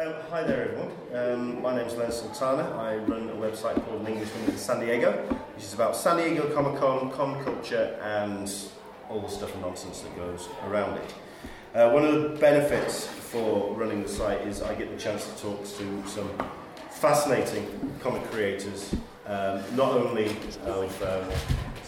Um, 0.00 0.14
hi 0.30 0.42
there, 0.42 0.70
everyone. 0.70 0.90
Um, 1.12 1.60
my 1.60 1.76
name 1.76 1.86
is 1.86 1.94
Len 1.94 2.10
Sultana. 2.10 2.62
I 2.78 2.96
run 2.96 3.28
a 3.28 3.34
website 3.34 3.74
called 3.84 4.00
An 4.00 4.06
Englishman 4.06 4.46
in 4.46 4.56
San 4.56 4.80
Diego, 4.80 5.12
which 5.54 5.62
is 5.62 5.74
about 5.74 5.94
San 5.94 6.16
Diego 6.16 6.48
Comic 6.54 6.80
Con, 6.80 7.10
con 7.10 7.44
culture, 7.44 7.98
and 8.02 8.50
all 9.10 9.20
the 9.20 9.28
stuff 9.28 9.52
and 9.52 9.60
nonsense 9.60 10.00
that 10.00 10.16
goes 10.16 10.48
around 10.66 10.96
it. 10.96 11.14
Uh, 11.74 11.90
one 11.90 12.06
of 12.06 12.14
the 12.14 12.28
benefits 12.38 13.08
for 13.08 13.74
running 13.74 14.02
the 14.02 14.08
site 14.08 14.40
is 14.46 14.62
I 14.62 14.74
get 14.74 14.90
the 14.90 14.96
chance 14.96 15.26
to 15.26 15.42
talk 15.42 15.62
to 15.66 16.08
some 16.08 16.30
fascinating 16.88 17.94
comic 18.00 18.22
creators, 18.30 18.94
um, 19.26 19.62
not 19.76 19.92
only 19.92 20.34
of 20.64 21.02
um, 21.02 21.28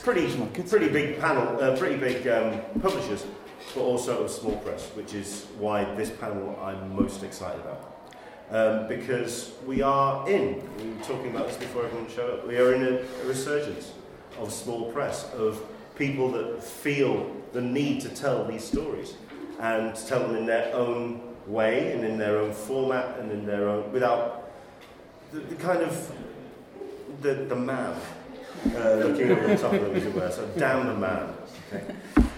pretty 0.02 0.30
pretty 0.68 0.90
big 0.90 1.18
panel, 1.18 1.58
uh, 1.62 1.74
pretty 1.79 1.96
big 1.96 2.29
um, 2.29 2.60
publishers, 2.82 3.24
but 3.74 3.80
also 3.80 4.22
of 4.22 4.30
small 4.30 4.56
press, 4.56 4.88
which 4.88 5.14
is 5.14 5.46
why 5.58 5.84
this 5.94 6.10
panel 6.10 6.58
I'm 6.62 6.94
most 6.94 7.22
excited 7.22 7.62
about. 7.62 7.91
Um, 8.52 8.86
because 8.86 9.52
we 9.64 9.80
are 9.80 10.29
in, 10.29 10.62
we 10.76 10.90
were 10.90 11.04
talking 11.04 11.34
about 11.34 11.46
this 11.48 11.56
before 11.56 11.86
everyone 11.86 12.06
showed 12.10 12.38
up, 12.38 12.46
we 12.46 12.58
are 12.58 12.74
in 12.74 12.82
a, 12.82 12.98
a 12.98 13.26
resurgence 13.26 13.93
of 14.38 14.52
small 14.52 14.93
press, 14.93 15.32
of 15.32 15.62
people 15.96 16.30
that 16.32 16.62
feel 16.62 17.34
the 17.54 17.62
need 17.62 18.02
to 18.02 18.10
tell 18.10 18.44
these 18.44 18.62
stories 18.62 19.14
and 19.58 19.94
to 19.94 20.07
tell 20.07 20.20
them 20.20 20.36
in 20.36 20.44
their 20.44 20.70
own 20.74 21.22
way 21.46 21.94
and 21.94 22.04
in 22.04 22.18
their 22.18 22.36
own 22.36 22.52
format 22.52 23.18
and 23.20 23.32
in 23.32 23.46
their 23.46 23.70
own, 23.70 23.90
without 23.90 24.50
the, 25.32 25.40
the 25.40 25.54
kind 25.54 25.80
of 25.80 26.12
the, 27.22 27.32
the 27.32 27.57
man 27.57 27.96
uh, 28.76 28.94
looking 28.96 29.30
over 29.30 29.46
the 29.46 29.57
top 29.57 29.72
of 29.72 29.80
them, 29.80 29.96
as 29.96 30.04
it 30.04 30.14
were. 30.14 30.30
So 30.30 30.46
down 30.58 30.88
the 30.88 30.94
man. 30.94 31.34
Okay. 31.72 31.84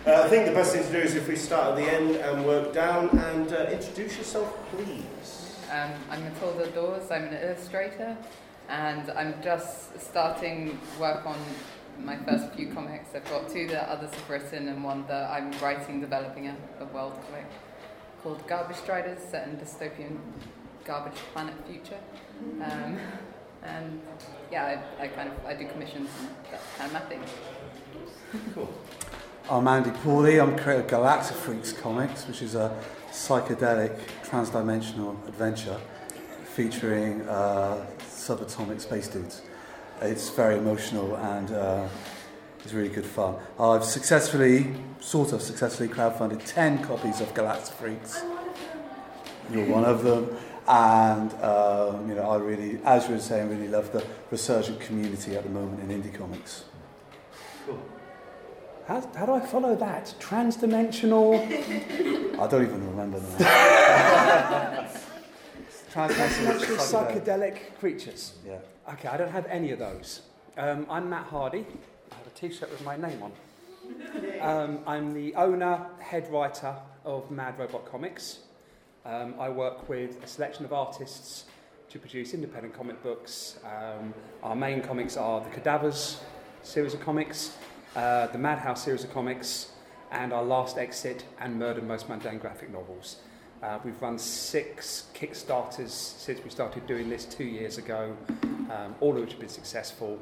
Uh, 0.07 0.23
I 0.23 0.29
think 0.29 0.47
the 0.47 0.53
best 0.53 0.75
thing 0.75 0.85
to 0.85 0.93
do 0.93 0.99
is 0.99 1.17
if 1.17 1.27
we 1.27 1.35
start 1.35 1.71
at 1.71 1.77
the 1.77 1.93
end 1.93 2.15
and 2.15 2.47
work 2.47 2.73
down 2.73 3.09
and 3.19 3.53
uh, 3.53 3.67
introduce 3.73 4.17
yourself, 4.17 4.57
please. 4.71 5.44
Um, 5.75 5.91
I'm 6.09 6.23
Matilda 6.23 6.71
Dawes, 6.71 7.11
I'm 7.11 7.25
an 7.25 7.35
illustrator, 7.35 8.17
and 8.69 9.11
I'm 9.11 9.35
just 9.43 10.01
starting 10.01 10.79
work 11.01 11.27
on 11.27 11.37
my 11.99 12.17
first 12.19 12.55
few 12.55 12.73
comics. 12.73 13.09
I've 13.13 13.29
got 13.29 13.49
two 13.49 13.67
that 13.67 13.89
others 13.89 14.15
have 14.15 14.31
written, 14.31 14.69
and 14.69 14.85
one 14.85 15.05
that 15.09 15.29
I'm 15.29 15.51
writing, 15.61 16.01
developing 16.01 16.47
a, 16.47 16.57
a 16.79 16.85
world 16.85 17.15
comic 17.27 17.47
called 18.23 18.47
Garbage 18.47 18.77
Striders, 18.77 19.19
set 19.19 19.49
in 19.49 19.57
dystopian 19.57 20.19
garbage 20.85 21.19
planet 21.33 21.57
future. 21.67 21.99
Um, 22.63 22.97
and 23.65 24.01
yeah, 24.53 24.81
I, 25.01 25.03
I 25.03 25.09
kind 25.09 25.29
of 25.29 25.45
I 25.45 25.55
do 25.55 25.67
commissions 25.67 26.09
and 26.21 26.29
that's 26.53 26.65
kind 26.79 26.87
of 26.87 27.03
my 27.03 27.09
thing. 27.09 27.21
Cool. 28.55 28.73
I'm 29.51 29.69
Andy 29.69 29.91
Pawley. 29.91 30.41
I'm 30.41 30.57
creator 30.57 30.81
of 30.81 30.89
Galactic 30.89 31.37
Freaks 31.37 31.71
Comics, 31.71 32.27
which 32.27 32.41
is 32.41 32.55
a 32.55 32.75
psychedelic 33.11 33.95
transdimensional 34.25 35.17
adventure 35.29 35.79
featuring 36.55 37.21
uh, 37.29 37.85
subatomic 38.01 38.81
space 38.81 39.07
dudes. 39.07 39.43
It's 40.01 40.31
very 40.31 40.57
emotional 40.57 41.17
and 41.17 41.51
uh, 41.51 41.87
it's 42.63 42.73
really 42.73 42.89
good 42.89 43.05
fun. 43.05 43.37
I've 43.61 43.85
successfully, 43.85 44.75
sort 45.01 45.35
of 45.35 45.43
successfully 45.43 45.91
crowdfunded 45.91 46.43
10 46.47 46.83
copies 46.83 47.21
of 47.21 47.35
Galactic 47.35 47.75
Freaks. 47.75 48.25
You're 49.53 49.67
one 49.67 49.85
of 49.85 50.05
them. 50.05 50.35
And, 50.67 51.35
um, 51.43 52.09
you 52.09 52.15
know, 52.15 52.31
I 52.31 52.37
really, 52.39 52.81
as 52.87 53.09
you 53.09 53.17
were 53.17 53.21
saying, 53.21 53.51
really 53.51 53.69
love 53.69 53.93
the 53.93 54.07
resurgent 54.31 54.81
community 54.81 55.37
at 55.37 55.43
the 55.43 55.51
moment 55.51 55.81
in 55.83 56.03
indie 56.03 56.15
comics. 56.15 56.65
Cool. 57.67 57.94
How, 58.87 59.01
how 59.17 59.27
do 59.27 59.33
I 59.33 59.41
follow 59.41 59.75
that? 59.77 60.15
Transdimensional. 60.21 61.41
I 62.39 62.47
don't 62.47 62.63
even 62.63 62.87
remember 62.91 63.19
the 63.19 63.29
name. 63.39 64.89
Transdimensional 65.91 66.77
psychedelic 66.77 67.79
creatures. 67.79 68.35
Yeah. 68.47 68.59
Okay, 68.93 69.09
I 69.09 69.17
don't 69.17 69.31
have 69.31 69.47
any 69.47 69.71
of 69.71 69.79
those. 69.79 70.23
Um, 70.59 70.87
I'm 70.91 71.09
Matt 71.09 71.25
Hardy. 71.27 71.65
I 72.13 72.15
have 72.17 72.27
a 72.27 72.31
t 72.31 72.53
shirt 72.53 72.71
with 72.71 72.85
my 72.85 72.97
name 72.97 73.23
on. 73.23 73.33
Um, 74.41 74.81
I'm 74.87 75.15
the 75.15 75.35
owner, 75.35 75.87
head 76.01 76.31
writer 76.31 76.75
of 77.07 77.31
Mad 77.31 77.59
Robot 77.59 77.91
Comics. 77.91 78.41
Um, 79.07 79.35
I 79.39 79.49
work 79.49 79.89
with 79.89 80.23
a 80.23 80.27
selection 80.27 80.65
of 80.67 80.75
artists 80.75 81.45
to 81.89 81.99
produce 81.99 82.35
independent 82.35 82.75
comic 82.75 83.03
books. 83.03 83.59
Um, 83.65 84.13
our 84.43 84.57
main 84.57 84.83
comics 84.83 85.17
are 85.17 85.41
the 85.41 85.51
Cadavers 85.51 86.21
series 86.63 86.95
of 86.95 87.01
comics, 87.01 87.57
uh, 87.97 88.27
the 88.29 88.39
Madhouse 88.39 88.85
series 88.85 89.05
of 89.05 89.13
comics, 89.13 89.69
and 90.11 90.33
our 90.33 90.45
last 90.45 90.79
exit 90.79 91.25
and 91.41 91.59
Murder 91.59 91.83
Most 91.83 92.09
Mundane 92.09 92.39
graphic 92.39 92.71
novels. 92.71 93.17
Uh, 93.63 93.79
we've 93.85 94.01
run 94.03 94.19
six 94.19 95.09
Kickstarters 95.15 95.91
since 95.91 96.43
we 96.45 96.51
started 96.51 96.87
doing 96.87 97.09
this 97.09 97.25
two 97.25 97.45
years 97.45 97.79
ago, 97.79 98.17
um, 98.71 98.95
all 99.01 99.15
of 99.15 99.21
which 99.21 99.31
have 99.31 99.41
been 99.41 99.49
successful. 99.49 100.19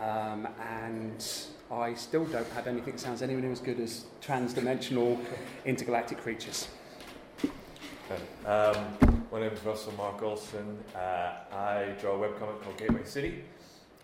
Um, 0.00 0.48
and 0.68 1.26
I 1.70 1.94
still 1.94 2.24
don't 2.26 2.48
have 2.50 2.66
anything 2.66 2.94
that 2.94 3.00
sounds 3.00 3.22
anywhere 3.22 3.42
near 3.42 3.52
as 3.52 3.60
good 3.60 3.80
as 3.80 4.06
transdimensional 4.22 5.18
intergalactic 5.64 6.18
creatures. 6.18 6.68
Um, 8.44 8.74
my 9.30 9.40
name 9.40 9.52
is 9.52 9.64
Russell 9.64 9.92
Mark 9.96 10.20
Olson. 10.22 10.78
Uh, 10.94 11.32
I 11.52 11.94
draw 12.00 12.20
a 12.22 12.28
webcomic 12.28 12.60
called 12.62 12.76
Gateway 12.76 13.04
City, 13.04 13.44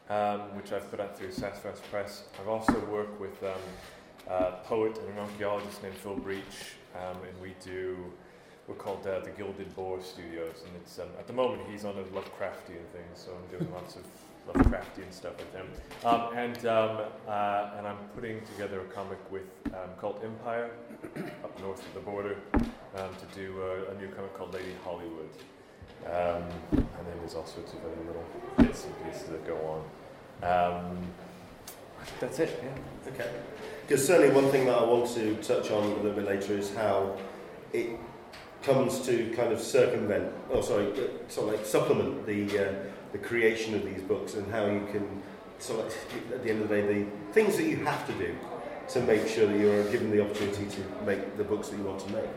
um, 0.08 0.40
which 0.56 0.72
I've 0.72 0.88
put 0.90 1.00
out 1.00 1.18
through 1.18 1.32
Sassafras 1.32 1.80
Press. 1.90 2.24
I've 2.40 2.48
also 2.48 2.78
worked 2.86 3.20
with 3.20 3.42
um, 3.42 3.60
a 4.28 4.52
poet 4.64 4.98
and 4.98 5.08
an 5.08 5.18
archaeologist 5.18 5.82
named 5.82 5.96
Phil 5.96 6.16
Breach, 6.16 6.76
um, 6.94 7.16
and 7.28 7.40
we 7.40 7.54
do, 7.64 8.12
we're 8.68 8.74
called 8.74 9.06
uh, 9.06 9.20
the 9.20 9.30
Gilded 9.30 9.74
Boar 9.74 10.00
Studios, 10.02 10.62
and 10.66 10.76
it's 10.76 10.98
um, 10.98 11.08
at 11.18 11.26
the 11.26 11.32
moment 11.32 11.62
he's 11.70 11.84
on 11.84 11.96
a 11.96 12.02
Lovecraftian 12.02 12.84
thing, 12.92 13.06
so 13.14 13.32
I'm 13.32 13.58
doing 13.58 13.72
lots 13.72 13.96
of 13.96 14.04
Lovecraftian 14.48 15.12
stuff 15.12 15.36
with 15.38 15.52
him. 15.52 15.66
Um, 16.04 16.36
and, 16.36 16.66
um, 16.66 17.00
uh, 17.26 17.70
and 17.76 17.86
I'm 17.86 17.98
putting 18.14 18.40
together 18.46 18.80
a 18.80 18.84
comic 18.84 19.18
with 19.30 19.42
Cult 20.00 20.22
Empire 20.22 20.70
up 21.42 21.60
north 21.60 21.84
of 21.84 21.94
the 21.94 22.00
border 22.00 22.36
to 22.96 23.26
do 23.34 23.60
a, 23.60 23.90
a 23.90 23.94
new 24.00 24.08
comic 24.08 24.34
called 24.36 24.54
Lady 24.54 24.72
Hollywood. 24.84 25.28
Um, 26.06 26.42
and 26.72 27.06
then 27.06 27.18
there's 27.20 27.34
all 27.34 27.46
sorts 27.46 27.72
of 27.72 27.80
other 27.80 28.02
little 28.06 28.24
bits 28.58 28.84
and 28.84 28.94
pieces 29.04 29.28
that 29.28 29.46
go 29.46 29.82
on. 30.42 30.88
Um, 30.88 30.98
that's 32.20 32.38
it, 32.38 32.62
yeah. 32.62 33.12
Okay. 33.12 33.30
Because 33.86 34.06
certainly 34.06 34.34
one 34.34 34.50
thing 34.50 34.66
that 34.66 34.78
I 34.78 34.84
want 34.84 35.08
to 35.14 35.34
touch 35.36 35.70
on 35.70 35.82
a 35.82 35.88
little 35.96 36.12
bit 36.12 36.26
later 36.26 36.56
is 36.56 36.74
how 36.74 37.16
it 37.72 37.90
comes 38.62 39.00
to 39.06 39.32
kind 39.36 39.52
of 39.52 39.60
circumvent, 39.60 40.32
oh 40.50 40.60
sorry, 40.60 40.90
uh, 40.92 41.06
sort 41.28 41.48
of 41.48 41.54
like 41.54 41.66
supplement 41.66 42.26
the 42.26 42.58
uh, 42.58 42.72
the 43.12 43.18
creation 43.18 43.74
of 43.74 43.84
these 43.84 44.02
books 44.02 44.34
and 44.34 44.50
how 44.50 44.66
you 44.66 44.86
can 44.92 45.22
sort 45.58 45.86
of 45.86 45.94
at 46.32 46.42
the 46.42 46.50
end 46.50 46.62
of 46.62 46.68
the 46.68 46.74
day 46.74 47.04
the 47.04 47.32
things 47.32 47.56
that 47.56 47.64
you 47.64 47.76
have 47.76 48.06
to 48.06 48.12
do 48.14 48.36
to 48.88 49.00
make 49.02 49.26
sure 49.26 49.46
that 49.46 49.58
you're 49.58 49.84
given 49.90 50.10
the 50.10 50.22
opportunity 50.22 50.66
to 50.66 50.80
make 51.04 51.36
the 51.36 51.44
books 51.44 51.68
that 51.68 51.76
you 51.76 51.84
want 51.84 52.00
to 52.00 52.12
make. 52.12 52.28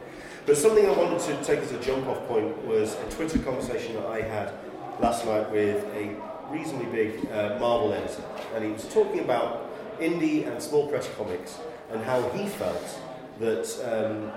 But 0.50 0.58
something 0.58 0.88
I 0.88 0.92
wanted 0.94 1.20
to 1.20 1.44
take 1.44 1.60
as 1.60 1.72
a 1.74 1.80
jump 1.80 2.08
off 2.08 2.28
point 2.28 2.66
was 2.66 2.96
a 2.96 3.12
Twitter 3.12 3.38
conversation 3.38 3.94
that 3.94 4.08
I 4.08 4.22
had 4.22 4.52
last 5.00 5.24
night 5.24 5.52
with 5.52 5.84
a 5.94 6.16
reasonably 6.50 6.88
big 6.88 7.32
uh, 7.32 7.60
Marvel 7.60 7.94
editor, 7.94 8.24
and 8.56 8.66
he 8.66 8.72
was 8.72 8.92
talking 8.92 9.20
about 9.20 9.70
indie 10.00 10.48
and 10.48 10.60
small 10.60 10.88
press 10.88 11.08
comics 11.16 11.60
and 11.92 12.04
how 12.04 12.28
he 12.30 12.48
felt 12.48 13.00
that 13.40 13.68
um, 13.94 14.32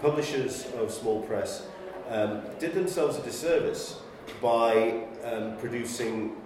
publishers 0.00 0.66
of 0.78 0.90
small 0.90 1.20
press 1.24 1.66
um, 2.08 2.40
did 2.58 2.72
themselves 2.72 3.18
a 3.18 3.22
disservice 3.22 4.00
by 4.40 5.02
um, 5.24 5.58
producing 5.58 6.36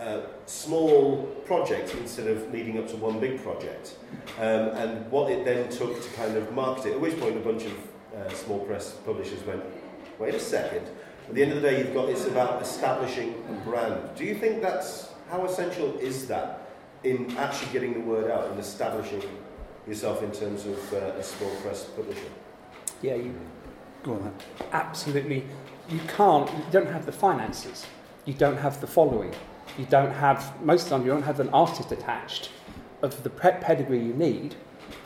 uh, 0.00 0.22
small 0.46 1.26
projects 1.46 1.94
instead 1.94 2.26
of 2.26 2.52
leading 2.52 2.76
up 2.76 2.88
to 2.88 2.96
one 2.96 3.20
big 3.20 3.40
project. 3.40 3.94
Um, 4.36 4.70
and 4.74 5.08
what 5.12 5.30
it 5.30 5.44
then 5.44 5.68
took 5.68 6.02
to 6.02 6.10
kind 6.16 6.36
of 6.36 6.52
market 6.52 6.86
it, 6.86 6.92
at 6.94 7.00
which 7.00 7.18
point 7.20 7.36
a 7.36 7.40
bunch 7.40 7.64
of 7.64 7.87
uh, 8.18 8.28
small 8.30 8.60
press 8.60 8.92
publishers 9.04 9.42
went, 9.44 9.62
wait 10.18 10.34
a 10.34 10.40
second. 10.40 10.86
At 11.28 11.34
the 11.34 11.42
end 11.42 11.52
of 11.52 11.62
the 11.62 11.68
day, 11.70 11.78
you've 11.78 11.94
got 11.94 12.08
it's 12.08 12.24
about 12.26 12.62
establishing 12.62 13.34
a 13.50 13.68
brand. 13.68 14.00
Do 14.16 14.24
you 14.24 14.34
think 14.34 14.62
that's 14.62 15.10
how 15.30 15.44
essential 15.44 15.96
is 15.98 16.26
that 16.28 16.68
in 17.04 17.36
actually 17.36 17.70
getting 17.72 17.92
the 17.94 18.00
word 18.00 18.30
out 18.30 18.50
and 18.50 18.58
establishing 18.58 19.22
yourself 19.86 20.22
in 20.22 20.32
terms 20.32 20.66
of 20.66 20.92
uh, 20.94 20.96
a 21.18 21.22
small 21.22 21.50
press 21.56 21.84
publisher? 21.84 22.28
Yeah, 23.02 23.14
you 23.14 23.34
Go 24.02 24.14
on 24.14 24.22
then. 24.24 24.34
absolutely. 24.72 25.44
You 25.88 26.00
can't. 26.08 26.50
You 26.50 26.64
don't 26.70 26.86
have 26.88 27.04
the 27.06 27.12
finances. 27.12 27.86
You 28.24 28.34
don't 28.34 28.56
have 28.58 28.80
the 28.80 28.86
following. 28.86 29.34
You 29.76 29.86
don't 29.86 30.12
have 30.12 30.60
most 30.62 30.84
of 30.84 30.88
the 30.90 30.96
time. 30.96 31.06
You 31.06 31.12
don't 31.12 31.22
have 31.22 31.40
an 31.40 31.48
artist 31.50 31.92
attached 31.92 32.50
of 33.02 33.22
the 33.22 33.30
pe- 33.30 33.60
pedigree 33.60 33.98
you 33.98 34.14
need 34.14 34.54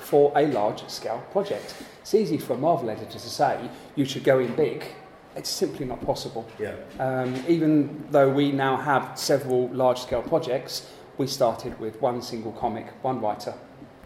for 0.02 0.32
a 0.36 0.46
large-scale 0.46 1.22
project. 1.32 1.74
It's 2.00 2.14
easy 2.14 2.38
for 2.38 2.54
a 2.54 2.58
Marvel 2.58 2.90
editor 2.90 3.12
to 3.12 3.18
say 3.18 3.70
you 3.96 4.04
should 4.04 4.24
go 4.24 4.38
in 4.38 4.54
big. 4.54 4.84
It's 5.34 5.48
simply 5.48 5.86
not 5.86 6.04
possible. 6.04 6.46
Yeah. 6.58 6.74
Um, 6.98 7.34
even 7.48 8.04
though 8.10 8.28
we 8.28 8.52
now 8.52 8.76
have 8.76 9.18
several 9.18 9.68
large-scale 9.68 10.22
projects, 10.22 10.90
we 11.16 11.26
started 11.26 11.78
with 11.80 12.00
one 12.02 12.20
single 12.20 12.52
comic, 12.52 12.86
one 13.02 13.20
writer, 13.20 13.54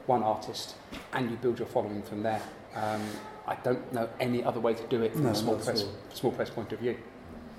one 0.06 0.22
artist, 0.22 0.74
and 1.12 1.30
you 1.30 1.36
build 1.36 1.58
your 1.58 1.68
following 1.68 2.02
from 2.02 2.22
there. 2.22 2.42
Um, 2.74 3.02
I 3.48 3.54
don't 3.56 3.92
know 3.92 4.08
any 4.20 4.44
other 4.44 4.60
way 4.60 4.74
to 4.74 4.86
do 4.88 5.02
it 5.02 5.12
from 5.12 5.24
No, 5.24 5.30
a 5.30 5.34
small 5.34 5.56
press, 5.56 5.84
small 6.12 6.32
press 6.32 6.50
point 6.50 6.72
of 6.72 6.80
view. 6.80 6.96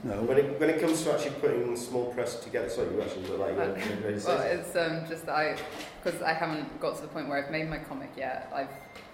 No. 0.04 0.22
When 0.22 0.38
it, 0.38 0.60
when 0.60 0.70
it 0.70 0.80
comes 0.80 1.04
to 1.04 1.14
actually 1.14 1.32
putting 1.32 1.76
small 1.76 2.14
press 2.14 2.40
together, 2.40 2.70
sorry, 2.70 2.94
you 2.94 3.02
actually 3.02 3.28
look 3.28 3.40
like 3.40 3.56
you're 3.56 3.58
Well, 3.58 3.78
you're 3.78 3.98
ready 3.98 4.14
to 4.14 4.20
say 4.20 4.36
Well, 4.36 4.42
it's 4.44 4.76
um, 4.76 5.08
just 5.10 5.26
that 5.26 5.36
I, 5.36 5.58
because 6.04 6.22
I 6.22 6.34
haven't 6.34 6.80
got 6.80 6.96
to 6.98 7.02
the 7.02 7.08
point 7.08 7.28
where 7.28 7.44
I've 7.44 7.52
made 7.52 7.70
my 7.70 7.80
comic 7.80 8.12
yet. 8.16 8.52
I've, 8.54 8.70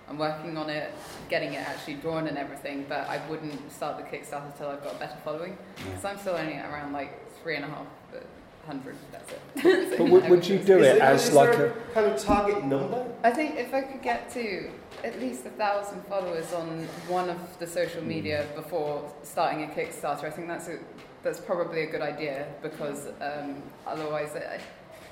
I'm 0.10 0.18
working 0.18 0.58
on 0.58 0.70
it, 0.70 0.94
getting 1.30 1.54
it 1.54 1.68
actually 1.68 1.96
drawn 1.96 2.28
and 2.28 2.38
everything, 2.38 2.86
but 2.90 3.08
I 3.08 3.26
wouldn't 3.30 3.72
start 3.72 3.98
the 3.98 4.04
Kickstarter 4.04 4.52
until 4.52 4.70
I've 4.70 4.84
got 4.84 4.96
a 4.96 5.00
better 5.00 5.18
following. 5.24 5.58
Yeah. 5.78 6.00
So 6.00 6.10
I'm 6.10 6.18
still 6.18 6.36
only 6.36 6.54
at 6.54 6.70
around 6.70 6.92
like 6.92 7.32
three 7.42 7.56
and 7.56 7.64
a 7.66 7.70
half 7.70 7.88
uh, 8.14 8.18
hundred. 8.68 8.98
That's 9.12 9.32
it. 9.32 9.90
So, 9.92 9.98
But 10.04 10.10
would, 10.10 10.30
would 10.30 10.48
you 10.48 10.60
do 10.60 10.80
Is 10.80 10.96
it 10.96 11.02
as 11.02 11.30
is 11.30 11.34
like 11.34 11.54
there 11.54 11.68
a. 11.68 11.94
kind 11.94 12.08
of 12.08 12.22
target 12.22 12.64
number? 12.66 13.06
I 13.24 13.32
think 13.32 13.56
if 13.56 13.74
I 13.74 13.82
could 13.82 14.02
get 14.02 14.30
to 14.34 14.70
at 15.04 15.20
least 15.20 15.46
a 15.46 15.50
thousand 15.52 16.02
followers 16.06 16.54
on 16.54 16.88
one 17.08 17.30
of 17.30 17.60
the 17.60 17.68
social 17.68 18.04
media 18.04 18.46
before 18.56 19.12
starting 19.24 19.64
a 19.64 19.68
Kickstarter, 19.68 20.26
I 20.26 20.30
think 20.30 20.48
that's 20.48 20.68
a, 20.70 20.80
that's 21.24 21.40
probably 21.40 21.84
a 21.84 21.88
good 21.88 22.02
idea 22.02 22.48
because 22.62 23.08
um, 23.22 23.62
otherwise, 23.86 24.36
I, 24.36 24.60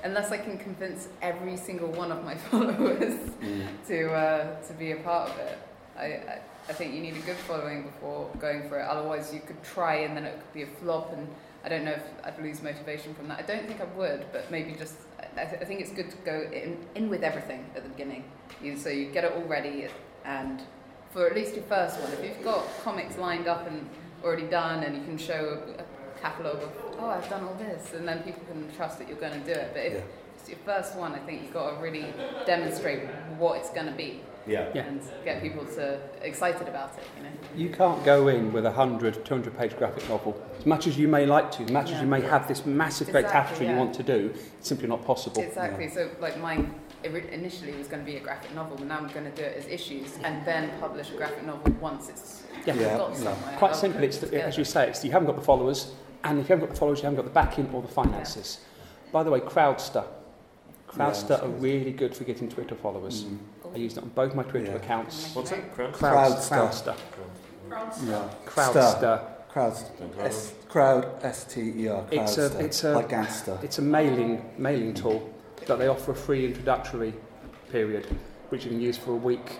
unless 0.04 0.30
I 0.32 0.38
can 0.38 0.58
convince 0.58 1.08
every 1.20 1.56
single 1.56 1.88
one 1.88 2.10
of 2.12 2.24
my 2.24 2.34
followers 2.50 3.14
Mm. 3.42 3.66
to 3.88 4.12
uh, 4.12 4.60
to 4.62 4.72
be 4.74 4.92
a 4.92 4.96
part 4.96 5.30
of 5.30 5.36
it, 5.38 5.58
I, 5.98 6.04
I 6.04 6.38
I 6.68 6.72
think 6.72 6.94
you 6.94 7.00
need 7.00 7.16
a 7.16 7.20
good 7.26 7.36
following 7.48 7.82
before 7.82 8.30
going 8.38 8.68
for 8.68 8.78
it. 8.78 8.84
Otherwise, 8.86 9.34
you 9.34 9.40
could 9.40 9.60
try 9.64 9.96
and 9.96 10.16
then 10.16 10.24
it 10.24 10.34
could 10.40 10.52
be 10.54 10.62
a 10.62 10.66
flop, 10.80 11.12
and 11.12 11.26
I 11.64 11.68
don't 11.68 11.84
know 11.84 11.92
if 11.92 12.02
I'd 12.24 12.38
lose 12.42 12.62
motivation 12.62 13.14
from 13.14 13.28
that. 13.28 13.38
I 13.38 13.42
don't 13.42 13.66
think 13.66 13.80
I 13.80 13.84
would, 13.96 14.26
but 14.32 14.50
maybe 14.50 14.72
just 14.72 14.94
I, 15.36 15.44
th- 15.44 15.62
I 15.62 15.64
think 15.64 15.80
it's 15.80 15.92
good 15.92 16.10
to 16.10 16.16
go 16.18 16.42
in, 16.52 16.76
in 16.94 17.08
with 17.08 17.22
everything 17.22 17.64
at 17.76 17.82
the 17.84 17.88
beginning. 17.88 18.24
You, 18.62 18.76
so 18.76 18.88
you 18.88 19.06
get 19.10 19.24
it 19.24 19.32
all 19.32 19.42
ready, 19.44 19.86
and 20.24 20.60
for 21.10 21.26
at 21.26 21.34
least 21.34 21.54
your 21.54 21.64
first 21.64 22.00
one, 22.00 22.12
if 22.12 22.24
you've 22.24 22.42
got 22.44 22.64
comics 22.82 23.16
lined 23.16 23.46
up 23.46 23.66
and 23.66 23.88
already 24.24 24.46
done, 24.46 24.82
and 24.84 24.96
you 24.96 25.02
can 25.04 25.16
show 25.18 25.62
a, 25.78 25.80
a 25.82 26.20
catalogue 26.20 26.62
of 26.62 26.72
oh 26.98 27.06
I've 27.10 27.28
done 27.28 27.44
all 27.44 27.54
this, 27.54 27.92
and 27.94 28.06
then 28.06 28.22
people 28.22 28.42
can 28.50 28.70
trust 28.76 28.98
that 28.98 29.08
you're 29.08 29.18
going 29.20 29.40
to 29.40 29.46
do 29.46 29.52
it. 29.58 29.70
But 29.72 29.82
if 29.84 29.92
Yeah. 29.94 30.00
it's 30.38 30.48
your 30.48 30.58
first 30.64 30.96
one, 30.96 31.12
I 31.12 31.18
think 31.20 31.42
you've 31.42 31.52
got 31.54 31.76
to 31.76 31.82
really 31.82 32.06
demonstrate 32.46 33.06
what 33.38 33.58
it's 33.58 33.70
going 33.70 33.86
to 33.86 33.92
be 33.92 34.20
Yeah. 34.46 34.68
Yeah. 34.74 34.82
and 34.82 35.00
get 35.24 35.40
people 35.42 35.64
to 35.64 36.00
excited 36.22 36.68
about 36.68 36.98
it. 36.98 37.04
You 37.16 37.22
know. 37.24 37.30
You 37.56 37.74
can't 37.74 38.02
go 38.04 38.28
in 38.28 38.52
with 38.52 38.64
a 38.66 38.70
100, 38.70 39.24
200 39.24 39.56
page 39.56 39.76
graphic 39.76 40.08
novel. 40.08 40.40
As 40.58 40.66
much 40.66 40.86
as 40.86 40.98
you 40.98 41.08
may 41.08 41.26
like 41.26 41.50
to, 41.52 41.64
as 41.64 41.70
much 41.70 41.90
as 41.90 42.00
you 42.00 42.06
may 42.06 42.20
have 42.20 42.48
this 42.48 42.66
massive, 42.66 43.10
great 43.10 43.24
Exactly, 43.24 43.40
tapestry 43.40 43.68
you 43.68 43.76
want 43.76 43.94
to 43.94 44.02
do, 44.02 44.32
it's 44.58 44.68
simply 44.68 44.88
not 44.88 45.04
possible. 45.04 45.42
Exactly. 45.42 45.88
So, 45.88 46.10
like 46.20 46.38
mine 46.40 46.74
initially 47.04 47.72
was 47.74 47.88
going 47.88 48.04
to 48.04 48.10
be 48.10 48.16
a 48.16 48.20
graphic 48.20 48.54
novel, 48.54 48.76
but 48.76 48.86
now 48.86 48.98
I'm 48.98 49.08
going 49.08 49.30
to 49.30 49.36
do 49.36 49.42
it 49.42 49.56
as 49.56 49.66
issues 49.66 50.16
and 50.22 50.44
then 50.46 50.70
publish 50.80 51.10
a 51.10 51.16
graphic 51.16 51.44
novel 51.44 51.72
once 51.80 52.08
it's 52.08 52.42
Yeah. 52.66 52.74
Yeah. 52.74 52.96
got 52.96 53.10
yeah. 53.10 53.16
somewhere. 53.16 53.58
Quite 53.58 53.72
I'll 53.72 53.76
simply, 53.76 54.06
it's 54.06 54.18
the, 54.18 54.44
as 54.44 54.56
you 54.56 54.64
say, 54.64 54.88
it's 54.88 55.04
you 55.04 55.10
haven't 55.10 55.26
got 55.26 55.36
the 55.36 55.44
followers, 55.44 55.92
and 56.24 56.38
if 56.38 56.48
you 56.48 56.54
haven't 56.54 56.66
got 56.66 56.74
the 56.74 56.78
followers, 56.78 56.98
you 56.98 57.04
haven't 57.04 57.16
got 57.16 57.24
the 57.24 57.34
backing 57.34 57.68
or 57.72 57.82
the 57.82 57.88
finances. 57.88 58.60
By 59.10 59.22
the 59.22 59.30
way, 59.30 59.40
Crowdster. 59.40 60.04
Crowdster 60.88 61.28
that's 61.28 61.42
are 61.42 61.48
really 61.48 61.92
good 61.92 62.14
for 62.14 62.24
getting 62.24 62.48
Twitter 62.48 62.74
followers. 62.74 63.24
Mm. 63.24 63.38
I 63.74 63.78
used 63.78 63.96
it 63.96 64.02
on 64.02 64.10
both 64.10 64.34
my 64.34 64.42
Twitter 64.42 64.70
Yeah. 64.72 64.76
accounts. 64.76 65.34
What's 65.34 65.52
it? 65.52 65.74
Crown? 65.74 65.92
Crowdster. 65.92 66.94
Crowdster. 67.70 68.08
Yeah. 68.08 68.28
Crowdster. 68.46 69.20
Crowd. 69.48 69.76
S, 70.20 70.52
crowd. 70.68 71.06
S 71.22 71.44
T 71.44 71.72
E 71.76 71.88
R. 71.88 72.04
It's 72.10 72.38
a- 72.38 72.48
Crowdster. 72.50 72.60
it's 72.60 72.84
a- 72.84 72.92
like 72.94 73.08
gangster. 73.08 73.58
It's 73.62 73.78
a 73.78 73.82
mailing 73.82 74.42
mailing 74.58 74.94
tool 74.94 75.28
that 75.66 75.78
they 75.78 75.88
offer 75.88 76.12
a 76.12 76.14
free 76.14 76.46
introductory 76.46 77.14
period, 77.70 78.06
which 78.48 78.64
you 78.64 78.70
can 78.70 78.80
use 78.80 78.96
for 78.96 79.12
a 79.12 79.16
week, 79.16 79.58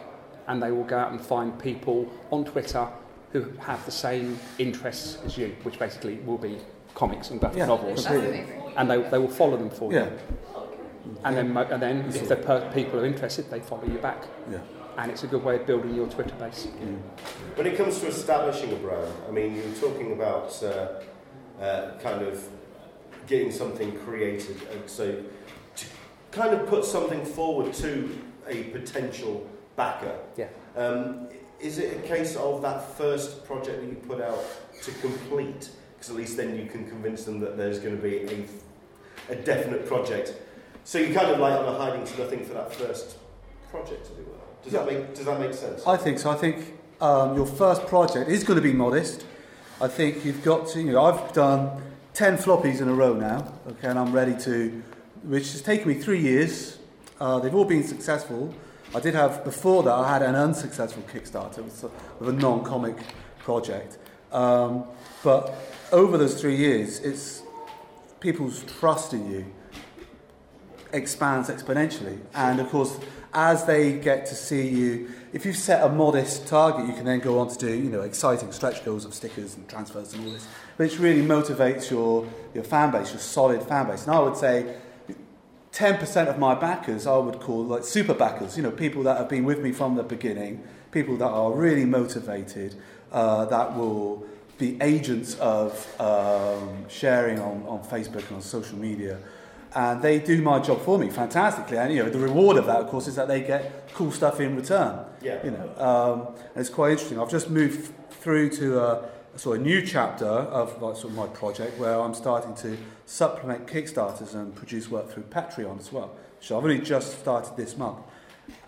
and 0.49 0.63
they 0.63 0.71
will 0.73 0.85
go 0.85 0.99
out 0.99 1.11
and 1.13 1.21
find 1.21 1.59
people 1.59 2.07
on 2.31 2.45
Twitter 2.45 2.87
who 3.33 3.45
have 3.61 3.85
the 3.87 3.91
same 3.91 4.39
interests 4.59 5.19
as 5.25 5.37
you, 5.39 5.55
which 5.63 5.79
basically 5.79 6.17
will 6.27 6.39
be 6.39 6.59
comics 6.95 7.31
and 7.31 7.41
graphic 7.41 7.59
Yeah, 7.59 7.67
novels, 7.67 8.05
That's 8.05 8.07
completely. 8.09 8.41
amazing. 8.41 8.73
and 8.77 8.91
they, 8.91 9.03
they 9.11 9.19
will 9.19 9.29
follow 9.29 9.57
them 9.57 9.71
for 9.71 9.91
Yeah. 9.93 10.09
You. 11.05 11.17
And 11.25 11.37
then, 11.37 11.57
and 11.57 11.83
then 11.83 12.05
if 12.09 12.29
the 12.29 12.37
per- 12.37 12.71
people 12.73 13.01
are 13.01 13.07
interested, 13.07 13.51
they 13.51 13.61
follow 13.61 13.85
you 13.85 13.99
back. 13.99 14.25
Yeah. 14.51 14.59
And 14.99 15.11
it's 15.11 15.25
a 15.25 15.27
good 15.27 15.43
way 15.43 15.57
of 15.57 15.67
building 15.67 15.95
your 15.95 16.07
Twitter 16.07 16.35
base. 16.35 16.67
Mm. 16.67 17.01
When 17.57 17.67
it 17.67 17.77
comes 17.77 17.99
to 18.01 18.09
establishing 18.09 18.73
a 18.73 18.77
brand, 18.77 19.13
I 19.27 19.31
mean, 19.31 19.57
you 19.57 19.63
were 19.63 19.77
talking 19.77 20.13
about 20.13 20.63
uh, 20.63 21.63
uh, 21.63 21.99
kind 21.99 22.23
of 22.23 22.47
getting 23.27 23.51
something 23.51 23.97
created, 24.01 24.61
and 24.73 24.89
so 24.89 25.23
to 25.77 25.87
kind 26.31 26.55
of 26.55 26.69
put 26.69 26.85
something 26.85 27.25
forward 27.25 27.73
to 27.75 28.19
a 28.47 28.65
potential 28.65 29.49
backer. 29.77 30.19
Yeah. 30.37 30.49
Um, 30.77 31.29
is 31.61 31.79
it 31.79 31.97
a 31.97 32.07
case 32.07 32.37
of 32.37 32.61
that 32.63 32.97
first 32.97 33.45
project 33.45 33.81
that 33.81 33.87
you 33.87 33.95
put 33.95 34.21
out 34.21 34.45
to 34.83 34.91
complete? 34.93 35.71
Because 35.95 36.11
at 36.11 36.17
least 36.17 36.37
then 36.37 36.57
you 36.57 36.67
can 36.67 36.89
convince 36.89 37.25
them 37.25 37.39
that 37.41 37.57
there's 37.57 37.79
going 37.79 37.97
to 37.97 38.03
be 38.03 38.47
a, 39.31 39.33
a 39.33 39.37
definite 39.37 39.87
project. 39.87 40.35
So 40.85 40.99
you 40.99 41.15
kind 41.15 41.31
of 41.31 41.39
like 41.39 41.59
on 41.59 41.67
a 41.67 41.79
hiding 41.79 42.05
to 42.05 42.19
nothing 42.19 42.45
for 42.45 42.55
that 42.55 42.75
first 42.75 43.17
project, 43.71 44.09
as 44.11 44.19
it 44.19 44.27
were. 44.27 44.35
Does 44.63 44.73
that 44.73 44.87
make 44.87 45.15
Does 45.15 45.27
that 45.27 45.41
make 45.41 45.55
sense? 45.55 45.87
I 45.87 45.97
think 45.97 46.19
so. 46.19 46.31
I 46.31 46.37
think 46.37 46.75
um, 47.01 47.37
your 47.37 47.47
first 47.47 47.87
project 47.87 48.31
is 48.31 48.45
going 48.45 48.57
to 48.57 48.63
be 48.63 48.73
modest. 48.73 49.27
I 49.81 49.89
think 49.89 50.25
you've 50.25 50.45
got 50.45 50.69
to, 50.69 50.81
you 50.81 50.93
know, 50.93 51.05
I've 51.05 51.33
done 51.33 51.83
10 52.15 52.37
floppies 52.37 52.81
in 52.81 52.89
a 52.89 52.95
row 52.95 53.15
now, 53.15 53.53
okay, 53.67 53.89
and 53.89 53.99
I'm 53.99 54.13
ready 54.13 54.37
to, 54.43 54.83
which 55.25 55.51
has 55.53 55.63
taken 55.63 55.89
me 55.89 55.95
three 55.95 56.21
years. 56.21 56.79
Uh, 57.19 57.41
they've 57.41 57.55
all 57.55 57.65
been 57.65 57.83
successful. 57.83 58.55
I 58.95 59.01
did 59.01 59.15
have, 59.15 59.43
before 59.43 59.83
that, 59.83 59.93
I 59.93 60.13
had 60.13 60.23
an 60.23 60.37
unsuccessful 60.37 61.03
Kickstarter 61.13 61.65
with, 61.65 61.85
with 62.21 62.29
a 62.29 62.33
non 62.33 62.63
comic 62.63 62.97
project. 63.39 63.99
Um, 64.31 64.85
but 65.25 65.55
over 65.91 66.17
those 66.19 66.41
three 66.41 66.57
years, 66.57 67.01
it's 67.01 67.43
people's 68.21 68.63
trust 68.65 69.13
in 69.15 69.29
you 69.31 69.47
expands 70.93 71.49
exponentially. 71.49 72.19
And 72.35 72.61
of 72.61 72.69
course, 72.71 72.99
as 73.35 73.65
they 73.65 73.93
get 73.95 74.27
to 74.27 74.35
see 74.35 74.69
you, 74.69 75.11
if 75.33 75.47
you've 75.47 75.57
set 75.57 75.83
a 75.83 75.89
modest 75.89 76.47
target, 76.47 76.87
you 76.87 76.93
can 76.93 77.05
then 77.05 77.21
go 77.21 77.39
on 77.39 77.49
to 77.49 77.59
do, 77.59 77.73
you 77.73 77.89
know, 77.89 78.03
exciting 78.03 78.53
stretch 78.53 78.85
goals 78.85 79.05
of 79.05 79.15
stickers 79.15 79.57
and 79.57 79.67
transfers 79.69 80.13
and 80.13 80.27
all 80.27 80.33
this, 80.33 80.47
which 80.77 80.99
really 80.99 81.23
motivates 81.23 81.91
your, 81.91 82.27
your 82.55 82.65
fan 82.65 82.91
base, 82.91 83.11
your 83.11 83.21
solid 83.21 83.63
fan 83.63 83.87
base. 83.87 84.07
And 84.07 84.15
I 84.15 84.19
would 84.19 84.37
say 84.37 84.77
10% 85.73 86.27
of 86.29 86.39
my 86.39 86.55
backers 86.55 87.07
I 87.07 87.17
would 87.17 87.41
call 87.41 87.65
like 87.65 87.85
super 87.85 88.13
backers, 88.13 88.57
you 88.57 88.63
know, 88.63 88.71
people 88.71 89.03
that 89.05 89.17
have 89.17 89.29
been 89.29 89.45
with 89.45 89.61
me 89.61 89.73
from 89.73 89.97
the 89.97 90.03
beginning, 90.03 90.63
people 90.91 91.17
that 91.17 91.29
are 91.29 91.53
really 91.53 91.87
motivated, 91.87 92.75
uh, 93.11 93.47
that 93.47 93.75
will 93.77 94.27
be 94.59 94.77
agents 94.83 95.35
of 95.39 95.89
um, 95.99 96.87
sharing 96.89 97.39
on, 97.41 97.65
on 97.67 97.83
Facebook 97.85 98.27
and 98.29 98.37
on 98.37 98.43
social 98.43 98.79
media. 98.79 99.19
And 99.75 100.03
they 100.03 100.19
do 100.19 100.43
my 100.43 100.59
job 100.59 100.83
for 100.83 100.99
me 100.99 101.09
fantastically. 101.09 101.79
And, 101.79 101.93
you 101.93 102.03
know, 102.03 102.11
the 102.11 102.19
reward 102.19 102.57
of 102.57 102.67
that, 102.67 102.77
of 102.77 102.89
course, 102.89 103.07
is 103.09 103.17
that 103.17 103.29
they 103.29 103.41
get 103.41 103.91
cool 103.95 104.13
stuff 104.13 104.41
in 104.41 104.57
return. 104.57 105.05
Yeah. 105.23 105.45
You 105.45 105.53
know, 105.53 105.75
um, 105.79 106.35
and 106.55 106.61
it's 106.61 106.69
quite 106.69 106.93
interesting. 106.93 107.19
I've 107.19 107.31
just 107.31 107.49
moved 107.49 107.93
through 108.11 108.51
to 108.51 108.81
a, 108.81 109.09
a 109.35 109.39
sort 109.39 109.59
of 109.59 109.65
new 109.65 109.81
chapter 109.81 110.27
of 110.27 110.81
like, 110.83 110.97
sort 110.97 111.13
of 111.13 111.15
my 111.15 111.27
project 111.27 111.79
where 111.79 111.99
I'm 111.99 112.15
starting 112.15 112.55
to 112.57 112.77
supplement 113.07 113.67
Kickstarters 113.67 114.35
and 114.35 114.55
produce 114.55 114.91
work 114.91 115.11
through 115.11 115.25
Patreon 115.25 115.79
as 115.79 115.91
well. 115.91 116.15
So 116.41 116.59
I've 116.59 116.65
only 116.65 116.81
just 116.81 117.21
started 117.21 117.57
this 117.57 117.77
month. 117.77 117.99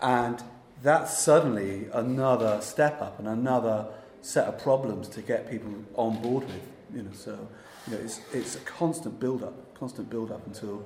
And 0.01 0.41
that's 0.81 1.17
suddenly 1.17 1.87
another 1.93 2.61
step 2.61 3.01
up 3.01 3.19
and 3.19 3.27
another 3.27 3.87
set 4.21 4.47
of 4.47 4.59
problems 4.59 5.07
to 5.09 5.21
get 5.21 5.49
people 5.49 5.71
on 5.95 6.21
board 6.21 6.45
with. 6.45 6.61
You 6.95 7.03
know, 7.03 7.11
so 7.13 7.47
you 7.87 7.93
know, 7.93 7.99
it's, 8.01 8.21
it's 8.33 8.55
a 8.55 8.59
constant 8.59 9.19
build 9.19 9.43
up, 9.43 9.53
constant 9.79 10.09
build 10.09 10.31
up 10.31 10.45
until 10.47 10.85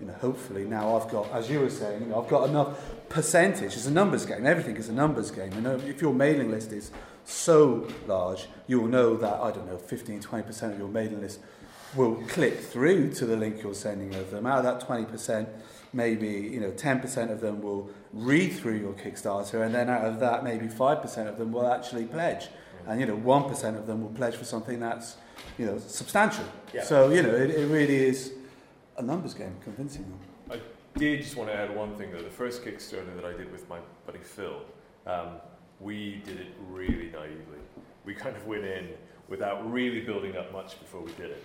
you 0.00 0.06
know, 0.06 0.14
hopefully 0.14 0.64
now 0.64 0.96
I've 0.96 1.10
got, 1.10 1.30
as 1.32 1.50
you 1.50 1.60
were 1.60 1.70
saying, 1.70 2.02
you 2.02 2.08
know, 2.08 2.22
I've 2.22 2.30
got 2.30 2.48
enough 2.48 2.80
percentage. 3.08 3.74
It's 3.74 3.86
a 3.86 3.90
numbers 3.90 4.26
game. 4.26 4.46
Everything 4.46 4.76
is 4.76 4.88
a 4.88 4.92
numbers 4.92 5.30
game. 5.30 5.52
And 5.52 5.66
if 5.88 6.00
your 6.00 6.14
mailing 6.14 6.50
list 6.50 6.72
is 6.72 6.90
so 7.24 7.88
large, 8.06 8.48
you 8.66 8.80
will 8.80 8.88
know 8.88 9.16
that, 9.16 9.40
I 9.40 9.50
don't 9.50 9.66
know, 9.66 9.76
15, 9.76 10.22
20% 10.22 10.72
of 10.72 10.78
your 10.78 10.88
mailing 10.88 11.20
list 11.20 11.40
will 11.96 12.16
click 12.28 12.58
through 12.60 13.12
to 13.14 13.26
the 13.26 13.36
link 13.36 13.62
you're 13.62 13.74
sending 13.74 14.14
of 14.14 14.30
them. 14.30 14.46
Out 14.46 14.64
of 14.64 14.64
that 14.64 14.86
20%, 14.86 15.48
maybe, 15.92 16.28
you 16.28 16.60
know, 16.60 16.70
10% 16.70 17.32
of 17.32 17.40
them 17.40 17.60
will 17.60 17.90
read 18.12 18.52
through 18.52 18.78
your 18.78 18.92
Kickstarter. 18.92 19.64
And 19.64 19.74
then 19.74 19.88
out 19.88 20.04
of 20.04 20.20
that, 20.20 20.44
maybe 20.44 20.66
5% 20.66 21.28
of 21.28 21.38
them 21.38 21.50
will 21.50 21.70
actually 21.70 22.04
pledge. 22.04 22.48
And, 22.86 23.00
you 23.00 23.06
know, 23.06 23.16
1% 23.16 23.76
of 23.76 23.86
them 23.86 24.02
will 24.02 24.10
pledge 24.10 24.36
for 24.36 24.44
something 24.44 24.80
that's, 24.80 25.16
you 25.58 25.66
know, 25.66 25.78
substantial. 25.78 26.44
Yeah. 26.72 26.84
So, 26.84 27.10
you 27.10 27.22
know, 27.22 27.34
it, 27.34 27.50
it 27.50 27.66
really 27.66 27.96
is 27.96 28.32
a 28.96 29.02
numbers 29.02 29.34
game, 29.34 29.54
convincing 29.62 30.02
them. 30.02 30.58
I 30.58 30.98
did 30.98 31.22
just 31.22 31.36
want 31.36 31.50
to 31.50 31.56
add 31.56 31.74
one 31.74 31.94
thing 31.96 32.12
though. 32.12 32.22
The 32.22 32.30
first 32.30 32.64
Kickstarter 32.64 33.14
that 33.16 33.24
I 33.24 33.32
did 33.32 33.50
with 33.52 33.68
my 33.68 33.78
buddy 34.06 34.20
Phil, 34.20 34.62
um, 35.06 35.32
we 35.80 36.22
did 36.24 36.40
it 36.40 36.48
really 36.70 37.10
naively. 37.10 37.60
We 38.04 38.14
kind 38.14 38.36
of 38.36 38.46
went 38.46 38.64
in 38.64 38.88
without 39.28 39.70
really 39.70 40.00
building 40.00 40.36
up 40.36 40.52
much 40.52 40.78
before 40.80 41.02
we 41.02 41.12
did 41.12 41.30
it. 41.30 41.44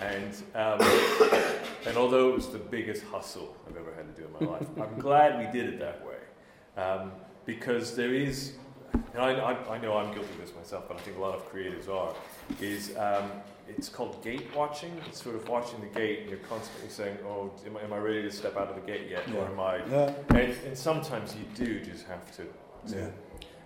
And, 0.00 0.34
um, 0.54 0.80
and 1.86 1.96
although 1.96 2.30
it 2.30 2.34
was 2.34 2.48
the 2.48 2.58
biggest 2.58 3.04
hustle 3.04 3.56
I've 3.68 3.76
ever 3.76 3.92
had 3.94 4.14
to 4.14 4.20
do 4.20 4.26
in 4.26 4.46
my 4.46 4.52
life, 4.52 4.66
I'm 4.80 4.98
glad 4.98 5.38
we 5.38 5.58
did 5.58 5.72
it 5.72 5.78
that 5.78 6.04
way. 6.04 6.82
Um, 6.82 7.12
because 7.46 7.96
there 7.96 8.14
is, 8.14 8.54
and 8.92 9.22
I, 9.22 9.32
I, 9.32 9.74
I 9.74 9.78
know 9.78 9.96
I'm 9.96 10.12
guilty 10.12 10.30
of 10.30 10.38
this 10.38 10.54
myself, 10.54 10.84
but 10.88 10.96
I 10.96 11.00
think 11.00 11.16
a 11.16 11.20
lot 11.20 11.34
of 11.34 11.50
creatives 11.52 11.88
are, 11.88 12.14
is 12.60 12.96
um, 12.96 13.30
it's 13.76 13.88
called 13.88 14.22
gate 14.22 14.48
watching. 14.54 14.92
It's 15.06 15.22
sort 15.22 15.36
of 15.36 15.48
watching 15.48 15.80
the 15.80 15.86
gate, 15.98 16.20
and 16.20 16.30
you're 16.30 16.38
constantly 16.40 16.88
saying, 16.90 17.18
"Oh, 17.26 17.50
am 17.66 17.76
I, 17.76 17.82
am 17.82 17.92
I 17.92 17.98
ready 17.98 18.22
to 18.22 18.30
step 18.30 18.56
out 18.56 18.68
of 18.68 18.74
the 18.74 18.82
gate 18.92 19.08
yet, 19.10 19.28
Yeah. 19.28 19.36
or 19.36 19.46
am 19.46 19.60
I?" 19.60 19.76
Yeah. 19.88 20.12
And, 20.30 20.56
and 20.66 20.76
sometimes 20.78 21.34
you 21.36 21.44
do 21.64 21.80
just 21.84 22.06
have 22.06 22.24
to. 22.36 22.44
to 22.92 22.98
Yeah. 22.98 23.08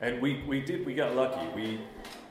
And 0.03 0.21
we, 0.21 0.43
we 0.47 0.61
did 0.61 0.85
we 0.85 0.95
got 0.95 1.15
lucky. 1.17 1.47
We 1.55 1.81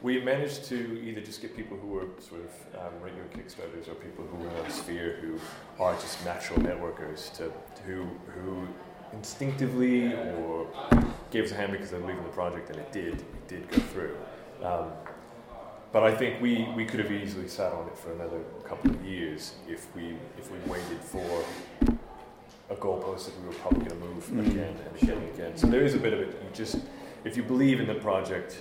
we 0.03 0.21
managed 0.21 0.65
to 0.65 1.01
either 1.03 1.19
just 1.21 1.41
get 1.41 1.55
people 1.57 1.77
who 1.77 1.87
were 1.87 2.05
sort 2.19 2.41
of 2.41 2.79
um, 2.79 2.93
regular 3.01 3.25
Kickstarters 3.35 3.87
or 3.89 3.95
people 3.95 4.23
who 4.25 4.37
were 4.43 4.49
in 4.51 4.55
on 4.65 4.69
Sphere 4.69 5.17
who 5.19 5.39
are 5.83 5.93
just 5.95 6.23
natural 6.23 6.59
networkers 6.59 7.33
to, 7.37 7.45
to 7.77 7.81
who 7.87 8.03
who 8.35 8.67
instinctively 9.13 10.13
or 10.13 10.67
gave 11.31 11.45
us 11.45 11.51
a 11.51 11.55
hand 11.55 11.71
because 11.71 11.89
they 11.89 11.97
believe 11.97 12.17
in 12.17 12.23
the 12.23 12.29
project 12.29 12.69
and 12.69 12.77
it 12.79 12.91
did 12.91 13.13
it 13.15 13.47
did 13.47 13.67
go 13.71 13.77
through. 13.77 14.15
Um, 14.63 14.91
but 15.91 16.03
I 16.03 16.13
think 16.13 16.41
we, 16.41 16.67
we 16.75 16.85
could 16.85 16.99
have 16.99 17.11
easily 17.11 17.47
sat 17.47 17.71
on 17.71 17.87
it 17.87 17.97
for 17.97 18.11
another 18.13 18.39
couple 18.67 18.91
of 18.91 19.03
years 19.05 19.53
if 19.67 19.87
we 19.95 20.15
if 20.37 20.51
we 20.51 20.57
waited 20.71 20.99
for 20.99 21.43
a 22.69 22.75
goalpost 22.75 23.25
that 23.25 23.39
we 23.41 23.47
were 23.47 23.53
probably 23.53 23.85
going 23.85 24.01
to 24.01 24.07
move 24.07 24.25
Mm. 24.25 24.47
again 24.51 24.75
and 24.85 25.03
again 25.03 25.17
and 25.17 25.29
again. 25.35 25.57
So 25.57 25.67
there 25.67 25.83
is 25.83 25.93
a 25.93 25.99
bit 25.99 26.13
of 26.13 26.19
it. 26.19 26.29
You 26.43 26.49
just 26.53 26.77
if 27.23 27.37
you 27.37 27.43
believe 27.43 27.79
in 27.79 27.87
the 27.87 27.95
project, 27.95 28.57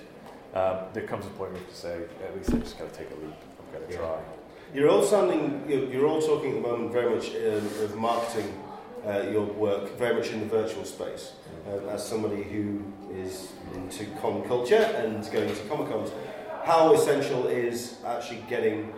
um, 0.55 0.77
there 0.93 1.07
comes 1.07 1.27
a 1.27 1.31
point 1.31 1.53
where 1.53 1.61
you 1.61 1.67
have 1.67 1.69
to 1.69 1.75
say, 1.75 2.01
at 2.25 2.37
least 2.37 2.53
I 2.55 2.59
just 2.59 2.79
got 2.79 2.93
to 2.93 2.99
take 2.99 3.11
a 3.11 3.15
leap. 3.25 3.35
I've 3.61 3.73
got 3.73 3.89
to 3.89 3.93
Yeah. 3.95 3.99
try. 4.01 4.19
You're 4.75 4.89
all 4.89 5.03
sounding, 5.03 5.65
you're, 5.69 5.85
you're 5.91 6.07
all 6.07 6.21
talking 6.21 6.51
at 6.57 6.63
the 6.63 6.69
moment 6.69 6.93
very 6.93 7.15
much 7.15 7.29
um, 7.31 7.85
of 7.85 7.97
marketing 7.97 8.53
uh, 9.07 9.21
your 9.31 9.45
work, 9.45 9.97
very 9.99 10.15
much 10.17 10.31
in 10.31 10.41
the 10.41 10.47
virtual 10.47 10.85
space. 10.85 11.33
Um, 11.71 11.89
as 11.91 12.07
somebody 12.07 12.43
who 12.43 12.83
is 13.13 13.53
into 13.75 14.07
con 14.21 14.43
culture 14.49 14.77
and 14.97 15.23
going 15.31 15.49
to 15.49 15.63
Comic 15.69 15.89
Cons, 15.91 16.11
how 16.65 16.95
essential 16.95 17.47
is 17.47 17.99
actually 18.07 18.43
getting 18.49 18.93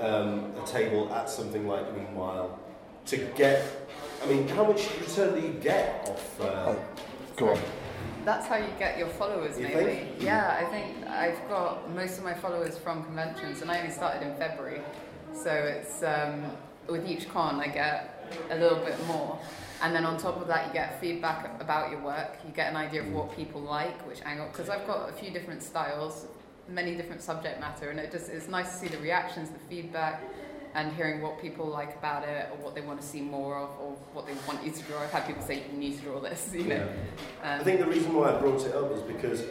um, 0.00 0.52
a 0.62 0.66
table 0.66 1.12
at 1.14 1.28
something 1.28 1.66
like 1.68 1.94
Meanwhile 1.96 2.58
to 3.06 3.16
get? 3.36 3.62
I 4.22 4.26
mean, 4.26 4.48
how 4.48 4.64
much 4.64 4.88
return 5.00 5.34
do 5.34 5.46
you 5.46 5.52
get 5.54 6.08
off? 6.08 6.40
Uh, 6.40 6.44
Oh, 6.68 6.84
go 7.36 7.50
on. 7.50 7.60
That's 8.24 8.46
how 8.46 8.56
you 8.56 8.68
get 8.78 8.98
your 8.98 9.08
followers, 9.08 9.58
You 9.58 9.64
maybe. 9.68 9.84
think? 9.84 10.08
Yeah, 10.22 10.56
I 10.60 10.64
think 10.70 11.06
I've 11.08 11.48
got 11.48 11.90
most 11.90 12.18
of 12.18 12.24
my 12.24 12.34
followers 12.34 12.78
from 12.78 13.04
conventions, 13.04 13.62
and 13.62 13.70
I 13.70 13.80
only 13.80 13.90
started 13.92 14.22
in 14.22 14.34
February, 14.36 14.80
so 15.34 15.50
it's 15.50 16.02
um, 16.04 16.44
with 16.88 17.06
each 17.08 17.28
con 17.30 17.56
I 17.60 17.66
get 17.66 18.32
a 18.50 18.56
little 18.56 18.78
bit 18.78 18.94
more, 19.06 19.38
and 19.82 19.92
then 19.94 20.04
on 20.04 20.18
top 20.18 20.40
of 20.40 20.46
that 20.46 20.68
you 20.68 20.72
get 20.72 21.00
feedback 21.00 21.60
about 21.60 21.90
your 21.90 22.00
work. 22.00 22.36
You 22.46 22.52
get 22.54 22.70
an 22.70 22.76
idea 22.76 23.00
of 23.02 23.12
what 23.12 23.34
people 23.34 23.60
like, 23.60 24.06
which 24.06 24.20
angle, 24.24 24.46
because 24.52 24.68
I've 24.68 24.86
got 24.86 25.08
a 25.10 25.12
few 25.12 25.30
different 25.32 25.60
styles, 25.62 26.26
many 26.72 26.94
different 26.96 27.22
subject 27.22 27.60
matter, 27.60 27.90
and 27.90 28.00
it 28.00 28.10
just 28.10 28.28
it's 28.30 28.48
nice 28.48 28.70
to 28.72 28.76
see 28.76 28.88
the 28.88 28.98
reactions, 28.98 29.50
the 29.50 29.58
feedback. 29.68 30.22
And 30.74 30.90
hearing 30.94 31.20
what 31.20 31.38
people 31.38 31.66
like 31.66 31.94
about 31.98 32.26
it, 32.26 32.48
or 32.50 32.56
what 32.64 32.74
they 32.74 32.80
want 32.80 32.98
to 32.98 33.06
see 33.06 33.20
more 33.20 33.58
of, 33.58 33.68
or 33.78 33.90
what 34.14 34.26
they 34.26 34.32
want 34.48 34.64
you 34.64 34.72
to 34.72 34.82
draw. 34.84 35.02
I've 35.02 35.10
had 35.10 35.26
people 35.26 35.42
say 35.42 35.62
you 35.70 35.76
need 35.78 35.98
to 35.98 36.02
draw 36.02 36.18
this, 36.18 36.50
you 36.54 36.64
know. 36.64 36.88
I 37.44 37.56
Um, 37.58 37.64
think 37.64 37.80
the 37.80 37.86
reason 37.86 38.14
why 38.14 38.30
I 38.34 38.38
brought 38.38 38.64
it 38.64 38.74
up 38.74 38.90
is 38.90 39.02
because 39.02 39.44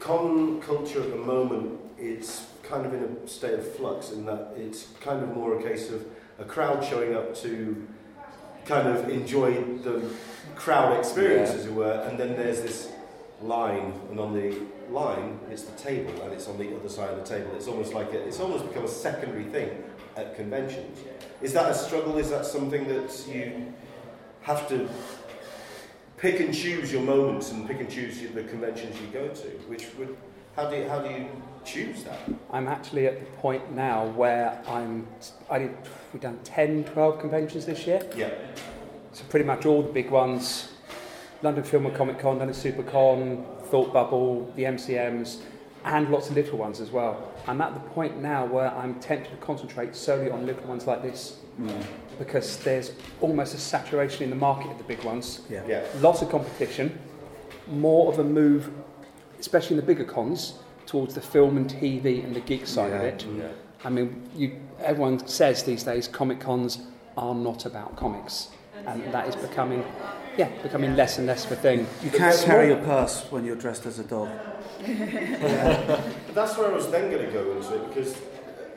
con 0.00 0.58
culture 0.62 1.02
at 1.02 1.10
the 1.10 1.16
moment 1.16 1.78
it's 1.98 2.46
kind 2.62 2.86
of 2.86 2.94
in 2.94 3.02
a 3.02 3.28
state 3.28 3.54
of 3.58 3.74
flux 3.76 4.10
in 4.10 4.24
that 4.24 4.54
it's 4.56 4.86
kind 5.02 5.22
of 5.22 5.34
more 5.34 5.58
a 5.58 5.62
case 5.62 5.90
of 5.90 6.02
a 6.38 6.44
crowd 6.44 6.82
showing 6.82 7.14
up 7.14 7.34
to 7.42 7.86
kind 8.64 8.88
of 8.88 9.08
enjoy 9.10 9.52
the 9.82 10.02
crowd 10.54 10.96
experience, 10.98 11.50
Yeah. 11.50 11.56
as 11.56 11.66
it 11.66 11.72
were, 11.74 12.06
and 12.08 12.18
then 12.18 12.36
there's 12.36 12.62
this 12.62 12.90
line, 13.42 13.92
and 14.10 14.18
on 14.18 14.32
the 14.32 14.56
line 14.90 15.38
it's 15.50 15.64
the 15.64 15.76
table, 15.78 16.22
and 16.22 16.32
it's 16.32 16.48
on 16.48 16.58
the 16.58 16.74
other 16.76 16.88
side 16.88 17.10
of 17.10 17.18
the 17.18 17.24
table. 17.24 17.50
It's 17.56 17.68
almost 17.68 17.92
like 17.94 18.12
a, 18.12 18.18
it's 18.18 18.40
almost 18.40 18.66
become 18.68 18.84
a 18.84 18.88
secondary 18.88 19.44
thing 19.44 19.84
at 20.16 20.36
conventions. 20.36 20.98
Is 21.42 21.52
that 21.52 21.70
a 21.70 21.74
struggle? 21.74 22.18
Is 22.18 22.30
that 22.30 22.44
something 22.46 22.88
that 22.88 23.26
you 23.28 23.72
have 24.42 24.68
to 24.68 24.88
pick 26.16 26.40
and 26.40 26.52
choose 26.52 26.92
your 26.92 27.02
moments 27.02 27.52
and 27.52 27.66
pick 27.66 27.80
and 27.80 27.90
choose 27.90 28.20
the 28.20 28.42
conventions 28.44 29.00
you 29.00 29.06
go 29.08 29.28
to? 29.28 29.48
Which 29.68 29.86
would 29.98 30.16
how 30.58 30.68
do 30.68 30.76
you, 30.76 30.88
how 30.88 30.98
do 30.98 31.08
you 31.08 31.28
choose 31.64 32.02
that? 32.02 32.18
I'm 32.50 32.66
actually 32.66 33.06
at 33.06 33.20
the 33.20 33.26
point 33.36 33.70
now 33.76 34.06
where 34.06 34.60
I'm. 34.66 35.06
I 35.48 35.60
did. 35.60 35.76
We've 36.12 36.20
done 36.20 36.40
10, 36.42 36.82
12 36.82 37.20
conventions 37.20 37.64
this 37.64 37.86
year. 37.86 38.02
Yeah, 38.16 38.30
So 39.12 39.22
pretty 39.28 39.44
much 39.44 39.66
all 39.66 39.82
the 39.82 39.92
big 39.92 40.10
ones: 40.10 40.72
London 41.42 41.62
Film 41.62 41.86
and 41.86 41.94
Comic 41.94 42.18
Con, 42.18 42.38
London 42.38 42.56
Supercon, 42.56 43.44
Thought 43.70 43.92
Bubble, 43.92 44.50
the 44.56 44.64
MCMs, 44.64 45.38
and 45.84 46.10
lots 46.10 46.28
of 46.28 46.36
little 46.36 46.58
ones 46.58 46.80
as 46.80 46.90
well. 46.90 47.32
I'm 47.46 47.60
at 47.60 47.72
the 47.74 47.80
point 47.80 48.20
now 48.20 48.44
where 48.46 48.70
I'm 48.74 48.98
tempted 49.00 49.30
to 49.30 49.36
concentrate 49.38 49.94
solely 49.94 50.30
on 50.30 50.46
little 50.46 50.64
ones 50.64 50.86
like 50.86 51.02
this 51.02 51.38
Mm. 51.60 51.82
because 52.20 52.56
there's 52.58 52.92
almost 53.20 53.52
a 53.52 53.58
saturation 53.58 54.22
in 54.22 54.30
the 54.30 54.36
market 54.36 54.70
of 54.70 54.78
the 54.78 54.84
big 54.84 55.02
ones. 55.02 55.40
Yeah. 55.50 55.62
yeah, 55.66 55.82
Lots 56.00 56.22
of 56.22 56.30
competition, 56.30 56.96
more 57.66 58.12
of 58.12 58.20
a 58.20 58.24
move, 58.24 58.70
especially 59.40 59.74
in 59.74 59.80
the 59.80 59.86
bigger 59.86 60.04
cons, 60.04 60.54
towards 60.86 61.14
the 61.14 61.20
film 61.20 61.56
and 61.56 61.68
TV 61.68 62.22
and 62.22 62.34
the 62.34 62.40
geek 62.40 62.64
side 62.66 62.92
of 62.92 63.02
Yeah. 63.02 63.08
it. 63.08 63.26
Yeah. 63.36 63.44
I 63.84 63.90
mean, 63.90 64.22
you, 64.36 64.56
everyone 64.80 65.26
says 65.26 65.64
these 65.64 65.82
days 65.82 66.06
comic 66.06 66.38
cons 66.38 66.78
are 67.16 67.34
not 67.34 67.66
about 67.66 67.96
comics, 67.96 68.50
and 68.86 69.02
that 69.12 69.26
is 69.26 69.34
becoming, 69.34 69.84
yeah, 70.38 70.48
becoming 70.62 70.96
less 70.96 71.18
and 71.18 71.26
less 71.26 71.44
of 71.44 71.52
a 71.52 71.56
thing. 71.56 71.86
You 72.02 72.10
can't 72.10 72.34
Small- 72.34 72.46
carry 72.46 72.68
your 72.68 72.78
purse 72.78 73.26
when 73.30 73.44
you're 73.44 73.56
dressed 73.56 73.84
as 73.86 73.98
a 73.98 74.04
dog. 74.04 74.28
But 74.80 76.00
that's 76.34 76.56
where 76.56 76.70
I 76.70 76.74
was 76.74 76.90
then 76.90 77.10
going 77.10 77.26
to 77.26 77.32
go 77.32 77.52
into 77.56 77.74
it 77.74 77.88
because 77.88 78.16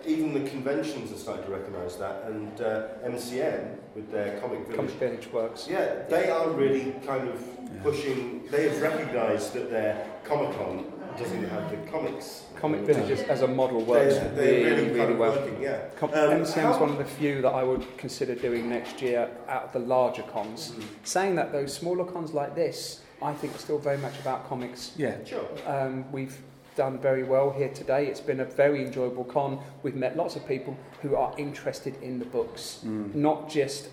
even 0.06 0.34
the 0.34 0.50
conventions 0.50 1.12
are 1.12 1.18
starting 1.18 1.46
to 1.46 1.51
recognise 1.51 1.96
that, 1.98 2.24
and 2.25 2.60
uh, 2.60 2.88
MCM 3.06 3.75
with 3.96 4.12
their 4.12 4.39
Comic 4.39 4.62
Village. 4.62 4.75
Comic 4.75 4.91
Village 4.94 5.27
works. 5.32 5.68
Yeah, 5.70 6.01
they 6.10 6.30
are 6.30 6.50
really 6.50 6.96
kind 7.06 7.27
of 7.30 7.39
Yeah. 7.39 7.84
pushing. 7.84 8.41
They 8.50 8.68
have 8.68 8.82
recognised 8.82 9.53
that 9.53 9.70
their 9.70 10.03
Comic 10.24 10.58
Con 10.58 10.86
doesn't 11.18 11.50
have 11.50 11.70
the 11.72 11.77
comics. 11.91 12.44
Comic 12.56 12.82
Villages 12.82 13.22
as, 13.22 13.30
as 13.30 13.41
a 13.41 13.48
model 13.48 13.82
works 13.84 14.15
They're, 14.15 14.30
they're 14.30 14.53
really, 14.53 14.63
really, 14.63 14.84
really, 14.88 15.00
kind 15.00 15.12
of 15.13 15.18
well. 15.20 15.32
working. 15.36 15.62
Yeah. 15.62 15.80
Com- 15.98 16.10
Um, 16.13 16.18
MCM's 16.44 16.53
how- 16.53 16.80
one 16.80 16.89
of 16.89 16.98
the 16.98 17.06
few 17.06 17.41
that 17.41 17.50
I 17.50 17.63
would 17.63 17.86
consider 17.98 18.36
doing 18.36 18.70
next 18.70 19.01
year 19.01 19.30
out 19.48 19.63
of 19.63 19.74
the 19.74 19.80
larger 19.80 20.24
cons. 20.24 20.72
Mm. 20.72 20.84
Saying 21.03 21.36
that, 21.36 21.51
though, 21.51 21.65
smaller 21.65 22.06
cons 22.06 22.34
like 22.34 22.56
this, 22.56 23.01
I 23.22 23.34
think 23.34 23.56
are 23.56 23.60
still 23.60 23.77
very 23.80 23.98
much 23.98 24.18
about 24.20 24.48
comics. 24.48 24.91
Yeah. 24.98 25.15
Sure. 25.25 25.46
Um, 25.65 26.06
we've 26.12 26.38
done 26.75 26.98
very 27.00 27.24
well 27.24 27.51
here 27.51 27.70
today. 27.70 28.08
It's 28.08 28.22
been 28.22 28.39
a 28.39 28.46
very 28.46 28.86
enjoyable 28.86 29.24
con. 29.25 29.60
We've 29.84 29.96
met 29.96 30.15
lots 30.18 30.36
of 30.36 30.48
people 30.48 30.77
who 31.01 31.15
are 31.15 31.34
interested 31.38 32.01
in 32.01 32.20
the 32.20 32.25
books, 32.25 32.80
Mm. 32.86 33.13
not 33.15 33.50
just 33.50 33.89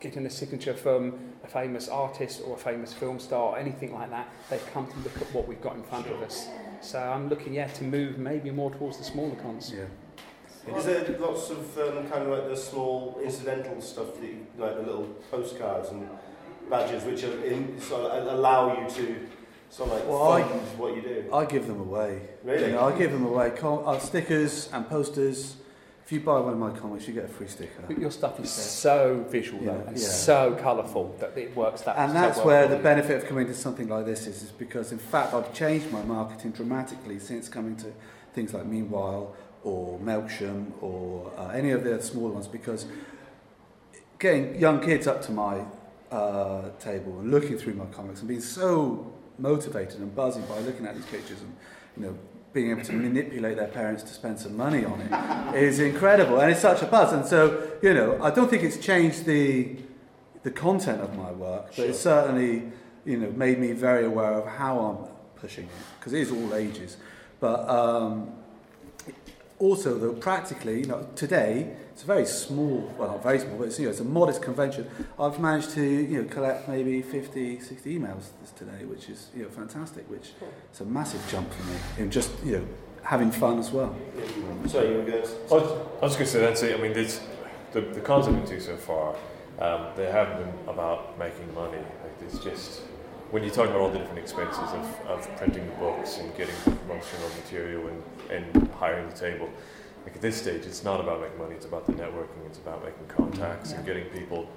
getting 0.00 0.26
a 0.26 0.30
signature 0.30 0.74
from 0.74 1.14
a 1.44 1.46
famous 1.46 1.88
artist 1.88 2.42
or 2.46 2.54
a 2.56 2.58
famous 2.58 2.92
film 2.92 3.18
star 3.20 3.52
or 3.52 3.58
anything 3.58 3.94
like 3.94 4.10
that. 4.10 4.28
They've 4.48 4.66
come 4.72 4.86
to 4.86 4.96
look 4.98 5.16
at 5.20 5.32
what 5.34 5.46
we've 5.46 5.60
got 5.60 5.76
in 5.76 5.82
front 5.82 6.06
of 6.06 6.20
us. 6.22 6.48
So 6.80 6.98
I'm 6.98 7.28
looking, 7.28 7.52
yeah, 7.54 7.66
to 7.68 7.84
move 7.84 8.18
maybe 8.18 8.50
more 8.50 8.70
towards 8.70 8.96
the 8.96 9.04
smaller 9.04 9.36
cons. 9.36 9.72
Yeah. 9.74 9.84
Is 10.76 10.84
there 10.84 11.16
lots 11.18 11.50
of 11.50 11.78
um, 11.78 12.08
kind 12.08 12.22
of 12.24 12.28
like 12.28 12.48
the 12.48 12.56
small 12.56 13.20
incidental 13.22 13.80
stuff, 13.80 14.14
that 14.20 14.26
you, 14.26 14.46
like 14.58 14.76
the 14.76 14.82
little 14.82 15.04
postcards 15.30 15.90
and 15.90 16.08
badges, 16.70 17.04
which 17.04 17.24
are 17.24 17.44
in, 17.44 17.80
sort 17.80 18.10
of 18.10 18.26
allow 18.34 18.80
you 18.80 18.88
to 18.90 19.26
sort 19.70 19.90
of 19.90 19.96
like 19.96 20.08
Well, 20.08 20.32
I- 20.32 20.42
fund 20.42 20.78
what 20.78 20.96
you 20.96 21.02
do? 21.02 21.24
I 21.32 21.44
give 21.44 21.66
them 21.66 21.80
away. 21.80 22.22
Really? 22.44 22.66
You 22.66 22.72
know, 22.72 22.88
I 22.88 22.96
give 22.98 23.12
them 23.12 23.24
away. 23.24 23.50
Com- 23.50 23.86
uh, 23.86 23.98
stickers 23.98 24.68
and 24.72 24.88
posters. 24.88 25.56
If 26.10 26.14
you 26.14 26.20
buy 26.22 26.40
one 26.40 26.54
of 26.54 26.58
my 26.58 26.70
comics, 26.70 27.06
you 27.06 27.14
get 27.14 27.26
a 27.26 27.28
free 27.28 27.46
sticker. 27.46 27.84
But 27.86 28.00
your 28.00 28.10
stuff 28.10 28.40
is 28.40 28.50
so 28.50 29.24
visual 29.28 29.62
though, 29.64 29.74
Yeah, 29.74 29.88
and 29.90 29.96
yeah. 29.96 30.08
so 30.08 30.58
colourful 30.60 31.14
that 31.20 31.38
it 31.38 31.54
works 31.54 31.82
that 31.82 31.96
way. 31.96 32.02
And 32.02 32.10
so 32.10 32.18
that's 32.18 32.38
well 32.38 32.46
where 32.46 32.66
the 32.66 32.78
benefit 32.78 33.22
of 33.22 33.28
coming 33.28 33.46
to 33.46 33.54
something 33.54 33.86
like 33.88 34.06
this 34.06 34.26
is, 34.26 34.42
is 34.42 34.50
because 34.50 34.90
in 34.90 34.98
fact 34.98 35.34
I've 35.34 35.54
changed 35.54 35.92
my 35.92 36.02
marketing 36.02 36.50
dramatically 36.50 37.20
since 37.20 37.48
coming 37.48 37.76
to 37.76 37.92
things 38.34 38.52
like 38.52 38.66
Meanwhile 38.66 39.36
or 39.62 40.00
Melksham 40.00 40.72
or 40.80 41.30
uh, 41.38 41.50
any 41.50 41.70
of 41.70 41.84
the 41.84 41.94
other 41.94 42.02
smaller 42.02 42.32
ones 42.32 42.48
because 42.48 42.86
getting 44.18 44.58
young 44.58 44.80
kids 44.80 45.06
up 45.06 45.22
to 45.26 45.30
my 45.30 45.64
uh, 46.10 46.70
table 46.80 47.20
and 47.20 47.30
looking 47.30 47.56
through 47.56 47.74
my 47.74 47.86
comics 47.86 48.18
and 48.18 48.26
being 48.26 48.40
so 48.40 49.12
motivated 49.38 50.00
and 50.00 50.12
buzzing 50.16 50.42
by 50.46 50.58
looking 50.58 50.86
at 50.86 50.96
these 50.96 51.06
pictures 51.06 51.40
and 51.40 51.54
you 51.96 52.02
know 52.02 52.18
being 52.52 52.70
able 52.70 52.82
to 52.82 52.92
manipulate 52.92 53.56
their 53.56 53.68
parents 53.68 54.02
to 54.02 54.08
spend 54.12 54.38
some 54.38 54.56
money 54.56 54.84
on 54.84 55.00
it 55.54 55.62
is 55.62 55.78
incredible 55.78 56.40
and 56.40 56.50
it's 56.50 56.60
such 56.60 56.82
a 56.82 56.86
buzz 56.86 57.12
and 57.12 57.24
so 57.24 57.70
you 57.82 57.94
know 57.94 58.20
I 58.22 58.30
don't 58.30 58.48
think 58.50 58.62
it's 58.64 58.78
changed 58.78 59.24
the 59.24 59.76
the 60.42 60.50
content 60.50 61.00
of 61.00 61.16
my 61.16 61.30
work 61.30 61.66
but 61.66 61.74
Sure. 61.74 61.86
it's 61.86 62.00
certainly 62.00 62.72
you 63.04 63.16
know 63.18 63.30
made 63.32 63.58
me 63.60 63.72
very 63.72 64.04
aware 64.04 64.32
of 64.32 64.46
how 64.46 64.78
I'm 64.80 64.98
pushing 65.40 65.64
it 65.64 65.70
because 65.98 66.12
it 66.12 66.20
is 66.20 66.30
all 66.32 66.54
ages 66.54 66.96
but 67.38 67.68
um, 67.68 68.32
also, 69.60 69.98
though, 69.98 70.14
practically, 70.14 70.80
you 70.80 70.86
know, 70.86 71.06
today 71.14 71.76
it's 71.92 72.02
a 72.02 72.06
very 72.06 72.24
small, 72.24 72.92
well, 72.96 73.08
not 73.10 73.22
very 73.22 73.38
small, 73.38 73.58
but 73.58 73.64
it's, 73.64 73.78
you 73.78 73.84
know, 73.84 73.90
it's 73.90 74.00
a 74.00 74.04
modest 74.04 74.40
convention. 74.40 74.88
I've 75.18 75.38
managed 75.38 75.72
to, 75.72 75.84
you 75.84 76.22
know, 76.22 76.28
collect 76.28 76.66
maybe 76.66 77.02
50, 77.02 77.60
60 77.60 77.98
emails 77.98 78.30
this 78.40 78.52
today, 78.56 78.86
which 78.86 79.10
is, 79.10 79.28
you 79.36 79.42
know, 79.42 79.50
fantastic. 79.50 80.08
Which 80.10 80.30
it's 80.70 80.80
a 80.80 80.84
massive 80.86 81.22
jump 81.30 81.52
for 81.52 81.62
me 81.64 81.76
in 81.98 82.10
just, 82.10 82.30
you 82.42 82.52
know, 82.52 82.66
having 83.02 83.30
fun 83.30 83.58
as 83.58 83.70
well. 83.70 83.94
So 84.66 84.82
you 84.82 84.96
were 84.96 85.02
going. 85.02 85.24
I 85.24 85.54
was, 85.54 85.88
I 86.00 86.04
was 86.06 86.14
going 86.14 86.24
to 86.24 86.26
say 86.26 86.40
that's 86.40 86.62
it. 86.62 86.78
I 86.78 86.82
mean, 86.82 86.94
this, 86.94 87.20
the 87.72 87.82
the 87.82 88.00
cons 88.00 88.28
I've 88.28 88.34
been 88.34 88.46
to 88.46 88.60
so 88.60 88.76
far, 88.78 89.14
um, 89.58 89.88
they 89.94 90.10
haven't 90.10 90.38
been 90.38 90.68
about 90.68 91.18
making 91.18 91.52
money. 91.54 91.76
Like 91.76 92.16
it's 92.22 92.38
just 92.38 92.80
when 93.30 93.44
you're 93.44 93.54
talking 93.54 93.70
about 93.70 93.82
all 93.82 93.90
the 93.90 93.98
different 93.98 94.18
expenses 94.18 94.58
of, 94.58 95.06
of 95.06 95.36
printing 95.36 95.64
the 95.66 95.74
books 95.74 96.18
and 96.18 96.36
getting 96.36 96.54
the 96.64 96.72
promotional 96.72 97.28
material 97.36 97.88
and, 97.88 98.02
and 98.30 98.70
hiring 98.72 99.08
the 99.08 99.16
table. 99.16 99.48
Like 100.04 100.16
at 100.16 100.22
this 100.22 100.40
stage, 100.40 100.64
it's 100.66 100.82
not 100.82 101.00
about 101.00 101.20
making 101.20 101.38
money. 101.38 101.54
It's 101.54 101.66
about 101.66 101.86
the 101.86 101.92
networking. 101.92 102.44
It's 102.46 102.58
about 102.58 102.84
making 102.84 103.06
contacts 103.06 103.72
and 103.72 103.84
getting 103.86 104.06
people 104.06 104.48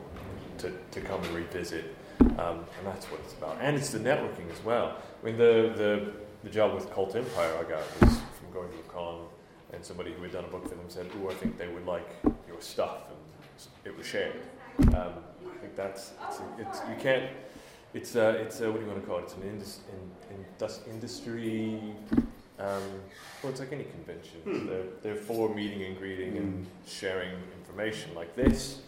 to, 0.59 0.71
to 0.91 1.01
come 1.01 1.21
and 1.23 1.35
revisit. 1.35 1.93
Um, 2.19 2.65
and 2.77 2.85
that's 2.85 3.05
what 3.07 3.19
it's 3.21 3.33
about. 3.33 3.57
And 3.61 3.75
it's 3.75 3.89
the 3.89 3.99
networking 3.99 4.51
as 4.51 4.63
well. 4.63 4.97
I 5.21 5.25
mean, 5.25 5.37
the, 5.37 5.73
the, 5.75 6.13
the 6.43 6.49
job 6.49 6.73
with 6.73 6.91
Cult 6.93 7.15
Empire 7.15 7.53
I 7.59 7.69
got 7.69 8.01
was 8.01 8.19
from 8.39 8.51
going 8.53 8.69
to 8.71 8.79
a 8.79 8.93
con 8.93 9.25
and 9.73 9.83
somebody 9.83 10.13
who 10.13 10.23
had 10.23 10.31
done 10.31 10.45
a 10.45 10.47
book 10.47 10.63
for 10.63 10.75
them 10.75 10.85
said, 10.87 11.07
"Oh, 11.21 11.29
I 11.29 11.33
think 11.33 11.57
they 11.57 11.67
would 11.67 11.85
like 11.85 12.07
your 12.47 12.61
stuff," 12.61 13.05
and 13.09 13.67
it 13.85 13.97
was 13.97 14.05
shared. 14.05 14.39
Um, 14.79 15.13
I 15.45 15.57
think 15.59 15.75
that's 15.75 16.11
it's, 16.29 16.41
it's 16.59 16.79
you 16.87 16.95
can't. 16.99 17.25
It's 17.93 18.15
uh, 18.15 18.37
it's 18.39 18.59
uh, 18.59 18.71
what 18.71 18.79
do 18.79 18.85
you 18.85 18.91
want 18.91 19.01
to 19.01 19.07
call 19.07 19.19
it? 19.19 19.23
It's 19.23 19.35
an 19.35 19.43
indus, 19.43 19.79
in, 19.91 20.35
in, 20.35 20.45
dus- 20.57 20.81
industry. 20.89 21.79
Um, 22.59 22.81
well, 23.41 23.51
it's 23.51 23.59
like 23.59 23.71
any 23.71 23.83
convention. 23.83 24.39
Hmm. 24.43 24.67
They're, 24.67 24.83
they're 25.01 25.15
for 25.15 25.53
meeting 25.53 25.83
and 25.83 25.97
greeting 25.97 26.37
and 26.37 26.65
sharing 26.87 27.31
information 27.59 28.15
like 28.15 28.35
this, 28.35 28.79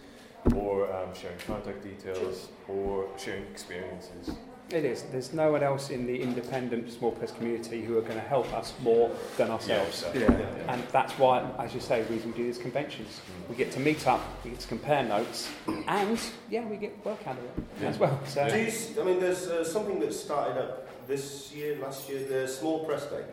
or 0.55 0.91
um, 0.91 1.09
sharing 1.13 1.37
contact 1.45 1.83
details, 1.83 2.49
or 2.67 3.07
sharing 3.17 3.43
experiences. 3.43 4.31
It 4.71 4.83
is. 4.83 5.03
There's 5.11 5.31
no 5.31 5.51
one 5.51 5.61
else 5.61 5.91
in 5.91 6.07
the 6.07 6.19
independent 6.19 6.91
small 6.91 7.11
press 7.11 7.31
community 7.31 7.83
who 7.83 7.97
are 7.99 8.01
going 8.01 8.15
to 8.15 8.27
help 8.27 8.51
us 8.51 8.73
more 8.81 9.11
than 9.37 9.51
ourselves. 9.51 10.03
Yeah, 10.15 10.21
Yeah. 10.21 10.73
And 10.73 10.83
that's 10.91 11.13
why, 11.19 11.47
as 11.59 11.73
you 11.75 11.79
say, 11.79 12.03
we, 12.09 12.15
we 12.17 12.31
do 12.31 12.43
these 12.45 12.57
conventions. 12.57 13.21
We 13.47 13.55
get 13.55 13.71
to 13.73 13.79
meet 13.79 14.07
up, 14.07 14.21
we 14.43 14.49
get 14.51 14.59
to 14.61 14.67
compare 14.67 15.03
notes, 15.03 15.49
and 15.87 16.19
yeah, 16.49 16.65
we 16.67 16.77
get 16.77 17.05
work 17.05 17.25
out 17.27 17.37
of 17.37 17.43
it 17.43 17.85
as 17.85 17.99
well. 17.99 18.19
So 18.25 18.49
Do 18.49 18.57
you, 18.57 18.67
s- 18.67 18.97
I 18.99 19.03
mean, 19.03 19.19
there's 19.19 19.47
uh, 19.47 19.63
something 19.63 19.99
that 19.99 20.13
started 20.13 20.57
up 20.57 21.07
this 21.07 21.53
year, 21.53 21.77
last 21.79 22.09
year, 22.09 22.23
the 22.27 22.47
Small 22.47 22.85
Press 22.85 23.05
Day. 23.05 23.23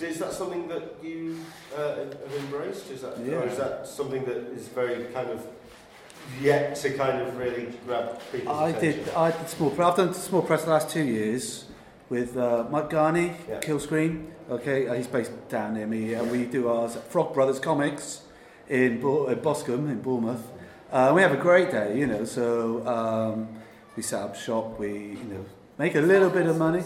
Is 0.00 0.18
that 0.20 0.32
something 0.32 0.66
that 0.68 0.94
you 1.02 1.38
uh, 1.76 1.96
have 1.96 2.34
embraced? 2.38 2.90
Is 2.90 3.02
that, 3.02 3.18
or 3.18 3.46
is 3.46 3.58
that 3.58 3.86
something 3.86 4.24
that 4.24 4.38
is 4.56 4.68
very 4.68 5.04
kind 5.12 5.28
of 5.28 5.46
yet 6.40 6.76
to 6.76 6.90
kind 6.96 7.20
of 7.20 7.36
really 7.36 7.72
grab 7.86 8.20
people's 8.30 8.56
I 8.56 8.68
attention? 8.70 9.04
did. 9.04 9.14
I 9.14 9.30
did 9.30 9.48
small 9.48 9.70
press. 9.70 9.88
I've 9.90 9.96
done 9.96 10.14
small 10.14 10.42
press 10.42 10.64
the 10.64 10.70
last 10.70 10.90
two 10.90 11.04
years 11.04 11.64
with 12.08 12.36
uh, 12.36 12.66
Mike 12.70 12.90
Garley, 12.90 13.32
Yeah. 13.48 13.60
Killscreen. 13.60 14.26
Okay, 14.50 14.86
uh, 14.88 14.94
he's 14.94 15.06
based 15.06 15.32
down 15.48 15.74
near 15.74 15.86
me, 15.86 16.14
and 16.14 16.30
we 16.30 16.44
do 16.44 16.68
ours 16.68 16.96
at 16.96 17.10
Frog 17.10 17.32
Brothers 17.32 17.58
Comics 17.60 18.22
in, 18.68 19.00
Bo- 19.00 19.28
in 19.28 19.38
Boscombe 19.40 19.88
in 19.88 20.00
Bournemouth. 20.02 20.42
Uh, 20.90 21.12
we 21.14 21.22
have 21.22 21.32
a 21.32 21.36
great 21.38 21.70
day, 21.70 21.98
you 21.98 22.06
know. 22.06 22.24
So 22.24 22.86
um, 22.86 23.48
we 23.96 24.02
set 24.02 24.20
up 24.20 24.36
shop. 24.36 24.78
We, 24.78 24.88
you 24.92 25.24
know, 25.30 25.44
make 25.78 25.94
a 25.94 26.00
little 26.00 26.28
bit 26.28 26.46
of 26.46 26.58
money. 26.58 26.82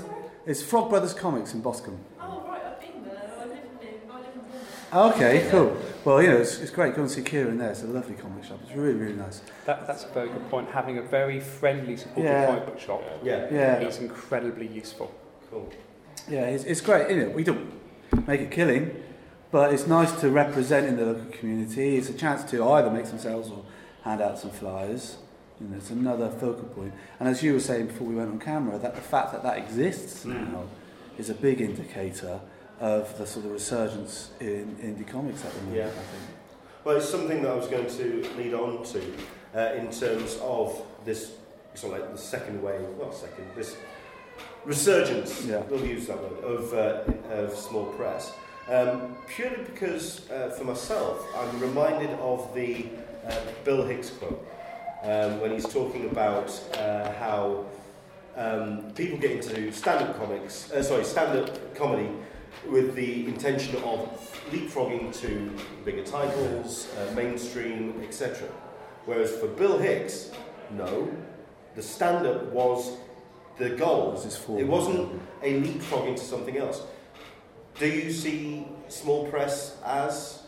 It's 0.47 0.63
Frog 0.63 0.91
Brothers 0.91 1.13
Comics 1.15 1.55
in 1.55 1.61
Boscombe. 1.63 1.99
Oh, 2.21 2.45
right, 2.47 2.63
I've 2.65 2.79
been 2.81 3.03
there. 3.05 3.33
I 3.37 3.45
live 3.47 3.51
in, 3.81 4.11
I 4.13 4.17
live 4.19 4.27
in 4.33 4.41
Bournemouth. 4.43 4.86
Okay, 4.97 5.47
cool. 5.51 5.77
Well, 6.07 6.23
you 6.23 6.29
know, 6.31 6.37
it's, 6.39 6.59
it's 6.59 6.71
great. 6.71 6.95
Go 6.95 7.03
and 7.03 7.11
see 7.11 7.21
Kieran 7.23 7.59
there. 7.59 7.71
It's 7.71 7.83
a 7.83 7.87
lovely 7.87 8.15
comic 8.15 8.45
shop. 8.45 8.61
It's 8.67 8.75
really, 8.75 8.95
really 8.95 9.13
nice. 9.17 9.43
that, 9.67 9.87
that's 9.87 10.05
a 10.05 10.09
very 10.09 10.29
good 10.29 10.49
point. 10.49 10.71
Having 10.71 10.97
a 10.99 11.03
very 11.03 11.39
friendly, 11.39 11.97
supportive 11.99 12.25
Yeah. 12.25 12.47
comic 12.47 12.65
book 12.67 12.81
shop 12.81 13.03
Yeah, 13.23 13.47
Yeah. 13.51 13.81
is 13.81 13.99
incredibly 13.99 14.67
useful. 14.67 15.13
cool. 15.51 15.69
Yeah, 16.29 16.47
it's, 16.47 16.65
it's 16.65 16.81
great. 16.81 17.11
You 17.11 17.17
know, 17.27 17.29
we 17.31 17.45
don't 17.45 17.71
make 18.27 18.41
a 18.41 18.47
killing, 18.47 19.03
but 19.51 19.73
it's 19.75 19.87
nice 19.87 20.13
to 20.23 20.31
represent 20.31 20.87
in 20.87 20.97
the 20.97 21.05
local 21.05 21.27
community. 21.31 21.97
It's 21.99 22.09
a 22.09 22.15
chance 22.15 22.43
to 22.51 22.65
either 22.67 22.91
make 22.91 23.05
some 23.07 23.19
sales 23.19 23.51
or 23.51 23.65
hand 24.03 24.23
out 24.23 24.39
some 24.39 24.51
flyers. 24.51 25.19
You 25.61 25.69
know, 25.69 25.77
it's 25.77 25.91
another 25.91 26.31
focal 26.31 26.65
point. 26.75 26.95
And 27.21 27.29
as 27.29 27.43
you 27.43 27.53
were 27.53 27.61
saying 27.61 27.89
before 27.89 28.07
we 28.07 28.15
went 28.15 28.31
on 28.31 28.39
camera, 28.39 28.79
that 28.79 28.95
the 28.95 29.01
fact 29.03 29.33
that 29.33 29.43
that 29.43 29.59
exists 29.59 30.25
Mm. 30.25 30.53
now 30.53 30.65
is 31.19 31.29
a 31.29 31.35
big 31.35 31.61
indicator 31.61 32.41
of 32.81 33.17
the 33.19 33.27
sort 33.27 33.47
of 33.47 33.53
resurgence 33.53 34.31
in 34.41 34.77
indie 34.83 35.07
comics 35.07 35.45
at 35.45 35.53
the 35.53 35.61
moment. 35.63 35.77
Yeah. 35.77 35.87
I 35.87 35.91
think. 35.91 36.23
Well, 36.85 36.97
it's 36.97 37.09
something 37.09 37.43
that 37.43 37.51
I 37.51 37.55
was 37.55 37.69
going 37.69 37.87
to 37.87 38.29
lead 38.37 38.55
on 38.55 38.85
to 38.85 39.13
uh, 39.55 39.75
in 39.75 39.91
terms 39.91 40.39
of 40.43 40.83
this, 41.05 41.33
sort 41.75 41.95
of 41.95 42.01
like 42.01 42.13
the 42.13 42.19
second 42.19 42.63
wave, 42.63 42.81
not 43.01 43.15
second, 43.15 43.47
this 43.57 43.77
resurgence, 44.65 45.45
Yeah. 45.45 45.63
we'll 45.71 45.85
use 45.85 46.07
that 46.07 46.21
word, 46.21 46.45
of, 46.45 46.75
uh, 46.75 47.33
of 47.33 47.55
small 47.55 47.87
press. 47.87 48.33
Um, 48.69 49.17
purely 49.29 49.63
because, 49.65 50.29
uh, 50.31 50.51
for 50.51 50.65
myself, 50.65 51.25
I'm 51.37 51.61
reminded 51.61 52.11
of 52.19 52.53
the 52.55 52.87
uh, 53.27 53.37
Bill 53.65 53.85
Hicks 53.85 54.11
quote 54.11 54.47
um, 55.03 55.41
when 55.41 55.53
he's 55.53 55.67
talking 55.69 56.07
about 56.11 56.49
uh, 56.77 57.13
how 57.15 57.65
um, 58.37 58.91
people 58.95 59.19
get 59.19 59.31
into 59.31 59.73
stand-up 59.73 60.19
comics, 60.19 60.71
uh, 60.73 60.83
sorry, 60.83 61.05
stand-up 61.05 61.75
comedy 61.75 62.09
with 62.71 62.95
the 62.95 63.27
intention 63.27 63.77
of 63.83 64.09
leapfrogging 64.51 65.15
to 65.21 65.51
bigger 65.85 66.05
titles, 66.05 66.89
uh, 66.97 67.13
mainstream, 67.15 68.01
etc. 68.03 68.49
Whereas 69.05 69.31
for 69.37 69.49
Bill 69.49 69.79
Hicks, 69.79 70.31
no, 70.71 71.11
the 71.75 71.83
stand-up 71.83 72.45
was 72.53 72.97
the 73.59 73.71
goal. 73.71 74.13
This 74.13 74.27
is 74.27 74.37
for 74.37 74.59
It 74.59 74.67
wasn't 74.67 75.21
a 75.43 75.61
leapfrog 75.61 76.09
into 76.09 76.23
something 76.23 76.57
else. 76.57 76.83
Do 77.79 77.87
you 77.89 78.11
see 78.13 78.67
small 78.89 79.27
press 79.29 79.77
as 79.85 80.43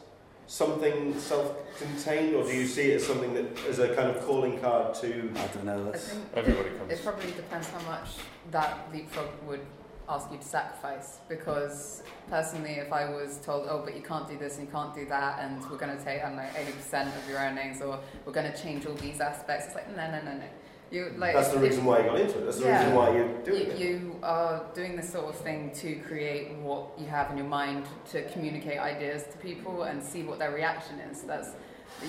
something 0.47 1.19
self-contained, 1.19 2.35
or 2.35 2.43
do 2.45 2.55
you 2.55 2.67
see 2.67 2.91
it 2.93 2.97
as 2.97 3.07
something 3.07 3.35
that 3.35 3.45
as 3.69 3.79
a 3.79 3.95
kind 3.95 4.09
of 4.09 4.25
calling 4.25 4.59
card 4.61 4.95
to? 4.95 5.31
I 5.37 5.47
don't 5.49 5.65
know. 5.65 5.91
I 5.93 5.97
think 5.99 6.25
Everybody 6.35 6.71
comes. 6.71 6.93
it 6.93 7.05
probably 7.05 7.31
depends 7.33 7.69
how 7.69 7.81
much 7.83 8.09
that 8.51 8.89
leapfrog 8.93 9.29
would 9.47 9.61
ask 10.09 10.31
you 10.33 10.39
to 10.39 10.45
sacrifice. 10.45 11.19
Because 11.29 12.03
personally, 12.29 12.73
if 12.73 12.93
I 12.93 13.11
was 13.11 13.39
told, 13.39 13.67
oh, 13.69 13.83
but 13.85 13.95
you 13.95 14.03
can't 14.03 14.29
do 14.29 14.39
this 14.39 14.59
and 14.59 14.67
you 14.67 14.73
can't 14.73 14.95
do 14.95 15.05
that, 15.07 15.41
and 15.41 15.61
we're 15.71 15.77
going 15.79 15.97
to 15.97 16.03
take, 16.03 16.23
I 16.23 16.29
don't 16.29 16.37
know, 16.37 16.43
80% 16.43 17.07
of 17.17 17.29
your 17.29 17.39
earnings, 17.39 17.81
or 17.83 18.01
we're 18.25 18.33
going 18.33 18.51
to 18.51 18.63
change 18.63 18.87
all 18.87 18.95
these 18.95 19.21
aspects, 19.21 19.67
it's 19.67 19.75
like, 19.75 19.95
no, 19.97 20.11
no, 20.11 20.23
no, 20.23 20.39
no. 20.39 20.45
You, 20.91 21.13
like, 21.19 21.35
That's 21.35 21.51
the 21.51 21.59
reason 21.59 21.85
why 21.85 21.99
you 21.99 22.05
got 22.07 22.19
into 22.19 22.39
it. 22.39 22.45
That's 22.47 22.59
the 22.61 22.65
Yeah. 22.65 22.79
reason 22.81 22.95
why 22.95 23.11
you're 23.11 23.29
doing 23.43 23.67
you, 23.67 23.71
it. 23.73 23.79
you 23.79 24.17
are 24.23 24.65
doing 24.75 24.97
this 24.97 25.13
sort 25.13 25.27
of 25.27 25.35
thing 25.37 25.71
to 25.75 25.97
create 25.97 26.55
what 26.57 26.99
you 26.99 27.07
have 27.07 27.31
in 27.31 27.37
your 27.37 27.47
mind 27.47 27.85
to 28.13 28.23
communicate 28.31 28.79
ideas 28.79 29.25
to 29.25 29.37
people 29.37 29.83
and 29.83 30.03
see 30.03 30.23
what 30.23 30.39
their 30.39 30.51
reaction 30.51 30.99
is. 31.01 31.21
That's 31.23 31.51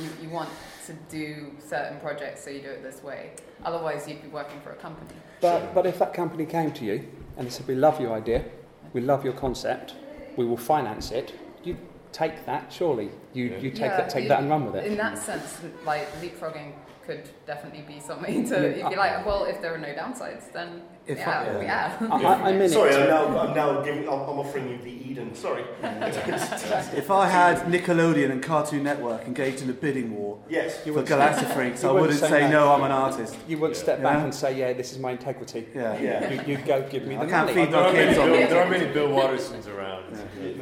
you, 0.01 0.09
you 0.21 0.29
want 0.29 0.49
to 0.85 0.93
do 1.09 1.51
certain 1.65 1.99
projects, 1.99 2.43
so 2.43 2.49
you 2.49 2.61
do 2.61 2.69
it 2.69 2.83
this 2.83 3.03
way. 3.03 3.31
Otherwise, 3.63 4.07
you'd 4.07 4.21
be 4.21 4.27
working 4.29 4.59
for 4.61 4.71
a 4.71 4.75
company. 4.75 5.11
But, 5.41 5.73
but 5.73 5.85
if 5.85 5.99
that 5.99 6.13
company 6.13 6.45
came 6.45 6.71
to 6.73 6.85
you 6.85 7.07
and 7.37 7.47
they 7.47 7.51
said, 7.51 7.67
We 7.67 7.75
love 7.75 7.99
your 8.01 8.13
idea, 8.13 8.45
we 8.93 9.01
love 9.01 9.23
your 9.23 9.33
concept, 9.33 9.95
we 10.35 10.45
will 10.45 10.57
finance 10.57 11.11
it, 11.11 11.33
you 11.63 11.77
take 12.11 12.45
that, 12.45 12.71
surely. 12.71 13.09
You, 13.33 13.45
Yeah. 13.45 13.57
you 13.57 13.69
take, 13.71 13.79
Yeah, 13.91 13.97
that, 13.97 14.09
take 14.09 14.23
you- 14.23 14.29
that 14.29 14.41
and 14.41 14.49
run 14.49 14.65
with 14.65 14.75
it. 14.75 14.85
In 14.87 14.97
that 14.97 15.17
sense, 15.17 15.59
like 15.85 16.07
leapfrogging 16.21 16.73
could 17.05 17.29
definitely 17.45 17.81
be 17.81 17.99
something 17.99 18.47
to. 18.49 18.77
You'd 18.77 18.89
be 18.89 18.95
like, 18.95 19.25
well, 19.25 19.45
if 19.45 19.61
there 19.61 19.73
are 19.73 19.77
no 19.77 19.93
downsides, 19.93 20.51
then 20.51 20.81
If 21.09 21.27
I- 21.27 21.45
yeah, 21.45 21.61
yeah. 21.61 21.97
yeah. 22.01 22.07
I, 22.11 22.21
I, 22.21 22.49
I'm 22.49 22.61
in 22.61 22.69
Sorry, 22.69 22.91
it. 22.93 22.99
I'm 23.01 23.07
now, 23.09 23.39
I'm 23.39 23.55
now 23.55 23.81
giving, 23.81 24.03
I'm, 24.07 24.13
I'm 24.21 24.39
offering 24.39 24.69
you 24.69 24.77
the 24.77 24.91
Eden. 25.09 25.33
Sorry. 25.33 25.63
if 25.83 27.09
I 27.09 27.27
had 27.27 27.57
Nickelodeon 27.65 28.29
and 28.31 28.43
Cartoon 28.43 28.83
Network 28.83 29.25
engaged 29.25 29.61
in 29.63 29.69
a 29.69 29.73
bidding 29.73 30.15
war 30.15 30.37
Yes. 30.47 30.77
You 30.85 30.93
for 30.93 30.99
wouldn't- 31.01 31.47
Freaks, 31.53 31.83
I 31.83 31.87
wouldn't 31.91 32.01
wouldn't 32.11 32.19
say 32.19 32.29
say 32.29 32.41
no. 32.43 32.65
no. 32.65 32.73
I'm 32.73 32.83
an 32.83 32.91
artist. 32.91 33.35
You 33.47 33.57
wouldn't 33.57 33.77
Yeah. 33.77 33.83
step 33.83 34.03
back 34.03 34.23
and 34.23 34.33
say, 34.33 34.57
Yeah, 34.57 34.73
this 34.73 34.91
is 34.91 34.99
my 34.99 35.11
integrity. 35.11 35.67
Yeah. 35.73 35.99
Yeah. 35.99 36.31
You, 36.31 36.41
you'd 36.57 36.65
go, 36.65 36.87
Give 36.89 37.05
me 37.05 37.15
the 37.15 37.21
I 37.23 37.25
can't 37.25 37.47
money. 37.47 37.65
feed 37.65 37.73
There 37.73 37.81
my 37.81 37.89
are, 37.89 37.93
many 37.93 38.05
kids 38.05 38.19
on 38.19 38.25
Bill, 38.29 38.35
it. 38.39 38.49
there 38.49 38.63
are 38.65 38.69
many 38.69 38.93
Bill 38.93 39.07
Wattersons 39.09 39.67
around. 39.67 40.05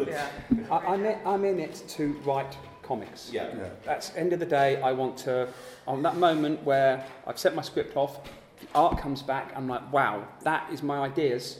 yeah. 0.07 0.27
I, 0.71 0.77
I'm, 0.93 1.05
in, 1.05 1.17
I'm 1.25 1.43
in 1.45 1.59
it 1.59 1.83
to 1.89 2.13
write 2.25 2.57
comics. 2.83 3.29
Yeah. 3.33 3.49
Yeah. 3.57 3.69
That's 3.83 4.15
end 4.15 4.31
of 4.31 4.39
the 4.39 4.45
day. 4.45 4.81
I 4.81 4.93
want 4.93 5.17
to, 5.19 5.49
on 5.87 6.01
that 6.03 6.15
moment 6.15 6.63
where 6.63 7.05
I've 7.25 7.37
set 7.37 7.53
my 7.53 7.61
script 7.61 7.97
off, 7.97 8.19
the 8.59 8.67
art 8.75 8.99
comes 8.99 9.21
back. 9.21 9.53
I'm 9.55 9.67
like, 9.67 9.91
wow, 9.91 10.27
that 10.43 10.71
is 10.71 10.81
my 10.83 10.99
ideas 10.99 11.59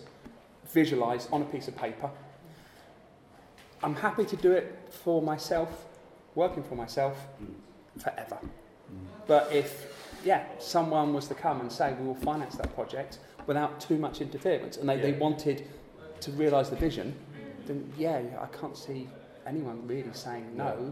visualized 0.70 1.30
on 1.32 1.42
a 1.42 1.46
piece 1.46 1.68
of 1.68 1.76
paper. 1.76 2.10
I'm 3.84 3.96
happy 3.96 4.26
to 4.26 4.36
do 4.36 4.52
it 4.52 4.76
for 4.90 5.22
myself, 5.22 5.86
working 6.36 6.64
for 6.64 6.76
myself, 6.76 7.18
forever. 8.00 8.38
But 9.28 9.52
if, 9.52 10.20
yeah, 10.26 10.46
someone 10.60 11.14
was 11.14 11.28
to 11.28 11.36
come 11.36 11.62
and 11.62 11.72
say, 11.72 11.94
we 12.00 12.08
will 12.08 12.16
finance 12.16 12.56
that 12.56 12.74
project 12.74 13.20
without 13.46 13.80
too 13.80 13.98
much 13.98 14.22
interference, 14.22 14.78
and 14.78 14.90
they, 14.90 14.98
they 14.98 15.14
wanted 15.14 15.68
to 16.22 16.32
realise 16.32 16.70
the 16.70 16.76
vision, 16.76 17.16
then 17.66 17.92
yeah, 17.98 18.22
I 18.42 18.48
can't 18.58 18.76
see 18.76 19.08
anyone 19.46 19.88
really 19.88 20.14
saying 20.14 20.56
no. 20.56 20.92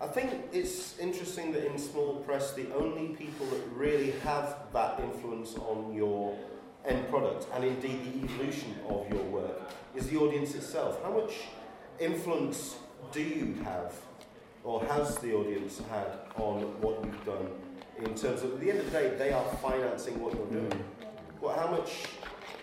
I 0.00 0.06
think 0.06 0.32
it's 0.50 0.98
interesting 0.98 1.52
that 1.52 1.66
in 1.66 1.78
small 1.78 2.16
press, 2.26 2.54
the 2.54 2.72
only 2.74 3.08
people 3.08 3.44
that 3.46 3.60
really 3.74 4.12
have 4.24 4.56
that 4.72 4.98
influence 5.00 5.56
on 5.56 5.92
your 5.92 6.38
end 6.86 7.06
product 7.10 7.46
and 7.54 7.64
indeed 7.64 8.00
the 8.04 8.24
evolution 8.24 8.76
of 8.88 9.06
your 9.12 9.22
work 9.24 9.60
is 9.94 10.08
the 10.08 10.16
audience 10.16 10.54
itself. 10.54 11.02
How 11.02 11.12
much 11.12 11.32
influence 11.98 12.76
do 13.12 13.20
you 13.20 13.62
have, 13.62 13.92
or 14.64 14.82
has 14.86 15.18
the 15.18 15.34
audience 15.34 15.82
had, 15.90 16.06
on 16.36 16.62
what 16.80 17.04
you've 17.04 17.24
done 17.26 17.50
in 17.98 18.14
terms 18.14 18.42
of, 18.42 18.54
at 18.54 18.60
the 18.60 18.70
end 18.70 18.78
of 18.78 18.86
the 18.86 18.92
day, 18.92 19.14
they 19.18 19.32
are 19.32 19.44
financing 19.56 20.18
what 20.18 20.34
you're 20.34 20.46
doing? 20.46 20.70
Mm. 20.70 21.42
Well, 21.42 21.58
how 21.58 21.70
much 21.70 22.06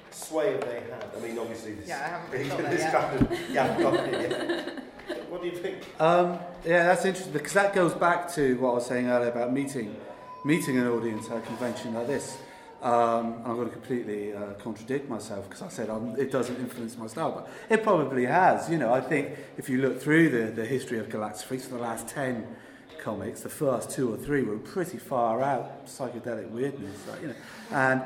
sway 0.09 0.53
have 0.53 0.61
they 0.61 0.79
had? 0.79 1.05
I 1.15 1.19
mean, 1.19 1.37
obviously, 1.37 1.73
this, 1.73 1.87
Yeah, 1.87 2.03
I 2.03 2.07
haven't 2.07 2.31
really 2.31 2.49
got 2.49 2.71
this 2.71 2.91
kind 2.91 3.21
of, 3.21 3.51
yeah, 3.51 3.75
I've 3.75 3.79
got 3.79 3.93
it, 3.93 4.31
yeah. 4.31 4.79
What 5.29 5.41
do 5.41 5.47
you 5.47 5.55
think? 5.55 5.77
Um, 5.99 6.39
yeah, 6.65 6.85
that's 6.85 7.05
interesting 7.05 7.33
because 7.33 7.53
that 7.53 7.73
goes 7.73 7.93
back 7.93 8.33
to 8.35 8.55
what 8.59 8.71
I 8.71 8.73
was 8.75 8.85
saying 8.85 9.07
earlier 9.07 9.29
about 9.29 9.53
meeting, 9.53 9.95
meeting 10.45 10.77
an 10.77 10.87
audience 10.87 11.29
at 11.29 11.37
a 11.37 11.41
convention 11.41 11.93
like 11.93 12.07
this. 12.07 12.37
Um, 12.81 13.41
I'm 13.43 13.55
going 13.55 13.67
to 13.67 13.73
completely 13.73 14.33
uh, 14.33 14.53
contradict 14.53 15.09
myself 15.09 15.49
because 15.49 15.63
I 15.63 15.69
said 15.69 15.89
um, 15.89 16.15
it 16.17 16.31
doesn't 16.31 16.57
influence 16.57 16.95
my 16.97 17.07
style, 17.07 17.31
but 17.31 17.49
it 17.69 17.83
probably 17.83 18.25
has. 18.25 18.69
You 18.69 18.77
know, 18.77 18.93
I 18.93 19.01
think 19.01 19.35
if 19.57 19.67
you 19.67 19.81
look 19.81 19.99
through 20.01 20.29
the, 20.29 20.51
the 20.51 20.65
history 20.65 20.99
of 20.99 21.09
Galactic 21.09 21.47
Freaks 21.47 21.65
for 21.65 21.75
the 21.75 21.81
last 21.81 22.07
10 22.07 22.47
comics, 22.99 23.41
the 23.41 23.49
first 23.49 23.89
two 23.89 24.13
or 24.13 24.17
three 24.17 24.43
were 24.43 24.57
pretty 24.57 24.97
far 24.97 25.41
out 25.41 25.87
psychedelic 25.87 26.49
weirdness, 26.51 27.07
like, 27.07 27.21
you 27.21 27.27
know, 27.29 27.35
and 27.71 28.03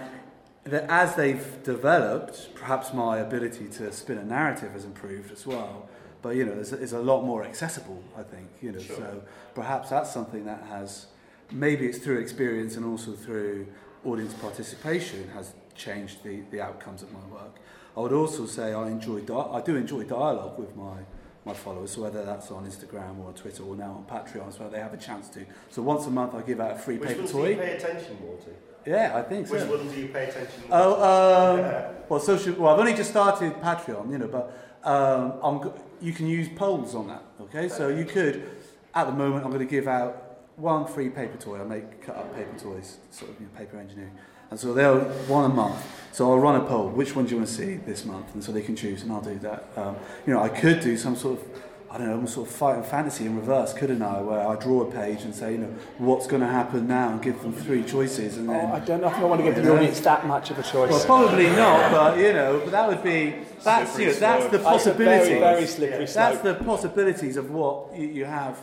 that 0.64 0.86
as 0.90 1.16
they've 1.16 1.64
developed, 1.64 2.54
perhaps 2.56 2.94
my 2.94 3.18
ability 3.18 3.68
to 3.68 3.92
spin 3.92 4.18
a 4.18 4.24
narrative 4.24 4.72
has 4.72 4.86
improved 4.86 5.32
as 5.32 5.46
well. 5.46 5.90
But 6.22 6.36
you 6.36 6.46
know, 6.46 6.54
it's, 6.54 6.72
it's 6.72 6.94
a 6.94 7.00
lot 7.00 7.24
more 7.24 7.44
accessible, 7.44 8.04
I 8.18 8.24
think. 8.24 8.48
You 8.62 8.74
know, 8.74 8.80
Sure. 8.80 8.96
so 8.98 9.24
perhaps 9.56 9.90
that's 9.90 10.12
something 10.12 10.46
that 10.46 10.64
has, 10.70 11.08
maybe 11.52 11.86
it's 11.88 11.98
through 11.98 12.20
experience 12.20 12.76
and 12.76 12.86
also 12.86 13.14
through 13.14 13.68
audience 14.06 14.34
participation 14.34 15.30
has 15.34 15.54
changed 15.76 16.24
the, 16.24 16.42
the 16.52 16.62
outcomes 16.62 17.02
of 17.02 17.12
my 17.12 17.26
work. 17.32 17.56
I 17.96 18.00
would 18.00 18.14
also 18.14 18.46
say 18.46 18.74
I 18.74 18.88
enjoy 18.88 19.22
di- 19.22 19.50
I 19.52 19.62
do 19.62 19.76
enjoy 19.76 20.04
dialogue 20.04 20.58
with 20.58 20.76
my 20.76 20.98
my 21.44 21.54
followers, 21.56 21.90
so 21.92 22.04
whether 22.04 22.24
that's 22.24 22.52
on 22.52 22.66
Instagram 22.68 23.18
or 23.20 23.30
on 23.30 23.34
Twitter 23.34 23.64
or 23.64 23.76
now 23.76 23.92
on 23.94 24.06
Patreon, 24.06 24.56
so 24.56 24.70
they 24.70 24.78
have 24.80 24.94
a 24.94 24.98
chance 24.98 25.28
to. 25.30 25.44
So 25.72 25.82
once 25.82 26.06
a 26.06 26.12
month 26.12 26.36
I 26.36 26.42
give 26.44 26.60
out 26.60 26.72
a 26.72 26.76
free 26.76 26.98
Which 27.00 27.10
paper 27.10 27.22
ones 27.22 27.32
do 27.32 27.40
you 27.40 27.56
pay 27.56 27.78
attention 27.78 28.18
more 28.22 28.38
to? 28.38 28.90
Yeah, 28.90 29.18
I 29.18 29.24
think 29.24 29.48
so. 29.48 29.56
Which 29.56 29.68
one 29.68 29.90
do 29.90 30.00
you 30.00 30.08
pay 30.10 30.26
attention 30.30 30.62
more 30.62 30.70
to? 30.70 30.86
Oh, 30.86 31.54
um, 31.54 31.60
Yeah. 31.60 31.92
well, 32.10 32.20
social. 32.20 32.54
Well, 32.54 32.72
I've 32.74 32.80
only 32.80 32.94
just 32.94 33.10
started 33.10 33.54
Patreon, 33.56 34.12
you 34.12 34.20
know, 34.20 34.28
but 34.28 34.56
um, 34.84 35.34
I'm, 35.44 35.72
you 36.02 36.14
can 36.14 36.28
use 36.28 36.50
polls 36.50 36.96
on 36.96 37.08
that. 37.08 37.24
Okay, 37.42 37.70
so 37.70 37.88
you 37.88 38.06
could, 38.06 38.50
at 38.94 39.06
the 39.06 39.14
moment, 39.14 39.46
I'm 39.46 39.52
going 39.52 39.66
to 39.66 39.70
give 39.70 39.88
out 39.88 40.40
one 40.56 40.86
free 40.86 41.10
paper 41.10 41.38
toy. 41.38 41.60
I 41.60 41.64
make 41.64 42.02
cut 42.02 42.16
up 42.18 42.36
paper 42.36 42.58
toys, 42.58 42.98
sort 43.10 43.32
of 43.32 43.40
you 43.40 43.46
know, 43.46 43.58
paper 43.58 43.78
engineering, 43.78 44.18
and 44.50 44.60
so 44.60 44.74
they'll 44.74 45.02
one 45.28 45.50
a 45.50 45.54
month. 45.54 45.84
So 46.12 46.32
I'll 46.32 46.40
run 46.40 46.56
a 46.56 46.66
poll. 46.66 46.90
Which 46.90 47.16
one 47.16 47.26
do 47.26 47.32
you 47.32 47.38
want 47.38 47.48
to 47.48 47.54
see 47.54 47.76
this 47.76 48.06
month? 48.06 48.34
And 48.34 48.44
so 48.44 48.52
they 48.52 48.62
can 48.62 48.76
choose, 48.76 49.04
and 49.04 49.12
I'll 49.12 49.22
do 49.22 49.40
that. 49.40 49.66
Um, 49.76 49.96
you 50.26 50.34
know, 50.34 50.42
I 50.42 50.50
could 50.50 50.82
do 50.82 50.98
some 50.98 51.16
sort 51.16 51.40
of. 51.40 51.62
I 51.94 51.98
don't 51.98 52.08
know, 52.08 52.16
some 52.20 52.28
sort 52.28 52.48
of 52.48 52.56
Fighting 52.56 52.84
Fantasy 52.84 53.26
in 53.26 53.36
reverse, 53.36 53.74
couldn't 53.74 54.02
I? 54.02 54.22
Where 54.22 54.48
I 54.48 54.56
draw 54.56 54.82
a 54.88 54.92
page 54.92 55.24
and 55.24 55.36
say, 55.36 55.52
you 55.54 55.58
know, 55.58 55.76
what's 55.98 56.26
going 56.26 56.42
to 56.42 56.48
happen 56.48 56.88
now, 56.88 57.10
and 57.10 57.22
give 57.22 57.42
them 57.42 57.52
three 57.52 57.84
choices, 57.84 58.38
and 58.38 58.48
then 58.48 58.70
Oh, 58.72 58.76
I 58.76 58.80
don't 58.80 59.02
know 59.02 59.08
if 59.10 59.16
I 59.18 59.26
want 59.26 59.42
to 59.42 59.46
give 59.46 59.56
the 59.56 59.64
Yeah. 59.64 59.76
audience 59.76 60.00
that 60.00 60.26
much 60.26 60.52
of 60.52 60.60
a 60.60 60.64
choice. 60.64 60.90
well, 60.90 61.06
probably 61.06 61.50
not, 61.50 61.92
but 61.92 62.18
you 62.18 62.32
know, 62.32 62.62
but 62.64 62.72
that 62.72 62.88
would 62.88 63.04
be 63.04 63.36
that's 63.62 64.00
you 64.00 64.06
know, 64.06 64.14
that's 64.14 64.46
the 64.46 64.52
That's 64.52 64.64
a 64.64 64.70
possibilities. 64.70 65.28
very, 65.28 65.40
very 65.40 65.68
slippery 65.68 66.06
That's 66.06 66.40
the 66.40 66.56
possibilities 66.56 67.36
of 67.36 67.52
what 67.52 67.94
you, 67.96 68.08
you 68.08 68.26
have, 68.26 68.58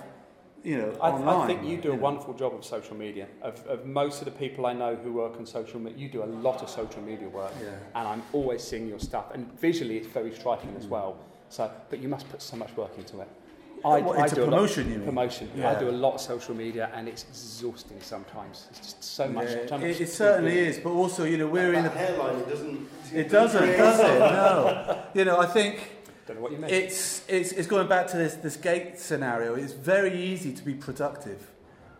you 0.65 0.79
know, 0.79 0.97
I, 1.01 1.11
online. 1.11 1.41
I 1.43 1.47
think 1.49 1.65
you 1.69 1.77
do 1.77 1.93
a 1.93 1.97
know. 1.97 2.03
wonderful 2.03 2.33
job 2.33 2.55
of 2.55 2.65
social 2.65 2.97
media. 2.97 3.27
Of, 3.43 3.65
of 3.67 3.85
most 3.85 4.21
of 4.23 4.25
the 4.25 4.31
people 4.31 4.65
I 4.65 4.73
know 4.73 4.97
who 4.97 5.13
work 5.13 5.37
on 5.37 5.45
social 5.45 5.79
media, 5.81 5.99
you 5.99 6.09
do 6.09 6.25
a 6.25 6.31
lot 6.47 6.63
of 6.63 6.71
social 6.71 7.03
media 7.03 7.29
work, 7.29 7.53
Yeah. 7.63 7.73
and 7.95 8.09
I'm 8.09 8.23
always 8.33 8.63
seeing 8.63 8.89
your 8.89 8.99
stuff. 8.99 9.27
And 9.35 9.53
visually, 9.61 9.99
it's 9.99 10.09
very 10.09 10.33
striking 10.35 10.75
as 10.79 10.87
mm. 10.87 10.91
well. 10.91 11.19
So, 11.49 11.71
but 11.91 11.99
you 12.01 12.09
must 12.09 12.29
put 12.31 12.43
so 12.43 12.57
much 12.57 12.77
work 12.77 12.97
into 12.99 13.21
it. 13.21 13.29
I, 13.85 14.01
What, 14.01 14.19
I 14.19 14.27
do 14.27 14.41
a 14.41 14.45
lot- 14.45 14.51
promotion, 14.51 14.91
you 14.91 14.97
mean? 14.99 15.07
promotion. 15.07 15.49
Yeah. 15.57 15.71
I 15.71 15.79
do 15.79 15.89
a 15.89 15.93
lot 15.93 16.15
of 16.15 16.21
social 16.21 16.55
media, 16.55 16.91
and 16.95 17.09
it's 17.09 17.23
exhausting 17.29 18.01
sometimes. 18.01 18.67
It's 18.71 18.81
just 18.81 19.05
so 19.05 19.29
much. 19.29 19.49
Yeah, 19.51 19.67
so 19.69 19.77
it, 19.79 20.01
it 20.01 20.09
certainly 20.09 20.59
is, 20.59 20.79
but 20.79 20.91
also, 20.91 21.25
you 21.25 21.39
know, 21.39 21.47
we're 21.47 21.73
in 21.75 21.85
that 21.85 21.93
the. 21.93 21.99
hairline, 21.99 22.37
it 22.41 22.49
doesn't. 22.49 22.89
It 23.15 23.29
doesn't, 23.31 23.67
does 23.77 24.01
it? 24.01 24.19
No. 24.19 25.03
You 25.15 25.25
know, 25.25 25.39
I 25.39 25.47
think 25.47 25.81
Don't 26.27 26.37
know 26.37 26.43
what 26.43 26.53
you 26.53 26.59
mean. 26.59 26.71
it's, 26.71 27.23
it's, 27.29 27.53
it's 27.53 27.69
going 27.69 27.89
back 27.89 28.09
to 28.09 28.17
this, 28.17 28.35
this 28.35 28.57
gate 28.57 28.99
scenario. 28.99 29.55
It's 29.55 29.73
very 29.73 30.13
easy 30.25 30.53
to 30.53 30.63
be 30.65 30.75
productive, 30.75 31.47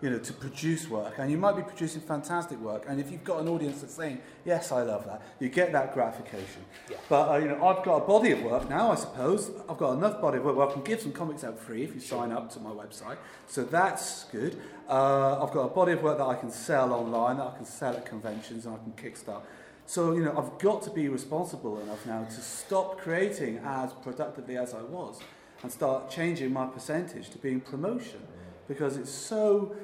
you 0.01 0.11
know, 0.11 0.19
to 0.19 0.33
produce 0.33 0.89
work. 0.89 1.15
And 1.19 1.31
you 1.31 1.37
might 1.37 1.57
be 1.57 1.63
producing 1.63 2.01
fantastic 2.01 2.59
work. 2.61 2.85
And 2.89 3.01
if 3.01 3.11
you've 3.11 3.25
got 3.25 3.41
an 3.41 3.49
audience 3.49 3.81
that's 3.81 3.95
saying, 3.95 4.21
yes, 4.45 4.71
I 4.71 4.83
love 4.83 5.05
that, 5.07 5.23
you 5.41 5.49
get 5.49 5.73
that 5.73 5.93
gratification. 5.93 6.63
Yeah. 6.91 6.99
But, 7.09 7.31
uh, 7.31 7.37
you 7.39 7.49
know, 7.49 7.67
I've 7.67 7.85
got 7.85 7.97
a 7.97 8.07
body 8.07 8.33
of 8.33 8.43
work 8.43 8.69
now, 8.69 8.93
I 8.93 8.95
suppose. 8.95 9.51
I've 9.69 9.79
got 9.79 9.93
enough 9.93 10.21
body 10.21 10.39
of 10.39 10.45
work 10.45 10.57
where 10.57 10.69
I 10.69 10.73
can 10.73 10.83
give 10.83 11.01
some 11.01 11.13
comics 11.13 11.43
out 11.43 11.59
free 11.59 11.83
if 11.83 11.95
you 11.95 12.01
sign 12.01 12.31
up 12.31 12.53
to 12.53 12.61
my 12.61 12.71
website. 12.71 13.17
So 13.47 13.65
that's 13.65 14.25
good. 14.25 14.61
Uh, 14.89 15.43
I've 15.43 15.53
got 15.53 15.63
a 15.63 15.75
body 15.75 15.93
of 15.93 16.03
work 16.03 16.19
that 16.19 16.27
I 16.27 16.37
can 16.37 16.51
sell 16.51 16.93
online, 16.93 17.39
that 17.39 17.47
I 17.47 17.57
can 17.57 17.67
sell 17.67 17.97
at 17.97 18.07
conventions, 18.07 18.67
and 18.67 18.77
I 18.77 18.79
can 18.79 18.93
kickstart. 18.93 19.43
So, 19.87 20.13
you 20.13 20.23
know, 20.23 20.37
I've 20.37 20.59
got 20.61 20.83
to 20.83 20.91
be 20.91 21.09
responsible 21.09 21.81
enough 21.81 22.05
now 22.05 22.23
to 22.23 22.41
stop 22.41 22.99
creating 22.99 23.59
as 23.65 23.93
productively 23.95 24.59
as 24.59 24.75
I 24.75 24.83
was 24.83 25.19
and 25.63 25.73
start 25.73 26.11
changing 26.11 26.53
my 26.53 26.67
percentage 26.67 27.31
to 27.31 27.39
being 27.39 27.61
promotion 27.61 28.21
because 28.69 28.97
it's 28.97 29.11
so 29.11 29.75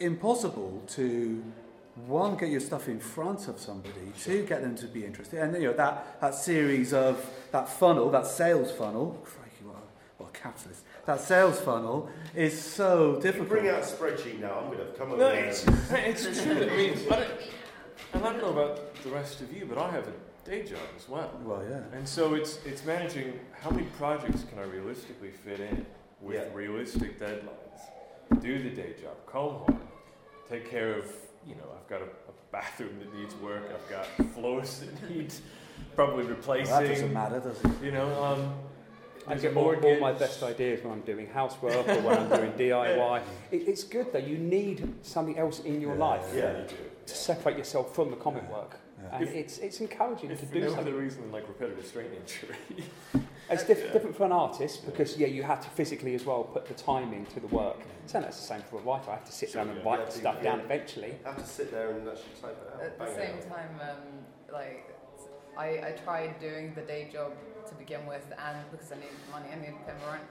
impossible 0.00 0.82
to 0.88 1.42
one 2.06 2.36
get 2.36 2.48
your 2.48 2.60
stuff 2.60 2.88
in 2.88 2.98
front 2.98 3.46
of 3.46 3.58
somebody 3.60 3.94
two 4.20 4.44
get 4.44 4.60
them 4.62 4.74
to 4.74 4.86
be 4.86 5.04
interested 5.04 5.38
and 5.40 5.54
you 5.54 5.68
know 5.68 5.72
that 5.72 6.20
that 6.20 6.34
series 6.34 6.92
of 6.92 7.24
that 7.52 7.68
funnel 7.68 8.10
that 8.10 8.26
sales 8.26 8.72
funnel 8.72 9.16
crikey 9.24 9.64
what 9.64 9.76
a, 9.76 10.22
what 10.22 10.30
a 10.34 10.38
capitalist 10.38 10.82
that 11.06 11.20
sales 11.20 11.60
funnel 11.60 12.08
is 12.34 12.60
so 12.60 13.14
You 13.14 13.20
difficult 13.22 13.48
bring 13.48 13.68
out 13.68 13.78
a 13.78 13.82
spreadsheet 13.86 14.40
now. 14.40 14.58
I'm 14.58 14.66
going 14.74 14.78
to 14.78 14.92
come 14.98 15.08
over 15.12 15.18
No, 15.18 15.28
there. 15.30 15.44
it's, 15.44 15.64
it's 16.24 16.42
true. 16.42 16.52
I 16.68 16.76
mean, 16.76 16.98
I 17.12 17.16
don't, 17.16 17.30
and 18.14 18.24
I 18.24 18.32
don't 18.32 18.42
know 18.42 18.48
about 18.60 18.94
the 19.04 19.10
rest 19.10 19.40
of 19.42 19.52
you, 19.56 19.66
but 19.66 19.76
I 19.78 19.90
have 19.92 20.08
a 20.08 20.12
day 20.50 20.64
job 20.64 20.78
as 20.96 21.08
well. 21.08 21.30
well 21.44 21.62
yeah 21.70 21.82
And 21.96 22.08
so 22.08 22.34
it's 22.34 22.58
it's 22.64 22.84
managing 22.84 23.38
how 23.60 23.70
many 23.70 23.86
projects 23.98 24.44
can 24.50 24.58
I 24.58 24.62
realistically 24.62 25.30
fit 25.30 25.60
in 25.60 25.86
with 26.20 26.36
Yeah. 26.36 26.48
realistic 26.54 27.20
deadlines. 27.20 27.63
Do 28.40 28.62
the 28.62 28.70
day 28.70 28.94
job, 29.00 29.16
come 29.30 29.40
home, 29.50 29.80
take 30.50 30.70
care 30.70 30.94
of 30.98 31.04
you 31.46 31.54
know 31.54 31.64
I've 31.74 31.88
got 31.88 32.00
a, 32.02 32.04
a 32.04 32.32
bathroom 32.52 32.98
that 32.98 33.14
needs 33.18 33.34
work. 33.36 33.62
I've 33.72 33.90
got 33.90 34.06
floors 34.34 34.80
that 35.00 35.10
need 35.10 35.32
probably 35.94 36.24
replacing. 36.24 36.70
well, 36.72 36.82
that 36.82 36.88
doesn't 36.88 37.12
matter 37.12 37.40
does 37.40 37.58
it 37.64 37.70
You 37.82 37.92
know, 37.92 38.22
um, 38.24 38.54
I 39.26 39.34
get 39.36 39.54
a 39.54 39.58
all, 39.58 39.74
all 39.74 40.00
my 40.00 40.12
best 40.12 40.42
ideas 40.42 40.82
when 40.84 40.92
I'm 40.92 41.00
doing 41.00 41.26
housework 41.28 41.88
or 41.88 42.00
when 42.02 42.18
I'm 42.18 42.28
doing 42.28 42.52
DIY. 42.58 43.22
It, 43.50 43.68
it's 43.68 43.84
good 43.84 44.12
though. 44.12 44.18
You 44.18 44.36
need 44.38 44.92
something 45.02 45.38
else 45.38 45.60
in 45.60 45.80
your 45.80 45.94
Yeah. 45.94 46.04
life 46.04 46.26
Yeah. 46.34 46.58
you 46.62 46.64
do. 46.68 46.76
to 47.06 47.14
separate 47.14 47.56
yourself 47.56 47.94
from 47.94 48.10
the 48.10 48.16
comic 48.16 48.50
work. 48.50 48.78
Yeah. 49.02 49.16
And 49.16 49.24
If- 49.28 49.34
it's, 49.34 49.58
it's 49.58 49.80
encouraging 49.80 50.30
If 50.30 50.40
to 50.40 50.46
for 50.46 50.54
do 50.54 50.60
no 50.60 50.66
other 50.66 50.74
something. 50.76 50.96
reason 50.96 51.22
than 51.22 51.32
like 51.32 51.48
repetitive 51.48 51.86
strain 51.86 52.06
injury. 52.20 52.84
It's 53.50 53.64
diff- 53.64 53.92
different 53.92 54.16
for 54.16 54.24
an 54.24 54.32
artist 54.32 54.86
because 54.86 55.16
yeah, 55.18 55.26
you 55.26 55.42
have 55.42 55.60
to 55.62 55.68
physically 55.70 56.14
as 56.14 56.24
well 56.24 56.44
put 56.44 56.66
the 56.66 56.74
time 56.74 57.12
into 57.12 57.40
the 57.40 57.46
work. 57.48 57.76
So 58.06 58.20
that's 58.20 58.38
the 58.38 58.42
same 58.46 58.62
for 58.62 58.76
a 58.78 58.82
writer. 58.82 59.10
I 59.10 59.14
have 59.14 59.24
to 59.26 59.32
sit 59.32 59.50
Sure, 59.50 59.64
down 59.64 59.74
and 59.74 59.84
yeah. 59.84 59.90
write 59.90 59.98
Yeah, 60.00 60.04
the 60.06 60.12
stuff 60.12 60.36
yeah. 60.38 60.42
down 60.42 60.60
eventually. 60.60 61.14
I 61.24 61.28
have 61.28 61.38
to 61.42 61.46
sit 61.46 61.70
there 61.70 61.90
and 61.90 62.08
actually 62.08 62.24
type 62.40 62.58
it 62.60 62.74
out. 62.74 62.82
At 62.82 62.98
the 62.98 63.14
same 63.14 63.36
out. 63.36 63.48
time, 63.56 63.80
um, 63.82 64.52
like 64.52 64.94
I, 65.56 65.66
I 65.88 65.94
tried 66.04 66.38
doing 66.40 66.72
the 66.74 66.82
day 66.82 67.08
job 67.12 67.32
to 67.68 67.74
begin 67.74 68.06
with, 68.06 68.24
and 68.46 68.58
because 68.70 68.92
I 68.92 68.96
needed 68.96 69.10
money, 69.30 69.46
I 69.52 69.56
needed 69.56 69.78
to 69.78 69.92
pay 69.92 69.98
my 70.06 70.12
rent. 70.12 70.24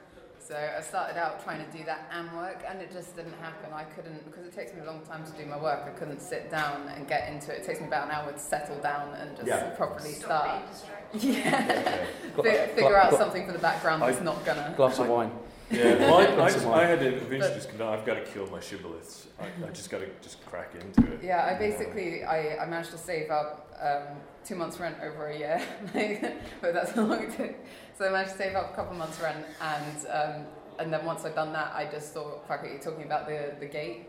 So 0.45 0.55
I 0.55 0.81
started 0.81 1.17
out 1.17 1.41
trying 1.41 1.65
to 1.65 1.77
do 1.77 1.85
that 1.85 2.09
and 2.11 2.29
work, 2.35 2.63
and 2.67 2.81
it 2.81 2.91
just 2.91 3.15
didn't 3.15 3.33
happen. 3.39 3.71
I 3.73 3.83
couldn't 3.85 4.25
because 4.25 4.45
it 4.45 4.53
takes 4.53 4.73
me 4.73 4.81
a 4.81 4.85
long 4.85 4.99
time 5.05 5.23
to 5.25 5.31
do 5.41 5.45
my 5.49 5.57
work. 5.57 5.83
I 5.87 5.91
couldn't 5.91 6.19
sit 6.21 6.51
down 6.51 6.89
and 6.89 7.07
get 7.07 7.29
into 7.31 7.53
it. 7.55 7.61
It 7.61 7.65
takes 7.65 7.79
me 7.79 7.87
about 7.87 8.07
an 8.07 8.11
hour 8.11 8.29
to 8.29 8.37
settle 8.37 8.77
down 8.81 9.13
and 9.15 9.35
just 9.37 9.47
Yeah. 9.47 9.69
properly 9.69 10.11
Stop 10.11 10.25
start. 10.25 10.59
being 10.59 10.71
distracted. 10.71 10.99
Yeah, 11.13 12.05
Got- 12.35 12.45
Fi- 12.45 12.67
figure 12.75 12.89
got- 12.89 13.05
out 13.05 13.11
got- 13.11 13.19
something 13.19 13.45
for 13.45 13.53
the 13.53 13.59
background 13.59 14.01
that's 14.01 14.19
not 14.19 14.43
gonna. 14.43 14.73
Glass 14.75 14.99
of 14.99 15.07
wine. 15.07 15.31
Yeah, 15.71 15.95
well, 15.99 16.15
I, 16.17 16.23
I, 16.23 16.35
That's 16.35 16.53
just, 16.55 16.65
why. 16.67 16.83
I 16.83 16.85
had 16.87 16.99
to 16.99 17.07
eventually 17.07 17.39
But- 17.39 17.53
just 17.55 17.69
come 17.69 17.77
down. 17.77 17.93
I've 17.97 18.05
got 18.05 18.15
to 18.15 18.21
kill 18.25 18.45
my 18.47 18.59
shibboleths. 18.59 19.27
I, 19.39 19.45
I 19.65 19.69
just 19.71 19.89
got 19.89 19.99
to 20.01 20.09
just 20.21 20.45
crack 20.45 20.71
into 20.75 21.13
it. 21.13 21.19
Yeah, 21.23 21.45
I 21.45 21.57
basically 21.57 22.23
I, 22.25 22.57
I 22.57 22.65
managed 22.65 22.91
to 22.91 22.97
save 22.97 23.31
up 23.31 23.73
um, 23.81 24.17
two 24.43 24.55
months 24.55 24.77
rent 24.79 24.97
over 25.01 25.27
a 25.27 25.37
year, 25.37 25.61
but 26.61 26.73
that's 26.73 26.91
how 26.91 27.03
long 27.03 27.23
it 27.23 27.37
took. 27.37 27.55
So 27.97 28.05
I 28.07 28.11
managed 28.11 28.31
to 28.31 28.37
save 28.37 28.55
up 28.55 28.71
a 28.71 28.75
couple 28.75 28.95
months 28.95 29.19
rent, 29.21 29.45
and 29.61 30.07
um, 30.07 30.45
and 30.79 30.91
then 30.91 31.05
once 31.05 31.23
I'd 31.25 31.35
done 31.35 31.53
that, 31.53 31.71
I 31.75 31.85
just 31.85 32.13
thought, 32.13 32.47
fuck 32.47 32.63
it, 32.63 32.71
you're 32.71 32.81
talking 32.81 33.03
about 33.05 33.27
the, 33.27 33.53
the 33.59 33.67
gate. 33.67 34.07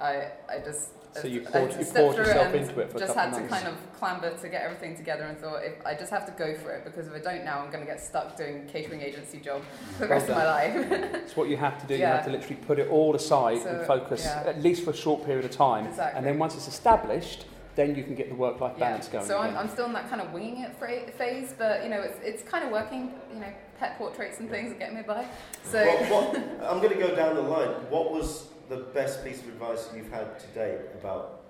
I, 0.00 0.28
I 0.48 0.58
just 0.64 0.90
So 1.20 1.26
you 1.26 1.40
poured- 1.42 1.72
you 1.74 1.84
poured 1.84 2.16
yourself 2.16 2.54
into 2.54 2.80
it 2.80 2.90
for 2.90 2.96
a 2.96 3.00
just 3.00 3.14
had 3.14 3.32
to 3.34 3.40
months. 3.40 3.52
kind 3.52 3.66
of 3.68 3.74
clamber 3.98 4.30
to 4.38 4.48
get 4.48 4.62
everything 4.62 4.96
together 4.96 5.24
and 5.24 5.36
thought 5.36 5.64
if 5.64 5.84
I 5.84 5.94
just 5.94 6.10
have 6.12 6.24
to 6.26 6.32
go 6.32 6.54
for 6.56 6.70
it 6.72 6.84
because 6.84 7.08
if 7.08 7.14
I 7.14 7.18
don't 7.18 7.44
now 7.44 7.58
I'm 7.58 7.70
going 7.72 7.80
to 7.84 7.86
get 7.86 8.00
stuck 8.00 8.36
doing 8.36 8.66
catering 8.68 9.00
agency 9.02 9.38
job 9.40 9.60
for 9.96 10.06
the 10.06 10.08
Well 10.08 10.18
rest 10.18 10.28
of 10.30 10.36
my 10.36 10.46
life. 10.46 10.74
It's 11.24 11.36
what 11.36 11.48
you 11.48 11.56
have 11.56 11.80
to 11.80 11.86
do. 11.88 11.96
You 11.96 12.04
have 12.06 12.24
to 12.26 12.30
literally 12.30 12.56
put 12.64 12.78
it 12.78 12.88
all 12.90 13.14
aside 13.16 13.60
So, 13.62 13.68
and 13.70 13.86
focus, 13.88 14.22
yeah. 14.24 14.44
at 14.46 14.62
least 14.62 14.84
for 14.84 14.90
a 14.92 14.96
short 14.96 15.24
period 15.26 15.44
of 15.44 15.50
time. 15.50 15.86
Exactly. 15.88 16.16
And 16.16 16.24
then 16.26 16.38
once 16.38 16.54
it's 16.54 16.68
established, 16.68 17.44
then 17.78 17.94
you 17.94 18.02
can 18.02 18.16
get 18.16 18.28
the 18.28 18.34
work-life 18.34 18.76
balance 18.76 19.06
going. 19.06 19.24
So 19.24 19.38
I'm. 19.38 19.56
I'm 19.56 19.68
still 19.68 19.86
in 19.86 19.92
that 19.92 20.10
kind 20.10 20.20
of 20.20 20.32
winging 20.32 20.64
it 20.64 20.74
phase, 21.16 21.54
but 21.56 21.84
you 21.84 21.88
know 21.88 22.00
it's, 22.00 22.18
it's 22.22 22.42
kind 22.42 22.64
of 22.64 22.72
working. 22.72 23.12
You 23.32 23.38
know, 23.38 23.52
pet 23.78 23.96
portraits 23.96 24.40
and 24.40 24.50
things 24.50 24.72
are 24.72 24.74
getting 24.74 24.96
me 24.96 25.02
by. 25.02 25.24
So 25.62 25.86
What, 25.86 26.10
what, 26.10 26.36
I'm 26.68 26.78
going 26.82 26.90
to 26.90 26.98
go 26.98 27.14
down 27.14 27.36
the 27.36 27.42
line. 27.42 27.68
What 27.88 28.12
was 28.12 28.48
the 28.68 28.78
best 28.78 29.24
piece 29.24 29.40
of 29.40 29.48
advice 29.48 29.88
you've 29.94 30.10
had 30.10 30.40
to 30.40 30.46
date 30.48 30.80
about 31.00 31.42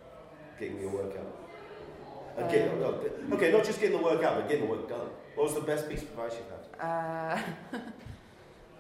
getting 0.61 0.79
your 0.81 0.91
work 0.91 1.17
out? 1.17 2.45
Uh, 2.45 2.49
get- 2.51 2.71
Um, 2.73 2.81
no, 2.81 3.01
okay, 3.37 3.51
not 3.51 3.65
just 3.65 3.81
getting 3.81 3.97
the 3.97 4.05
work 4.05 4.23
out, 4.23 4.37
but 4.37 4.49
getting 4.51 4.67
the 4.67 4.71
work 4.71 4.87
done. 4.87 5.09
What 5.35 5.45
was 5.45 5.55
the 5.55 5.63
best 5.63 5.89
piece 5.89 6.03
of 6.03 6.11
advice 6.11 6.35
you've 6.37 6.51
had? 6.51 6.87
uh, 6.87 7.43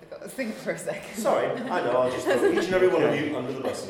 I've 0.02 0.10
got 0.10 0.22
to 0.22 0.28
think 0.28 0.54
for 0.54 0.72
a 0.72 0.78
second. 0.78 1.16
Sorry, 1.16 1.46
I 1.46 1.80
know, 1.80 1.92
I'll 2.02 2.10
just 2.10 2.26
throw 2.26 2.50
each 2.52 2.66
and 2.66 2.74
every 2.74 2.88
one 2.88 3.02
of 3.04 3.14
you 3.18 3.34
under 3.38 3.52
the 3.52 3.60
bus. 3.60 3.88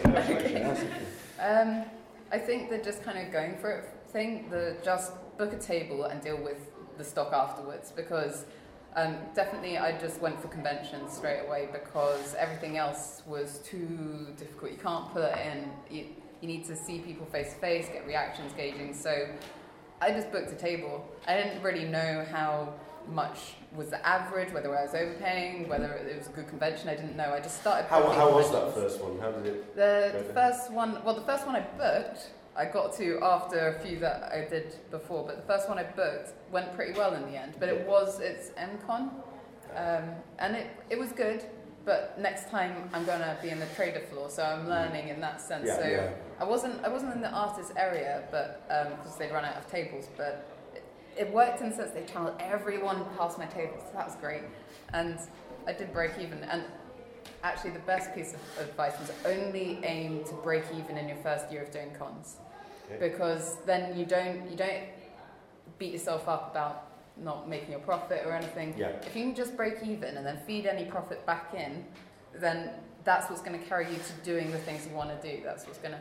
Um, 1.41 1.85
I 2.31 2.39
think 2.39 2.69
the 2.69 2.79
just 2.79 3.03
kind 3.03 3.19
of 3.19 3.33
going 3.33 3.57
for 3.57 3.71
it 3.71 3.85
thing, 4.11 4.49
the 4.51 4.77
just 4.83 5.13
book 5.39 5.53
a 5.53 5.59
table 5.59 6.05
and 6.05 6.21
deal 6.21 6.37
with 6.37 6.59
the 6.97 7.05
stock 7.05 7.33
afterwards 7.33 7.93
because 7.95 8.45
um, 8.97 9.17
definitely 9.35 9.79
I 9.79 9.99
just 9.99 10.21
went 10.21 10.41
for 10.41 10.49
conventions 10.49 11.13
straight 11.13 11.41
away 11.47 11.69
because 11.73 12.35
everything 12.35 12.77
else 12.77 13.23
was 13.27 13.59
too 13.59 14.29
difficult. 14.37 14.73
You 14.73 14.79
can't 14.79 15.11
put 15.13 15.23
it 15.23 15.39
in. 15.47 15.71
You, 15.97 16.05
you 16.41 16.49
need 16.49 16.65
to 16.67 16.77
see 16.77 16.99
people 16.99 17.27
face 17.27 17.53
to 17.55 17.59
face, 17.61 17.89
get 17.89 18.07
reactions 18.07 18.53
gauging. 18.57 18.95
So 18.95 19.29
I 20.01 20.11
just 20.11 20.31
booked 20.33 20.53
a 20.53 20.57
table. 20.57 21.07
I 21.27 21.37
didn't 21.37 21.63
really 21.63 21.85
know 21.85 22.27
how 22.31 22.75
much 23.09 23.55
was 23.75 23.91
the 23.91 24.07
average, 24.07 24.53
whether 24.53 24.77
I 24.77 24.83
was 24.83 24.95
overpaying, 24.95 25.69
whether 25.69 25.93
it 25.93 26.19
was 26.19 26.29
a 26.29 26.31
good 26.31 26.49
convention. 26.49 26.89
I 26.89 26.95
didn't 26.95 27.17
know. 27.17 27.33
I 27.33 27.41
just 27.41 27.61
started. 27.61 27.89
How, 27.89 28.09
how 28.11 28.33
was 28.33 28.51
that 28.53 28.75
first 28.75 29.01
one? 29.03 29.19
How 29.19 29.31
did 29.33 29.47
it? 29.47 29.75
The 29.75 30.13
there. 30.13 30.25
first 30.35 30.73
one, 30.73 31.03
well, 31.05 31.15
the 31.15 31.23
first 31.23 31.47
one 31.47 31.57
I 31.57 31.61
booked, 31.61 32.31
I 32.57 32.65
got 32.65 32.95
to 32.97 33.19
after 33.23 33.69
a 33.69 33.81
few 33.81 33.99
that 34.01 34.33
I 34.33 34.49
did 34.49 34.75
before, 34.91 35.25
but 35.25 35.37
the 35.37 35.53
first 35.53 35.69
one 35.69 35.79
I 35.79 35.85
booked 35.85 36.33
went 36.51 36.75
pretty 36.75 36.93
well 36.99 37.15
in 37.15 37.23
the 37.23 37.39
end. 37.39 37.55
But 37.59 37.69
it 37.69 37.87
was, 37.87 38.21
it's 38.21 38.51
MCon, 38.51 39.11
um, 39.77 40.05
and 40.39 40.57
it, 40.57 40.71
it 40.91 40.99
was 40.99 41.13
good. 41.13 41.45
But 41.85 42.19
next 42.21 42.51
time 42.51 42.91
I'm 42.93 43.07
going 43.07 43.21
to 43.21 43.39
be 43.41 43.49
in 43.49 43.61
the 43.61 43.67
trader 43.75 44.01
floor, 44.01 44.29
so 44.29 44.43
I'm 44.43 44.69
learning 44.69 45.09
in 45.09 45.21
that 45.23 45.41
sense. 45.41 45.67
Yeah, 45.67 45.79
so 45.79 45.89
yeah. 45.89 46.11
I 46.39 46.45
wasn't, 46.45 46.85
I 46.85 46.89
wasn't 46.89 47.15
in 47.15 47.23
the 47.23 47.31
artist 47.31 47.73
area, 47.77 48.25
but 48.31 48.69
because 48.69 49.17
they'd 49.17 49.33
run 49.33 49.45
out 49.45 49.57
of 49.57 49.71
tables, 49.71 50.09
but 50.17 50.58
it, 51.19 51.33
worked 51.33 51.61
in 51.61 51.71
the 51.71 51.77
sense 51.77 51.91
they 51.93 52.05
channeled 52.05 52.35
everyone 52.41 53.05
past 53.17 53.39
my 53.39 53.47
table, 53.47 53.75
so 53.79 53.91
that 53.95 54.07
was 54.07 54.17
great. 54.17 54.43
And 54.93 55.19
I 55.67 55.73
did 55.73 55.93
break 55.93 56.13
even, 56.21 56.43
and 56.45 56.63
actually 57.43 57.71
the 57.71 57.79
best 57.81 58.15
piece 58.15 58.35
of 58.35 58.41
advice 58.69 58.95
was 58.99 59.13
only 59.27 59.79
aim 59.85 60.25
to 60.25 60.35
break 60.37 60.65
even 60.77 60.97
in 60.97 61.09
your 61.09 61.19
first 61.19 61.51
year 61.53 61.63
of 61.63 61.71
doing 61.71 61.91
cons 61.99 62.37
Okay. 62.91 63.09
because 63.11 63.59
then 63.67 63.97
you 63.99 64.07
don't 64.07 64.51
you 64.51 64.57
don't 64.57 64.85
beat 65.79 65.93
yourself 65.93 66.27
up 66.27 66.51
about 66.51 66.87
not 67.19 67.49
making 67.49 67.75
a 67.75 67.79
profit 67.79 68.23
or 68.25 68.33
anything 68.33 68.75
Yeah. 68.79 68.89
if 69.07 69.15
you 69.15 69.25
can 69.25 69.35
just 69.35 69.57
break 69.57 69.83
even 69.85 70.17
and 70.17 70.27
then 70.27 70.39
feed 70.47 70.65
any 70.67 70.87
profit 70.87 71.25
back 71.27 71.53
in 71.55 71.85
then 72.35 72.71
that's 73.05 73.29
what's 73.29 73.43
going 73.43 73.59
to 73.61 73.65
carry 73.67 73.87
you 73.93 73.99
to 73.99 74.13
doing 74.25 74.51
the 74.51 74.59
things 74.59 74.87
you 74.89 74.97
want 74.97 75.11
to 75.21 75.31
do 75.37 75.43
that's 75.45 75.67
what's 75.67 75.79
going 75.79 75.93
to 75.93 76.01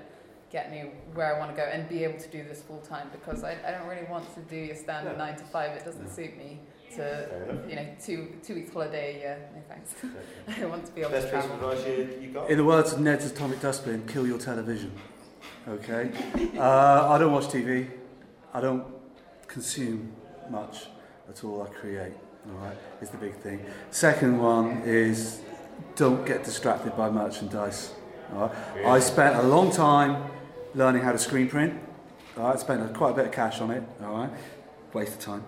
get 0.51 0.71
me 0.71 0.91
where 1.13 1.36
I 1.36 1.39
want 1.39 1.51
to 1.51 1.57
go 1.57 1.63
and 1.63 1.88
be 1.89 2.03
able 2.03 2.19
to 2.19 2.27
do 2.29 2.43
this 2.43 2.62
full 2.62 2.79
time 2.79 3.10
because 3.12 3.43
I, 3.43 3.57
I 3.67 3.71
don't 3.71 3.88
really 3.88 4.07
want 4.10 4.33
to 4.36 4.41
do 4.41 4.55
your 4.55 4.75
standard 4.75 5.17
No. 5.17 5.25
nine 5.25 5.36
to 5.38 5.43
five 5.45 5.71
it 5.71 5.83
doesn't 5.83 6.10
suit 6.10 6.38
me 6.38 6.60
to 6.95 7.60
you 7.67 7.75
know 7.75 7.86
two 8.03 8.33
two 8.41 8.55
weeks 8.55 8.71
holiday 8.71 9.15
a 9.15 9.19
year 9.19 9.49
no 9.53 9.62
thanks 9.67 9.93
I 10.62 10.65
want 10.65 10.86
to 10.86 10.91
be 10.93 11.01
able 11.01 11.12
Best 11.12 11.27
to 11.27 11.33
piece 11.36 11.43
of 11.43 11.49
travel 11.51 11.69
advice 11.71 11.88
you, 11.88 12.19
you 12.21 12.27
got? 12.33 12.49
In 12.49 12.57
the 12.57 12.63
words 12.63 12.93
of 12.93 13.01
Ned's 13.01 13.25
Atomic 13.29 13.60
Dustbin, 13.60 14.05
kill 14.07 14.25
your 14.25 14.38
television. 14.38 14.91
Okay? 15.67 16.12
Uh, 16.57 17.10
I 17.10 17.17
don't 17.17 17.33
watch 17.33 17.45
TV. 17.47 17.89
I 18.53 18.62
don't 18.62 18.86
consume 19.47 20.13
much 20.49 20.86
at 21.29 21.43
all. 21.43 21.62
I 21.63 21.67
create. 21.67 22.13
All 22.49 22.57
right? 22.65 22.77
Is 23.01 23.10
the 23.10 23.17
big 23.17 23.36
thing. 23.36 23.65
Second 23.91 24.39
one 24.39 24.81
is 24.86 25.41
don't 25.97 26.25
get 26.25 26.45
distracted 26.45 26.95
by 26.95 27.10
merchandise. 27.10 27.91
All 28.33 28.47
right? 28.75 28.86
I 28.86 28.99
spent 28.99 29.36
a 29.36 29.43
long 29.43 29.71
time 29.71 30.23
learning 30.77 31.01
how 31.01 31.11
to 31.11 31.17
screen 31.17 31.49
print. 31.49 31.73
All 32.37 32.49
right? 32.49 32.59
Spent 32.59 32.93
quite 32.93 33.11
a 33.11 33.13
bit 33.13 33.25
of 33.25 33.31
cash 33.31 33.59
on 33.59 33.71
it. 33.71 33.83
All 34.03 34.15
right? 34.17 34.29
Waste 34.93 35.13
of 35.13 35.19
time. 35.19 35.43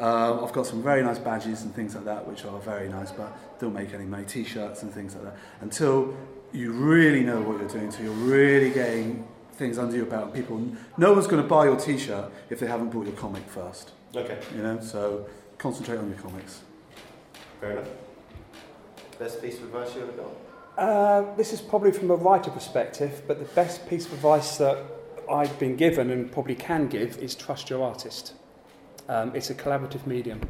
Uh, 0.00 0.44
I've 0.44 0.52
got 0.52 0.66
some 0.66 0.82
very 0.82 1.02
nice 1.02 1.18
badges 1.18 1.62
and 1.62 1.74
things 1.74 1.94
like 1.94 2.04
that, 2.04 2.26
which 2.26 2.44
are 2.44 2.58
very 2.60 2.88
nice, 2.88 3.10
but 3.10 3.36
don't 3.60 3.74
make 3.74 3.92
any 3.94 4.04
money. 4.04 4.24
T-shirts 4.24 4.82
and 4.82 4.92
things 4.92 5.14
like 5.14 5.24
that. 5.24 5.36
Until 5.60 6.16
you 6.52 6.72
really 6.72 7.22
know 7.22 7.40
what 7.42 7.58
you're 7.58 7.68
doing, 7.68 7.90
so 7.90 8.02
you're 8.02 8.12
really 8.12 8.70
getting 8.70 9.26
things 9.54 9.76
under 9.76 9.96
your 9.96 10.06
belt. 10.06 10.32
People, 10.32 10.62
no 10.96 11.12
one's 11.12 11.26
going 11.26 11.42
to 11.42 11.48
buy 11.48 11.64
your 11.64 11.76
T-shirt 11.76 12.30
if 12.48 12.60
they 12.60 12.66
haven't 12.66 12.90
bought 12.90 13.06
your 13.06 13.16
comic 13.16 13.42
first. 13.48 13.90
Okay, 14.14 14.38
You 14.56 14.62
know, 14.62 14.80
so 14.80 15.26
concentrate 15.58 15.98
on 15.98 16.08
your 16.08 16.18
comics. 16.18 16.62
fair 17.60 17.72
enough. 17.72 17.88
Best 19.18 19.42
piece 19.42 19.58
of 19.58 19.64
advice 19.64 19.94
you 19.96 20.02
ever 20.02 20.12
got? 20.12 20.30
Uh, 20.78 21.34
this 21.34 21.52
is 21.52 21.60
probably 21.60 21.90
from 21.90 22.08
a 22.08 22.14
writer 22.14 22.52
perspective, 22.52 23.22
but 23.26 23.40
the 23.40 23.44
best 23.56 23.88
piece 23.88 24.06
of 24.06 24.12
advice 24.12 24.58
that 24.58 24.78
I've 25.28 25.58
been 25.58 25.74
given 25.74 26.08
and 26.10 26.30
probably 26.30 26.54
can 26.54 26.86
give 26.86 27.18
is 27.18 27.34
trust 27.34 27.68
your 27.68 27.82
artist. 27.82 28.34
Um, 29.08 29.34
it's 29.34 29.50
a 29.50 29.56
collaborative 29.56 30.06
medium. 30.06 30.40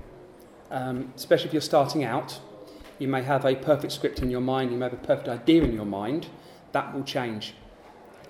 Um, 0.70 1.14
especially 1.16 1.46
if 1.46 1.54
you're 1.54 1.62
starting 1.62 2.04
out, 2.04 2.38
you 2.98 3.08
may 3.08 3.22
have 3.22 3.46
a 3.46 3.54
perfect 3.56 3.90
script 3.90 4.20
in 4.20 4.30
your 4.30 4.42
mind, 4.42 4.70
you 4.70 4.76
may 4.76 4.84
have 4.84 4.92
a 4.92 4.96
perfect 4.98 5.28
idea 5.28 5.62
in 5.62 5.72
your 5.72 5.86
mind, 5.86 6.26
that 6.72 6.92
will 6.92 7.04
change. 7.04 7.54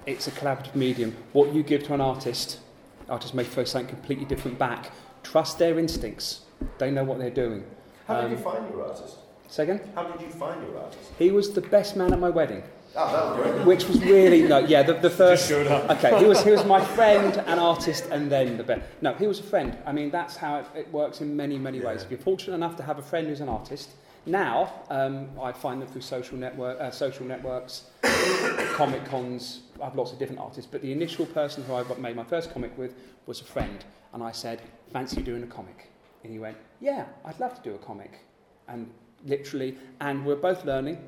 It's 0.06 0.28
a 0.28 0.30
collaborative 0.30 0.76
medium. 0.76 1.16
What 1.32 1.52
you 1.52 1.64
give 1.64 1.82
to 1.88 1.94
an 1.94 2.00
artist, 2.00 2.60
artists 3.08 3.34
may 3.34 3.42
throw 3.42 3.64
something 3.64 3.92
completely 3.92 4.24
different 4.24 4.56
back. 4.56 4.92
Trust 5.24 5.58
their 5.58 5.80
instincts. 5.80 6.42
They 6.78 6.92
know 6.92 7.02
what 7.02 7.18
they're 7.18 7.28
doing. 7.28 7.64
How 8.06 8.20
Um, 8.20 8.30
did 8.30 8.38
you 8.38 8.44
find 8.44 8.70
your 8.70 8.86
artist? 8.86 9.16
Second, 9.48 9.80
How 9.94 10.04
did 10.04 10.20
you 10.20 10.28
find 10.28 10.62
your 10.62 10.78
artist? 10.78 11.10
he 11.18 11.30
was 11.30 11.52
the 11.52 11.60
best 11.62 11.96
man 11.96 12.12
at 12.12 12.20
my 12.20 12.28
wedding. 12.30 12.62
Oh, 12.96 13.12
that 13.12 13.24
was 13.44 13.52
great. 13.54 13.66
which 13.66 13.84
was 13.86 14.00
really 14.02 14.42
no, 14.42 14.58
yeah, 14.58 14.82
the, 14.82 14.94
the 14.94 15.10
first. 15.22 15.48
showed 15.48 15.66
up. 15.66 15.90
Okay, 15.90 16.18
he 16.18 16.24
was 16.24 16.42
he 16.42 16.50
was 16.50 16.64
my 16.64 16.82
friend, 16.84 17.36
an 17.46 17.58
artist, 17.58 18.06
and 18.10 18.30
then 18.30 18.56
the 18.56 18.64
best. 18.64 18.82
No, 19.02 19.12
he 19.14 19.26
was 19.26 19.40
a 19.40 19.42
friend. 19.42 19.76
I 19.86 19.92
mean, 19.92 20.10
that's 20.10 20.36
how 20.36 20.58
it, 20.60 20.66
it 20.74 20.92
works 20.92 21.20
in 21.20 21.36
many 21.36 21.58
many 21.58 21.80
ways. 21.80 22.02
If 22.02 22.10
you're 22.10 22.18
fortunate 22.20 22.54
enough 22.54 22.76
to 22.76 22.82
have 22.82 22.98
a 22.98 23.02
friend 23.02 23.26
who's 23.28 23.40
an 23.40 23.48
artist, 23.48 23.90
now 24.26 24.72
um, 24.90 25.28
I 25.40 25.52
find 25.52 25.80
them 25.82 25.88
through 25.88 26.00
social 26.02 26.36
network, 26.38 26.80
uh, 26.80 26.90
social 26.90 27.24
networks, 27.26 27.84
comic 28.74 29.04
cons. 29.06 29.60
I 29.80 29.84
have 29.84 29.94
lots 29.94 30.12
of 30.12 30.18
different 30.18 30.40
artists, 30.40 30.68
but 30.70 30.82
the 30.82 30.90
initial 30.92 31.26
person 31.26 31.62
who 31.64 31.74
I 31.74 31.84
made 31.98 32.16
my 32.16 32.24
first 32.24 32.52
comic 32.52 32.76
with 32.76 32.94
was 33.26 33.40
a 33.40 33.44
friend, 33.44 33.84
and 34.12 34.22
I 34.22 34.32
said, 34.32 34.60
"Fancy 34.92 35.22
doing 35.22 35.42
a 35.42 35.46
comic?" 35.46 35.90
And 36.24 36.32
he 36.32 36.38
went, 36.38 36.56
"Yeah, 36.80 37.04
I'd 37.24 37.38
love 37.38 37.54
to 37.54 37.62
do 37.62 37.74
a 37.74 37.78
comic," 37.78 38.18
and 38.66 38.90
literally, 39.24 39.76
and 40.00 40.24
we're 40.24 40.36
both 40.36 40.64
learning 40.64 40.98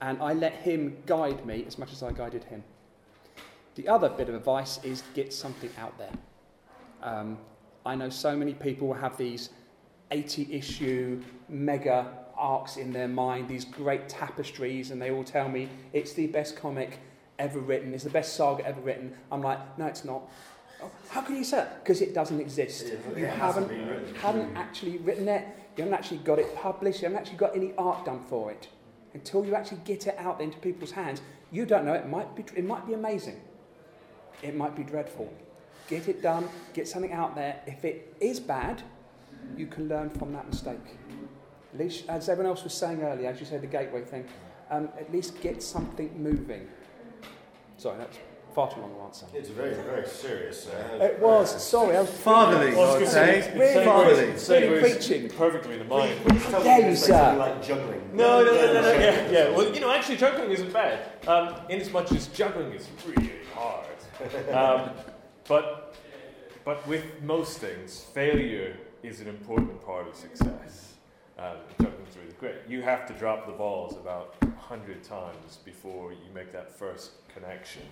and 0.00 0.20
I 0.22 0.32
let 0.34 0.52
him 0.54 0.96
guide 1.06 1.44
me 1.46 1.64
as 1.66 1.78
much 1.78 1.92
as 1.92 2.02
I 2.02 2.12
guided 2.12 2.44
him. 2.44 2.62
The 3.76 3.88
other 3.88 4.08
bit 4.08 4.28
of 4.28 4.34
advice 4.34 4.78
is 4.84 5.02
get 5.14 5.32
something 5.32 5.70
out 5.78 5.96
there. 5.98 6.12
Um, 7.02 7.38
I 7.84 7.94
know 7.94 8.10
so 8.10 8.36
many 8.36 8.52
people 8.54 8.88
will 8.88 8.94
have 8.94 9.16
these 9.16 9.50
80 10.10 10.52
issue 10.52 11.22
mega 11.48 12.12
arcs 12.36 12.76
in 12.76 12.92
their 12.92 13.08
mind, 13.08 13.48
these 13.48 13.64
great 13.64 14.08
tapestries, 14.08 14.90
and 14.90 15.00
they 15.00 15.10
all 15.10 15.24
tell 15.24 15.48
me 15.48 15.68
it's 15.92 16.12
the 16.12 16.26
best 16.26 16.56
comic 16.56 16.98
ever 17.38 17.58
written, 17.58 17.92
it's 17.94 18.04
the 18.04 18.10
best 18.10 18.34
saga 18.34 18.66
ever 18.66 18.80
written. 18.80 19.14
I'm 19.32 19.42
like, 19.42 19.78
no, 19.78 19.86
it's 19.86 20.04
not. 20.04 20.22
"Oh, 20.82 20.90
How 21.10 21.20
can 21.22 21.36
you 21.36 21.44
say 21.44 21.58
that? 21.58 21.82
Because 21.82 22.00
it 22.02 22.14
doesn't 22.14 22.40
exist. 22.40 22.86
It- 22.86 23.00
You 23.16 23.26
haven't, 23.26 23.70
haven't 24.16 24.56
actually 24.56 24.98
written 24.98 25.28
it, 25.28 25.46
you 25.76 25.84
haven't 25.84 25.98
actually 25.98 26.18
got 26.18 26.38
it 26.38 26.54
published, 26.56 27.02
you 27.02 27.08
haven't 27.08 27.20
actually 27.20 27.38
got 27.38 27.54
any 27.54 27.72
art 27.76 28.04
done 28.04 28.20
for 28.20 28.50
it. 28.50 28.68
Until 29.14 29.44
you 29.44 29.54
actually 29.54 29.80
get 29.84 30.06
it 30.06 30.16
out 30.18 30.40
into 30.40 30.58
people's 30.58 30.92
hands, 30.92 31.20
you 31.50 31.64
don't 31.64 31.84
know. 31.84 31.94
It 31.94 32.08
might 32.08 32.34
be, 32.34 32.44
it 32.54 32.64
might 32.64 32.86
be 32.86 32.94
amazing. 32.94 33.40
It 34.42 34.54
might 34.54 34.76
be 34.76 34.82
dreadful. 34.82 35.32
Get 35.88 36.08
it 36.08 36.22
done. 36.22 36.48
Get 36.74 36.88
something 36.88 37.12
out 37.12 37.34
there. 37.34 37.60
If 37.66 37.84
it 37.84 38.14
is 38.20 38.40
bad, 38.40 38.82
you 39.56 39.66
can 39.66 39.88
learn 39.88 40.10
from 40.10 40.32
that 40.32 40.48
mistake. 40.48 40.80
At 41.72 41.78
least, 41.78 42.08
as 42.08 42.28
everyone 42.28 42.50
else 42.50 42.64
was 42.64 42.74
saying 42.74 43.02
earlier, 43.02 43.28
as 43.28 43.40
you 43.40 43.46
said, 43.46 43.62
the 43.62 43.66
gateway 43.66 44.02
thing. 44.02 44.26
Um, 44.70 44.88
at 44.98 45.12
least 45.12 45.40
get 45.40 45.62
something 45.62 46.10
moving. 46.20 46.68
Sorry, 47.76 47.98
that's 47.98 48.18
Far 48.56 48.72
too 48.72 48.80
long 48.80 48.92
an 48.98 49.04
answer. 49.04 49.26
It's 49.34 49.50
very, 49.50 49.74
very 49.74 50.08
serious. 50.08 50.66
Uh, 50.66 51.04
It 51.04 51.18
was. 51.20 51.62
Sorry, 51.62 51.94
I 51.94 52.00
was 52.00 52.10
Fatherly, 52.10 52.74
Well, 52.74 52.90
I 52.92 52.94
I'd 52.94 53.00
was 53.02 53.10
say. 53.10 53.40
gonna 53.42 53.60
Really? 53.60 53.84
Fatherly. 53.84 54.66
Really 54.66 54.80
preaching. 54.80 55.28
perfectly 55.28 55.72
in 55.74 55.80
the 55.80 55.84
mind. 55.84 56.18
Please 56.24 56.42
tell 56.46 56.60
me 56.60 56.64
Yeah, 56.66 56.76
you 56.78 56.82
you 56.84 56.88
can 56.88 56.96
say 56.96 57.06
something 57.08 57.34
sir. 57.34 57.38
like 57.38 57.62
juggling. 57.62 58.10
No, 58.14 58.42
no, 58.42 58.50
no, 58.52 58.72
no, 58.72 58.80
no. 58.80 58.92
Yeah, 58.92 59.30
yeah. 59.30 59.50
Well, 59.54 59.74
you 59.74 59.80
know, 59.80 59.90
actually, 59.90 60.16
juggling 60.16 60.50
isn't 60.52 60.72
bad. 60.72 61.00
Um, 61.28 61.54
in 61.68 61.82
as 61.82 61.92
much 61.92 62.10
as 62.12 62.28
juggling 62.28 62.72
is 62.72 62.88
really 63.04 63.30
hard. 63.54 63.84
Um, 64.50 64.90
but, 65.46 65.94
but 66.64 66.86
with 66.88 67.04
most 67.22 67.58
things, 67.58 68.00
failure 68.14 68.74
is 69.02 69.20
an 69.20 69.28
important 69.28 69.84
part 69.84 70.08
of 70.08 70.14
success. 70.16 70.94
Um, 71.38 71.58
juggling's 71.78 72.16
really 72.16 72.32
great. 72.40 72.54
You 72.66 72.80
have 72.80 73.04
to 73.08 73.12
drop 73.12 73.44
the 73.44 73.52
balls 73.52 73.98
about 73.98 74.34
a 74.40 74.50
hundred 74.58 75.04
times 75.04 75.58
before 75.62 76.12
you 76.12 76.30
make 76.34 76.52
that 76.54 76.70
first 76.74 77.10
connection. 77.34 77.82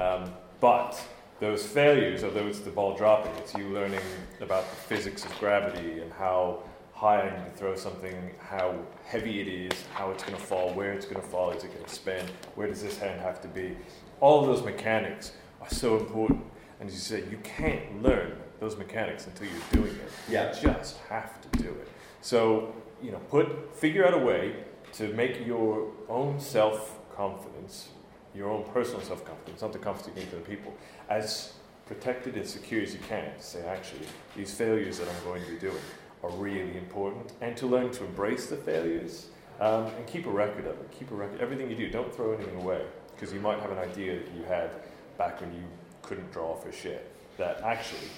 Um, 0.00 0.30
but 0.60 1.00
those 1.40 1.64
failures, 1.64 2.24
although 2.24 2.46
it's 2.46 2.60
the 2.60 2.70
ball 2.70 2.96
dropping, 2.96 3.32
it's 3.36 3.54
you 3.54 3.68
learning 3.68 4.00
about 4.40 4.68
the 4.70 4.76
physics 4.76 5.24
of 5.24 5.38
gravity 5.38 6.00
and 6.00 6.12
how 6.12 6.62
high 6.94 7.20
I 7.20 7.38
need 7.38 7.44
to 7.44 7.50
throw 7.58 7.76
something, 7.76 8.30
how 8.40 8.74
heavy 9.04 9.40
it 9.40 9.48
is, 9.48 9.84
how 9.92 10.10
it's 10.10 10.22
going 10.22 10.36
to 10.36 10.42
fall, 10.42 10.72
where 10.72 10.92
it's 10.92 11.04
going 11.04 11.20
to 11.20 11.28
fall, 11.28 11.50
is 11.50 11.62
it 11.62 11.72
going 11.72 11.84
to 11.84 11.90
spin, 11.90 12.26
where 12.54 12.66
does 12.66 12.82
this 12.82 12.98
hand 12.98 13.20
have 13.20 13.42
to 13.42 13.48
be. 13.48 13.76
All 14.20 14.40
of 14.40 14.46
those 14.46 14.64
mechanics 14.64 15.32
are 15.60 15.68
so 15.68 15.98
important. 15.98 16.42
And 16.80 16.88
as 16.88 16.94
you 16.94 17.00
say, 17.00 17.30
you 17.30 17.38
can't 17.42 18.02
learn 18.02 18.32
those 18.60 18.76
mechanics 18.76 19.26
until 19.26 19.46
you're 19.48 19.82
doing 19.82 19.94
it. 19.94 20.10
Yeah. 20.30 20.54
You 20.54 20.62
just 20.62 20.96
have 21.08 21.38
to 21.42 21.58
do 21.58 21.68
it. 21.68 21.88
So, 22.22 22.74
you 23.02 23.12
know, 23.12 23.18
put 23.30 23.76
figure 23.76 24.06
out 24.06 24.14
a 24.14 24.18
way 24.18 24.56
to 24.94 25.08
make 25.12 25.46
your 25.46 25.90
own 26.08 26.40
self 26.40 26.98
confidence, 27.14 27.88
your 28.36 28.50
own 28.50 28.64
personal 28.72 29.00
self 29.00 29.24
confidence, 29.24 29.62
not 29.62 29.72
the 29.72 29.78
confidence 29.78 30.16
you 30.16 30.22
need 30.22 30.30
for 30.30 30.36
the 30.36 30.42
people, 30.42 30.74
as 31.08 31.54
protected 31.86 32.36
and 32.36 32.46
secure 32.46 32.82
as 32.82 32.92
you 32.92 33.00
can. 33.08 33.34
To 33.34 33.42
say, 33.42 33.64
actually, 33.66 34.06
these 34.36 34.54
failures 34.54 34.98
that 34.98 35.08
I'm 35.08 35.24
going 35.24 35.44
to 35.44 35.50
be 35.50 35.58
doing 35.58 35.82
are 36.22 36.30
really 36.30 36.76
important, 36.76 37.32
and 37.40 37.56
to 37.56 37.66
learn 37.66 37.90
to 37.92 38.04
embrace 38.04 38.46
the 38.46 38.56
failures 38.56 39.28
um, 39.60 39.86
and 39.86 40.06
keep 40.06 40.26
a 40.26 40.30
record 40.30 40.66
of 40.66 40.78
it. 40.80 40.90
Keep 40.98 41.12
a 41.12 41.14
record. 41.14 41.40
Everything 41.40 41.70
you 41.70 41.76
do, 41.76 41.88
don't 41.88 42.14
throw 42.14 42.32
anything 42.34 42.56
away 42.60 42.82
because 43.14 43.32
you 43.32 43.40
might 43.40 43.58
have 43.60 43.70
an 43.70 43.78
idea 43.78 44.16
that 44.16 44.34
you 44.36 44.44
had 44.44 44.70
back 45.16 45.40
when 45.40 45.52
you 45.54 45.62
couldn't 46.02 46.30
draw 46.32 46.54
for 46.54 46.70
shit. 46.72 47.10
That 47.38 47.62
actually, 47.62 48.08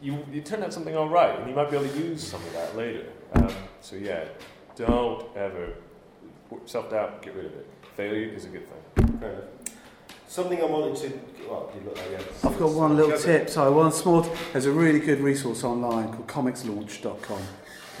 you 0.00 0.24
you 0.32 0.40
turned 0.40 0.64
out 0.64 0.72
something 0.72 0.96
all 0.96 1.08
right, 1.08 1.38
and 1.38 1.48
you 1.48 1.54
might 1.54 1.70
be 1.70 1.76
able 1.76 1.88
to 1.88 1.98
use 1.98 2.26
some 2.26 2.42
of 2.42 2.52
that 2.54 2.76
later. 2.76 3.06
Um, 3.34 3.52
so 3.80 3.96
yeah, 3.96 4.24
don't 4.76 5.24
ever 5.36 5.74
self 6.66 6.90
doubt. 6.90 7.22
Get 7.22 7.34
rid 7.34 7.46
of 7.46 7.52
it. 7.52 7.66
Failure 7.96 8.28
is 8.28 8.44
a 8.44 8.48
good 8.48 8.66
thing. 8.68 9.11
Fair 9.22 9.30
enough. 9.30 9.44
Something 10.26 10.60
I 10.60 10.64
wanted 10.64 10.96
to. 10.96 11.20
Well, 11.48 11.70
you 11.76 11.84
look 11.88 11.96
like 11.96 12.10
you 12.10 12.16
had- 12.16 12.26
I've 12.44 12.58
got 12.58 12.72
one 12.72 12.96
little 12.96 13.16
tip. 13.18 13.48
So 13.48 13.70
one 13.70 13.92
small. 13.92 14.26
There's 14.52 14.66
a 14.66 14.72
really 14.72 14.98
good 14.98 15.20
resource 15.20 15.62
online 15.62 16.12
called 16.12 16.26
comixlaunch.com. 16.26 17.42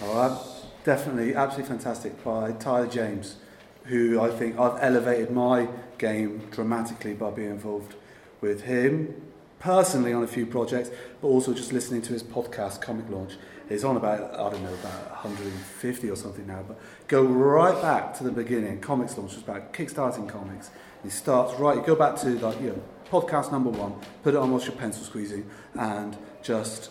All 0.02 0.14
right, 0.16 0.38
definitely, 0.84 1.34
absolutely 1.34 1.68
fantastic 1.68 2.24
by 2.24 2.52
Tyler 2.52 2.86
James, 2.88 3.36
who 3.84 4.20
I 4.20 4.30
think 4.30 4.58
I've 4.58 4.82
elevated 4.82 5.30
my 5.30 5.68
game 5.98 6.48
dramatically 6.50 7.14
by 7.14 7.30
being 7.30 7.50
involved 7.50 7.94
with 8.40 8.62
him 8.62 9.14
personally 9.60 10.12
on 10.12 10.24
a 10.24 10.26
few 10.26 10.44
projects, 10.44 10.90
but 11.20 11.28
also 11.28 11.54
just 11.54 11.72
listening 11.72 12.02
to 12.02 12.12
his 12.12 12.24
podcast, 12.24 12.82
ComixLaunch. 12.82 13.36
He's 13.68 13.84
on 13.84 13.96
about 13.96 14.34
I 14.34 14.50
don't 14.50 14.62
know 14.62 14.74
about 14.74 15.10
150 15.12 16.10
or 16.10 16.16
something 16.16 16.46
now, 16.46 16.64
but 16.66 16.78
go 17.06 17.22
right 17.22 17.80
back 17.80 18.14
to 18.18 18.24
the 18.24 18.32
beginning. 18.32 18.80
ComixLaunch 18.80 19.34
was 19.34 19.38
about 19.38 19.72
kickstarting 19.72 20.28
comics. 20.28 20.70
He 21.02 21.10
starts 21.10 21.58
right. 21.58 21.76
You 21.76 21.82
go 21.82 21.94
back 21.96 22.16
to 22.20 22.28
like 22.38 22.60
you 22.60 22.68
know 22.68 22.82
podcast 23.10 23.52
number 23.52 23.70
one, 23.70 23.94
put 24.22 24.34
it 24.34 24.38
on 24.38 24.50
whilst 24.50 24.66
you're 24.66 24.76
pencil 24.76 25.04
squeezing, 25.04 25.48
and 25.74 26.16
just 26.42 26.90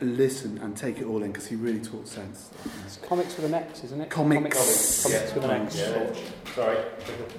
listen 0.00 0.58
and 0.58 0.76
take 0.76 0.98
it 0.98 1.04
all 1.04 1.22
in 1.22 1.30
because 1.32 1.46
he 1.46 1.54
really 1.56 1.80
talks 1.80 2.10
sense. 2.10 2.50
It's 2.84 2.96
comics 2.96 3.36
with 3.36 3.46
an 3.46 3.54
X, 3.54 3.84
isn't 3.84 4.00
it? 4.00 4.10
Comics. 4.10 4.36
Comics, 4.38 5.02
comics 5.02 5.28
Yeah. 5.28 5.34
with 5.34 5.44
an 5.44 5.50
X. 5.50 5.76
Yeah. 5.78 6.54
Sorry. 6.54 6.78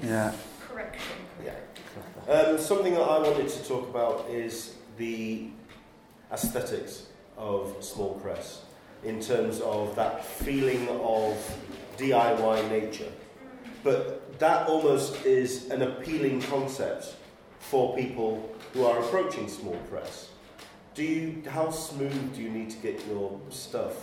Yeah. 0.03 0.33
Correction. 0.69 1.17
Um, 2.29 2.57
something 2.57 2.93
that 2.93 3.01
I 3.01 3.19
wanted 3.19 3.49
to 3.49 3.63
talk 3.67 3.89
about 3.89 4.29
is 4.29 4.75
the 4.97 5.47
aesthetics 6.31 7.07
of 7.37 7.75
small 7.83 8.13
press 8.21 8.61
in 9.03 9.19
terms 9.19 9.59
of 9.59 9.93
that 9.97 10.23
feeling 10.23 10.87
of 10.87 11.35
DIY 11.97 12.69
nature. 12.69 13.11
But 13.83 14.22
that 14.39 14.67
almost 14.67 15.25
is 15.25 15.69
an 15.69 15.81
appealing 15.81 16.41
concept 16.43 17.15
for 17.59 17.95
people 17.95 18.53
who 18.73 18.85
are 18.85 18.99
approaching 18.99 19.47
small 19.47 19.75
press. 19.89 20.29
Do 20.95 21.03
you, 21.03 21.43
how 21.49 21.71
smooth 21.71 22.35
do 22.35 22.41
you 22.41 22.49
need 22.49 22.69
to 22.71 22.77
get 22.77 23.05
your 23.07 23.39
stuff 23.49 23.93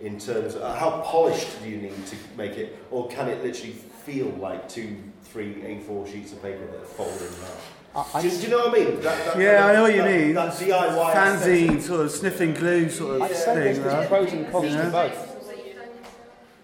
in 0.00 0.18
terms 0.18 0.54
of 0.54 0.62
uh, 0.62 0.74
how 0.74 1.00
polished 1.02 1.60
do 1.62 1.68
you 1.68 1.76
need 1.78 2.06
to 2.06 2.16
make 2.36 2.52
it, 2.52 2.76
or 2.90 3.08
can 3.08 3.28
it 3.28 3.42
literally 3.42 3.72
feel 3.72 4.28
like 4.40 4.68
two, 4.68 4.96
three 5.22 5.54
A4 5.54 6.10
sheets 6.10 6.32
of 6.32 6.42
paper 6.42 6.66
that 6.66 6.76
are 6.76 6.84
folded 6.84 7.22
in 7.22 7.28
half? 7.28 8.14
I, 8.14 8.18
I, 8.18 8.22
Do, 8.22 8.30
do 8.30 8.36
you 8.38 8.48
know 8.48 8.58
what 8.68 8.68
I 8.80 8.84
mean? 8.84 8.94
That, 9.00 9.02
that 9.02 9.38
Yeah, 9.40 9.58
kind 9.60 9.70
I 9.70 9.72
know 9.74 9.82
what 9.82 9.94
you 9.94 10.02
that, 10.02 10.20
mean. 10.20 10.34
That 10.34 10.52
DIY 10.54 11.12
Fanzine, 11.14 11.64
aesthetic. 11.68 11.82
sort 11.82 12.00
of 12.00 12.10
sniffing 12.10 12.54
glue 12.54 12.90
sort 12.90 13.16
of 13.16 13.22
I'd 13.22 13.36
say 13.36 13.54
there's, 13.54 13.76
thing, 13.78 13.84
there's 13.86 13.94
right? 13.94 14.08
pros 14.08 14.32
and 14.32 14.50
cons 14.52 14.72
Yeah. 14.72 14.82
to 14.84 14.90
both. 14.90 15.30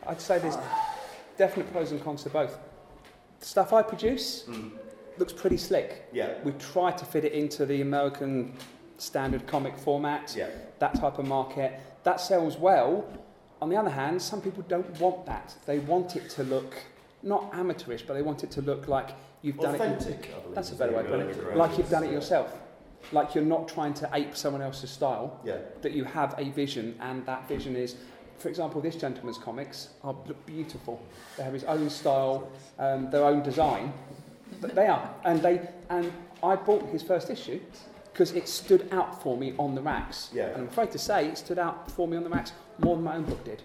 I'd 0.07 0.21
say 0.21 0.39
there's 0.41 0.57
definite 1.39 1.73
pros 1.73 1.93
and 1.93 2.03
cons 2.05 2.23
to 2.25 2.31
both. 2.31 2.59
The 3.41 3.47
stuff 3.47 3.73
I 3.73 3.83
produce 3.83 4.45
Mm. 4.47 4.73
looks 5.19 5.33
pretty 5.33 5.57
slick. 5.57 6.07
Yeah, 6.13 6.35
We 6.45 6.53
try 6.53 6.93
to 6.93 7.05
fit 7.05 7.25
it 7.25 7.33
into 7.33 7.67
the 7.67 7.81
American 7.81 8.55
standard 8.99 9.47
comic 9.47 9.77
format, 9.79 10.35
yeah, 10.37 10.49
that 10.79 10.95
type 10.95 11.19
of 11.19 11.27
market. 11.27 11.81
That 12.05 12.21
sells 12.21 12.59
well. 12.59 13.05
On 13.63 13.69
the 13.69 13.77
other 13.77 13.91
hand, 13.91 14.21
some 14.23 14.41
people 14.41 14.63
don't 14.69 14.99
want 15.01 15.27
that. 15.27 15.55
They 15.67 15.79
want 15.79 16.17
it 16.17 16.29
to 16.31 16.45
look 16.45 16.75
not 17.23 17.51
amateurish, 17.53 18.03
but 18.07 18.15
they 18.15 18.23
want 18.23 18.45
it 18.45 18.51
to 18.53 18.63
look 18.63 18.89
like 18.89 19.11
you've 19.43 19.59
done 19.59 19.75
it. 19.75 19.81
authentic. 19.81 20.31
I 20.35 20.55
That's 20.55 20.73
a 20.73 20.75
better 20.75 20.93
way 20.93 21.01
of 21.01 21.07
putting 21.09 21.29
it. 21.29 21.57
Like 21.57 21.77
you've 21.77 21.91
done 21.91 22.05
it 22.05 22.11
yourself. 22.13 22.59
Like 23.13 23.35
you're 23.35 23.45
not 23.45 23.69
trying 23.69 23.93
to 23.95 24.09
ape 24.15 24.35
someone 24.37 24.63
else's 24.63 24.91
style. 24.91 25.39
Yeah, 25.45 25.59
that 25.83 25.93
you 25.93 26.05
have 26.05 26.35
a 26.39 26.45
vision, 26.51 26.97
and 27.01 27.25
that 27.27 27.47
vision 27.49 27.77
is, 27.77 27.97
for 28.41 28.49
example, 28.49 28.81
this 28.81 28.97
gentleman's 28.97 29.39
comics 29.39 29.91
are 30.03 30.15
beautiful. 30.47 31.01
They 31.37 31.43
have 31.43 31.53
his 31.53 31.65
own 31.65 31.91
style, 31.91 32.51
um, 32.79 33.11
their 33.11 33.25
own 33.25 33.43
design. 33.43 33.93
But 34.61 34.75
they 34.75 34.87
are, 34.87 35.15
and 35.25 35.41
they 35.41 35.69
and 35.91 36.13
I 36.43 36.57
bought 36.57 36.89
his 36.89 37.03
first 37.03 37.31
issue 37.31 37.61
because 38.13 38.33
it 38.33 38.49
stood 38.49 38.89
out 38.93 39.23
for 39.23 39.37
me 39.37 39.55
on 39.59 39.75
the 39.75 39.83
racks. 39.83 40.31
Yeah. 40.33 40.47
And 40.49 40.63
I'm 40.63 40.69
afraid 40.69 40.91
to 40.93 40.99
say 40.99 41.29
it 41.29 41.39
stood 41.39 41.59
out 41.59 41.91
for 41.91 42.09
me 42.09 42.17
on 42.17 42.25
the 42.25 42.31
racks 42.31 42.53
more 42.79 42.97
than 42.97 43.05
my 43.05 43.17
own 43.17 43.25
book 43.25 43.45
did. 43.45 43.63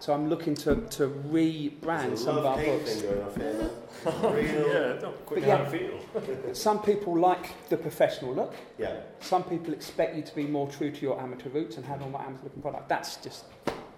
So 0.00 0.12
I'm 0.14 0.28
looking 0.28 0.54
to, 0.56 0.76
to 0.76 1.08
rebrand 1.08 2.12
a 2.12 2.16
some 2.16 2.38
of 2.38 2.46
our 2.46 2.56
books. 2.56 2.94
thing 2.94 3.10
going 3.10 3.22
off 3.22 3.36
here. 3.36 3.70
Yeah, 5.02 5.10
But 5.28 5.42
yeah. 5.42 6.52
Some 6.52 6.80
people 6.82 7.18
like 7.18 7.68
the 7.68 7.76
professional 7.76 8.32
look. 8.32 8.54
yeah, 8.78 9.00
Some 9.20 9.42
people 9.42 9.72
expect 9.72 10.14
you 10.16 10.22
to 10.22 10.34
be 10.36 10.44
more 10.46 10.68
true 10.68 10.92
to 10.92 11.00
your 11.02 11.20
amateur 11.20 11.48
roots 11.48 11.76
and 11.76 11.84
have 11.86 12.00
a 12.02 12.08
more 12.08 12.20
amateur 12.20 12.44
looking 12.44 12.62
product. 12.62 12.88
That's 12.88 13.16
just 13.16 13.44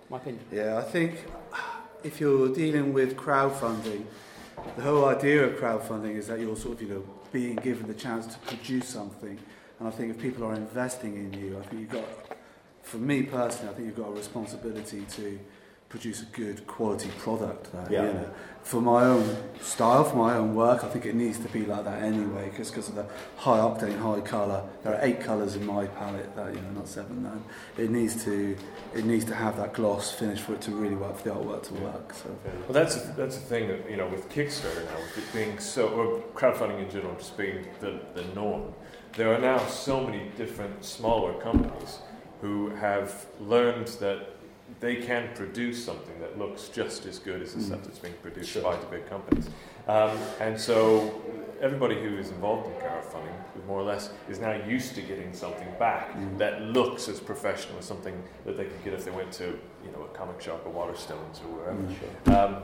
my 0.08 0.16
opinion. 0.16 0.42
Yeah, 0.50 0.78
I 0.78 0.82
think 0.82 1.26
if 2.02 2.18
you're 2.18 2.48
dealing 2.54 2.94
with 2.94 3.14
crowdfunding, 3.16 4.04
the 4.76 4.82
whole 4.82 5.04
idea 5.04 5.44
of 5.44 5.58
crowdfunding 5.60 6.16
is 6.16 6.28
that 6.28 6.40
you're 6.40 6.56
sort 6.56 6.76
of, 6.76 6.82
you 6.82 6.88
know, 6.88 7.04
being 7.30 7.56
given 7.56 7.86
the 7.86 7.94
chance 7.94 8.26
to 8.26 8.38
produce 8.40 8.88
something. 8.88 9.38
And 9.78 9.86
I 9.88 9.90
think 9.90 10.10
if 10.16 10.18
people 10.20 10.44
are 10.44 10.54
investing 10.54 11.14
in 11.16 11.32
you, 11.38 11.58
I 11.58 11.62
think 11.66 11.80
you've 11.82 11.90
got, 11.90 12.04
for 12.82 12.96
me 12.96 13.22
personally, 13.22 13.70
I 13.70 13.74
think 13.74 13.86
you've 13.86 13.96
got 13.96 14.08
a 14.08 14.12
responsibility 14.12 15.02
to 15.16 15.38
produce 15.90 16.22
a 16.22 16.24
good 16.26 16.66
quality 16.68 17.11
product. 17.18 17.72
That, 17.72 17.90
Yeah. 17.90 18.07
You 18.07 18.12
know, 18.12 18.31
for 18.62 18.81
my 18.81 19.05
own 19.05 19.37
style, 19.61 20.05
for 20.05 20.16
my 20.16 20.37
own 20.37 20.55
work, 20.55 20.85
I 20.85 20.88
think 20.88 21.05
it 21.05 21.14
needs 21.14 21.38
to 21.38 21.48
be 21.48 21.64
like 21.64 21.85
that 21.85 22.03
anyway, 22.03 22.50
because 22.50 22.88
of 22.88 22.94
the 22.94 23.07
high 23.37 23.59
octane, 23.59 23.98
high 23.98 24.20
colour. 24.20 24.62
There 24.83 24.94
are 24.94 25.00
eight 25.03 25.20
colours 25.20 25.57
in 25.57 25.66
my 25.66 25.87
palette, 25.87 26.37
that 26.37 26.55
you 26.55 26.61
know, 26.61 26.70
not 26.76 26.88
seven. 26.88 27.26
And 27.26 27.42
it 27.76 27.90
needs 27.90 28.22
to, 28.24 28.57
it 28.94 29.05
needs 29.05 29.24
to 29.26 29.35
have 29.35 29.57
that 29.57 29.72
gloss 29.72 30.12
finish 30.12 30.40
for 30.40 30.55
it 30.55 30.61
to 30.62 30.70
really 30.70 30.94
work, 30.94 31.16
for 31.16 31.24
the 31.24 31.35
artwork 31.35 31.62
to 31.64 31.74
work. 31.74 32.14
So. 32.14 32.29
Well, 32.44 32.72
that's 32.72 32.96
that's 33.20 33.37
the 33.38 33.46
thing 33.46 33.68
that 33.68 33.90
you 33.90 33.96
know 33.96 34.07
with 34.07 34.29
Kickstarter 34.29 34.85
now, 34.85 34.98
with 34.98 35.18
it 35.18 35.33
being 35.33 35.59
so, 35.59 35.88
or 35.88 36.20
crowdfunding 36.35 36.85
in 36.85 36.90
general, 36.90 37.16
just 37.16 37.37
being 37.37 37.66
the, 37.81 37.98
the 38.14 38.24
norm. 38.35 38.74
There 39.16 39.35
are 39.35 39.40
now 39.40 39.59
so 39.66 40.05
many 40.07 40.31
different 40.37 40.85
smaller 40.85 41.33
companies 41.40 41.98
who 42.42 42.70
have 42.70 43.26
learned 43.40 43.88
that 44.00 44.37
they 44.80 44.96
can 44.96 45.28
produce 45.34 45.84
something 45.84 46.18
that 46.20 46.38
looks 46.38 46.68
just 46.68 47.04
as 47.06 47.18
good 47.18 47.42
as 47.42 47.52
the 47.54 47.60
Mm. 47.60 47.66
stuff 47.66 47.82
that's 47.84 47.98
being 47.98 48.14
produced 48.22 48.50
Sure. 48.50 48.62
by 48.62 48.76
the 48.76 48.86
big 48.86 49.06
companies. 49.08 49.48
Um, 49.86 50.16
and 50.40 50.58
so 50.58 51.20
everybody 51.60 51.96
who 52.00 52.16
is 52.16 52.30
involved 52.30 52.66
in 52.66 52.72
crowdfunding, 52.80 53.34
more 53.66 53.78
or 53.78 53.82
less, 53.82 54.10
is 54.30 54.40
now 54.40 54.52
used 54.52 54.94
to 54.94 55.02
getting 55.02 55.34
something 55.34 55.68
back 55.78 56.14
Mm. 56.16 56.38
that 56.38 56.62
looks 56.62 57.08
as 57.08 57.20
professional 57.20 57.78
as 57.78 57.84
something 57.84 58.22
that 58.46 58.56
they 58.56 58.64
could 58.64 58.82
get 58.82 58.94
if 58.94 59.04
they 59.04 59.10
went 59.10 59.31
to, 59.33 59.44
you 59.85 59.90
know, 59.94 60.02
a 60.04 60.16
comic 60.16 60.40
shop 60.40 60.66
or 60.66 60.72
Waterstones 60.72 61.40
or 61.44 61.48
wherever. 61.54 61.83
Mm. 62.24 62.33
Um, 62.56 62.62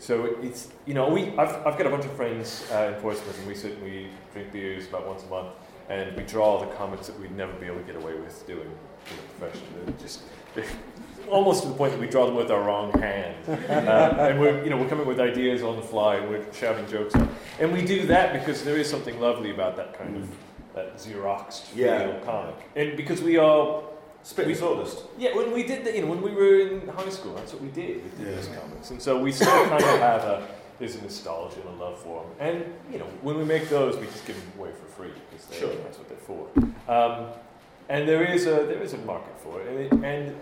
So 0.00 0.26
it's 0.44 0.68
you 0.86 0.94
know 0.94 1.08
we 1.08 1.36
I've, 1.36 1.56
I've 1.66 1.76
got 1.76 1.86
a 1.88 1.90
bunch 1.90 2.04
of 2.04 2.12
friends 2.12 2.64
uh, 2.72 2.92
in 2.94 3.02
Portsmouth 3.02 3.36
and 3.36 3.48
we 3.48 3.54
sit 3.56 3.72
and 3.72 3.82
we 3.82 4.06
drink 4.32 4.52
beers 4.52 4.86
about 4.86 5.08
once 5.08 5.24
a 5.24 5.26
month 5.26 5.48
and 5.88 6.16
we 6.16 6.22
draw 6.22 6.60
the 6.60 6.68
comics 6.76 7.08
that 7.08 7.18
we'd 7.18 7.34
never 7.36 7.52
be 7.54 7.66
able 7.66 7.78
to 7.78 7.82
get 7.82 7.96
away 7.96 8.14
with 8.14 8.46
doing 8.46 8.60
you 8.60 9.16
know, 9.16 9.22
professionally. 9.40 9.82
They're 9.86 10.00
just 10.00 10.20
they're 10.54 10.64
almost 11.30 11.62
to 11.62 11.68
the 11.68 11.74
point 11.74 11.92
that 11.92 12.00
we 12.00 12.06
draw 12.06 12.26
them 12.26 12.34
with 12.34 12.50
our 12.50 12.62
wrong 12.62 12.92
hand, 13.00 13.36
uh, 13.48 14.16
and 14.18 14.40
we're 14.40 14.62
you 14.64 14.70
know 14.70 14.76
we're 14.76 14.88
coming 14.88 15.06
with 15.06 15.20
ideas 15.20 15.62
on 15.62 15.76
the 15.76 15.82
fly 15.82 16.16
and 16.16 16.28
we're 16.28 16.44
shouting 16.52 16.86
jokes 16.88 17.14
out, 17.14 17.28
and 17.60 17.72
we 17.72 17.82
do 17.84 18.06
that 18.06 18.32
because 18.32 18.64
there 18.64 18.76
is 18.76 18.88
something 18.88 19.18
lovely 19.20 19.50
about 19.50 19.76
that 19.76 19.96
kind 19.98 20.16
of 20.16 20.28
that 20.74 20.96
Xeroxed 20.96 21.66
Yeah. 21.74 22.18
comic, 22.24 22.56
and 22.76 22.96
because 22.96 23.22
we 23.22 23.38
all 23.38 23.84
Spit 24.24 24.46
We- 24.48 24.54
sawdust. 24.54 25.04
yeah, 25.16 25.34
when 25.34 25.52
we 25.52 25.62
did, 25.62 25.84
the, 25.84 25.94
you 25.94 26.02
know, 26.02 26.08
when 26.08 26.20
we 26.20 26.32
were 26.32 26.58
in 26.58 26.88
high 26.88 27.08
school, 27.08 27.34
that's 27.34 27.52
what 27.52 27.62
we 27.62 27.68
did. 27.68 28.02
We 28.04 28.10
did 28.24 28.26
Yeah. 28.30 28.34
those 28.36 28.48
comics, 28.48 28.90
and 28.90 29.00
so 29.00 29.18
we 29.18 29.30
still 29.32 29.46
kind 29.46 29.72
of 29.82 30.00
have 30.00 30.24
a 30.24 30.48
there's 30.78 30.96
a 30.96 31.02
nostalgia 31.02 31.56
and 31.66 31.80
a 31.80 31.82
love 31.84 31.98
for 31.98 32.22
them. 32.22 32.30
And 32.38 32.64
you 32.92 32.98
know, 32.98 33.06
when 33.22 33.38
we 33.38 33.44
make 33.44 33.68
those, 33.68 33.96
we 33.96 34.06
just 34.06 34.26
give 34.26 34.36
them 34.36 34.52
away 34.58 34.70
for 34.72 34.86
free 34.96 35.12
because 35.30 35.46
Sure. 35.58 35.70
that's 35.82 35.98
what 35.98 36.08
they're 36.08 36.18
for. 36.18 36.46
Um, 36.92 37.28
and 37.88 38.08
there 38.08 38.22
is 38.24 38.46
a 38.46 38.64
there 38.66 38.82
is 38.82 38.92
a 38.92 38.98
market 38.98 39.34
for 39.42 39.60
it, 39.60 39.68
and 39.68 39.78
it, 39.78 39.92
and, 40.04 40.36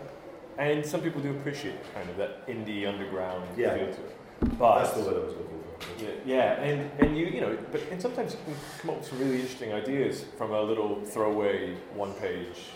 and 0.59 0.85
some 0.85 1.01
people 1.01 1.21
do 1.21 1.31
appreciate 1.31 1.75
kind 1.95 2.09
of 2.11 2.17
that 2.17 2.47
indie 2.49 2.87
underground 2.89 3.45
Yeah. 3.57 3.75
feel 3.77 3.87
to 3.87 3.93
it. 3.93 4.59
But 4.59 4.79
That's 4.85 4.93
the 4.93 5.01
word 5.05 5.17
I 5.17 5.25
was 5.27 5.35
looking 5.35 5.63
for. 5.99 6.05
yeah, 6.05 6.11
yeah, 6.27 6.63
and, 6.63 6.91
and 7.01 7.17
you 7.17 7.27
you 7.27 7.41
know, 7.41 7.57
but 7.73 7.81
and 7.91 8.01
sometimes 8.01 8.33
you 8.33 8.39
can 8.45 8.55
come 8.81 8.91
up 8.91 8.99
with 8.99 9.09
some 9.09 9.19
really 9.19 9.37
interesting 9.37 9.73
ideas 9.73 10.25
from 10.39 10.53
a 10.53 10.61
little 10.63 11.01
throwaway 11.05 11.75
one 11.95 12.13
page 12.15 12.71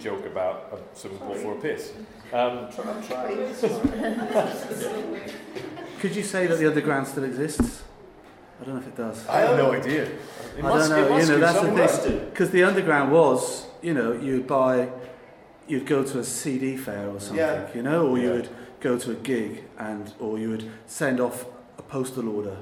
joke 0.00 0.26
about 0.26 0.72
a 0.72 0.96
swimming 0.96 1.18
pool 1.20 1.34
for 1.36 1.52
a 1.52 1.60
piss. 1.60 1.92
Um, 2.32 2.68
Could 6.00 6.16
you 6.16 6.22
say 6.22 6.46
that 6.46 6.58
the 6.58 6.66
underground 6.66 7.06
still 7.06 7.24
exists? 7.24 7.82
I 8.60 8.64
don't 8.64 8.74
know 8.74 8.80
if 8.80 8.86
it 8.88 8.96
does. 8.96 9.26
I 9.28 9.40
have 9.40 9.56
no 9.56 9.72
idea. 9.72 10.04
It 10.04 10.10
I 10.58 10.62
must, 10.62 10.90
don't 10.90 11.00
know. 11.00 11.06
It 11.06 11.10
must 11.10 11.28
you 11.28 11.34
know, 11.34 11.40
that's 11.76 11.98
the 11.98 12.10
thing. 12.10 12.30
Because 12.30 12.50
the 12.50 12.62
underground 12.64 13.12
was, 13.12 13.66
you 13.82 13.94
know, 13.94 14.12
you'd 14.12 14.46
buy, 14.46 14.88
you'd 15.68 15.86
go 15.86 16.02
to 16.04 16.18
a 16.18 16.24
CD 16.24 16.76
fair 16.76 17.08
or 17.08 17.20
something, 17.20 17.36
Yeah. 17.38 17.68
you 17.74 17.82
know, 17.82 18.06
or 18.08 18.18
you 18.18 18.30
would 18.30 18.48
go 18.80 18.98
to 18.98 19.10
a 19.12 19.14
gig 19.14 19.64
and, 19.78 20.12
or 20.20 20.38
you 20.38 20.50
would 20.50 20.70
send 20.86 21.20
off 21.20 21.46
a 21.78 21.82
postal 21.82 22.28
order, 22.28 22.56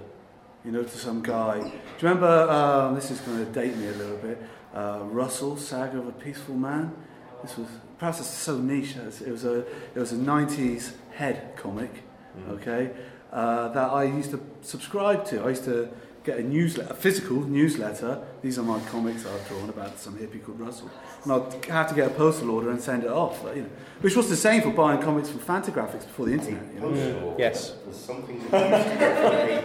you 0.64 0.70
know, 0.70 0.82
to 0.82 0.96
some 0.98 1.22
guy. 1.22 1.58
Do 1.60 1.66
you 1.66 1.72
remember? 2.02 2.48
Um, 2.50 2.94
this 2.94 3.10
is 3.10 3.20
going 3.20 3.38
to 3.44 3.50
date 3.52 3.76
me 3.76 3.88
a 3.88 3.92
little 3.92 4.16
bit. 4.18 4.40
Uh, 4.74 5.00
Russell, 5.04 5.56
Saga 5.56 5.98
of 5.98 6.08
a 6.08 6.12
Peaceful 6.12 6.54
Man. 6.54 6.94
This 7.42 7.56
was 7.58 7.66
perhaps 7.98 8.20
it's 8.20 8.28
so 8.28 8.56
niche. 8.58 8.96
It 8.96 9.04
was, 9.04 9.20
it 9.20 9.30
was 9.30 9.44
a 9.44 9.58
it 9.94 9.96
was 9.96 10.12
a 10.12 10.16
'90s 10.16 10.92
head 11.12 11.56
comic 11.56 11.90
Mm. 12.38 12.50
okay, 12.52 12.90
uh, 13.30 13.68
that 13.68 13.90
I 13.90 14.04
used 14.04 14.30
to 14.30 14.40
subscribe 14.62 15.26
to. 15.26 15.42
I 15.44 15.50
used 15.50 15.64
to 15.64 15.90
get 16.24 16.38
a 16.38 16.42
newsletter, 16.42 16.90
a 16.92 16.94
physical 16.94 17.40
newsletter. 17.40 18.22
These 18.42 18.58
are 18.58 18.62
my 18.62 18.80
comics 18.86 19.26
I've 19.26 19.46
drawn 19.48 19.68
about 19.68 19.98
some 19.98 20.16
hippie 20.18 20.42
called 20.44 20.60
Russell, 20.60 20.90
and 21.24 21.32
I'd 21.32 21.64
have 21.66 21.88
to 21.88 21.94
get 21.94 22.06
a 22.10 22.14
postal 22.14 22.50
order 22.50 22.70
and 22.70 22.80
send 22.80 23.04
it 23.04 23.10
off. 23.10 23.42
You 23.54 23.62
know, 23.62 23.68
which 24.00 24.16
was 24.16 24.28
the 24.28 24.36
same 24.36 24.62
for 24.62 24.70
buying 24.70 25.00
comics 25.02 25.28
from 25.30 25.40
Fantagraphics 25.40 26.06
before 26.06 26.26
the 26.26 26.32
internet. 26.32 26.62
You 26.74 26.80
know? 26.80 26.88
Postal 26.90 27.12
mm, 27.12 27.22
order. 27.22 27.36
Yes. 27.42 27.74
There's 27.84 27.96
something 27.96 28.48
that 28.50 28.70
used 28.70 28.92
to 28.92 28.98
go 28.98 29.60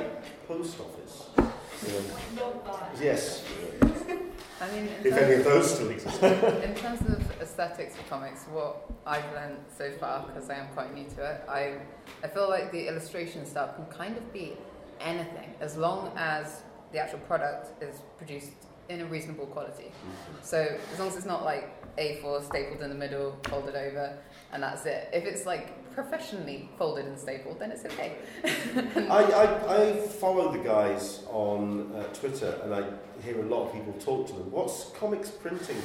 from 0.47 0.57
a 0.57 0.57
post 0.63 0.79
office. 0.79 1.23
You 1.85 1.93
know, 1.93 2.53
Not 2.63 2.65
that. 2.95 3.03
yes. 3.03 3.43
I 4.59 4.71
mean, 4.71 4.87
in 4.87 4.87
If 4.87 5.13
terms- 5.13 5.17
any 5.21 5.33
of 5.35 5.43
those 5.43 5.71
still 5.75 5.89
exist. 5.91 6.23
In 6.23 6.73
terms 6.75 7.01
of 7.01 7.41
aesthetics 7.41 7.93
of 7.99 8.09
comics, 8.09 8.45
what 8.45 8.89
I've 9.05 9.31
learned 9.33 9.57
so 9.77 9.91
far, 9.99 10.25
because 10.25 10.49
I 10.49 10.55
am 10.55 10.67
quite 10.73 10.95
new 10.95 11.05
to 11.15 11.23
it, 11.23 11.43
I, 11.47 11.77
I 12.23 12.27
feel 12.27 12.49
like 12.49 12.71
the 12.71 12.87
illustration 12.87 13.45
style 13.45 13.71
can 13.75 13.85
kind 13.95 14.17
of 14.17 14.33
be 14.33 14.57
anything 15.01 15.53
as 15.59 15.77
long 15.77 16.11
as 16.15 16.61
the 16.91 16.99
actual 16.99 17.19
product 17.19 17.81
is 17.83 18.01
produced 18.17 18.51
in 18.89 19.01
a 19.01 19.05
reasonable 19.05 19.45
quality. 19.47 19.91
So 20.41 20.77
as 20.93 20.99
long 20.99 21.09
as 21.09 21.17
it's 21.17 21.25
not 21.25 21.43
like 21.43 21.69
A4 21.97 22.45
stapled 22.45 22.81
in 22.81 22.89
the 22.89 22.95
middle, 22.95 23.37
folded 23.43 23.75
over, 23.75 24.17
and 24.53 24.63
that's 24.63 24.85
it. 24.85 25.09
If 25.11 25.25
it's 25.25 25.45
like 25.45 25.93
professionally 25.93 26.69
folded 26.77 27.05
and 27.05 27.19
stapled, 27.19 27.59
then 27.59 27.71
it's 27.71 27.83
okay. 27.85 28.17
I, 29.09 29.23
I, 29.23 29.83
I 29.83 29.97
follow 30.07 30.51
the 30.51 30.59
guys 30.59 31.23
on 31.29 31.91
uh, 31.95 32.03
Twitter 32.13 32.59
and 32.63 32.73
I 32.73 32.83
hear 33.23 33.41
a 33.41 33.45
lot 33.45 33.67
of 33.67 33.73
people 33.73 33.93
talk 33.93 34.27
to 34.27 34.33
them. 34.33 34.51
What's 34.51 34.91
comics 34.91 35.29
printing 35.29 35.81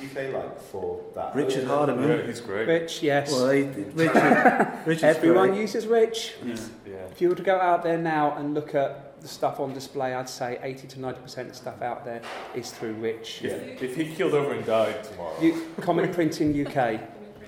UK 0.00 0.32
like 0.32 0.60
for 0.60 1.00
that? 1.14 1.34
Richard 1.34 1.64
Hardiman. 1.64 2.08
Yeah, 2.08 2.26
he's 2.26 2.40
great. 2.40 2.66
Rich, 2.68 3.02
yes. 3.02 3.30
Well, 3.32 3.46
they, 3.46 3.62
Richard, 3.94 4.78
Richard's 4.86 5.02
Everyone 5.04 5.48
great. 5.50 5.60
uses 5.60 5.86
Rich. 5.86 6.34
Yeah. 6.44 6.56
Yeah. 6.86 6.92
If 7.10 7.20
you 7.20 7.28
were 7.28 7.34
to 7.34 7.42
go 7.42 7.58
out 7.60 7.82
there 7.82 7.98
now 7.98 8.36
and 8.36 8.54
look 8.54 8.74
at 8.74 9.20
the 9.20 9.28
stuff 9.28 9.60
on 9.60 9.72
display, 9.72 10.14
I'd 10.14 10.28
say 10.28 10.58
80 10.62 10.88
to 10.88 10.98
90% 10.98 11.38
of 11.38 11.48
the 11.48 11.54
stuff 11.54 11.80
out 11.82 12.04
there 12.04 12.22
is 12.54 12.70
through 12.72 12.94
Rich. 12.94 13.42
If, 13.44 13.82
if 13.82 13.96
he 13.96 14.14
killed 14.14 14.34
over 14.34 14.52
and 14.52 14.64
died 14.66 15.04
tomorrow, 15.04 15.40
You, 15.40 15.66
Comic 15.80 16.12
Printing 16.12 16.66
UK. 16.66 17.00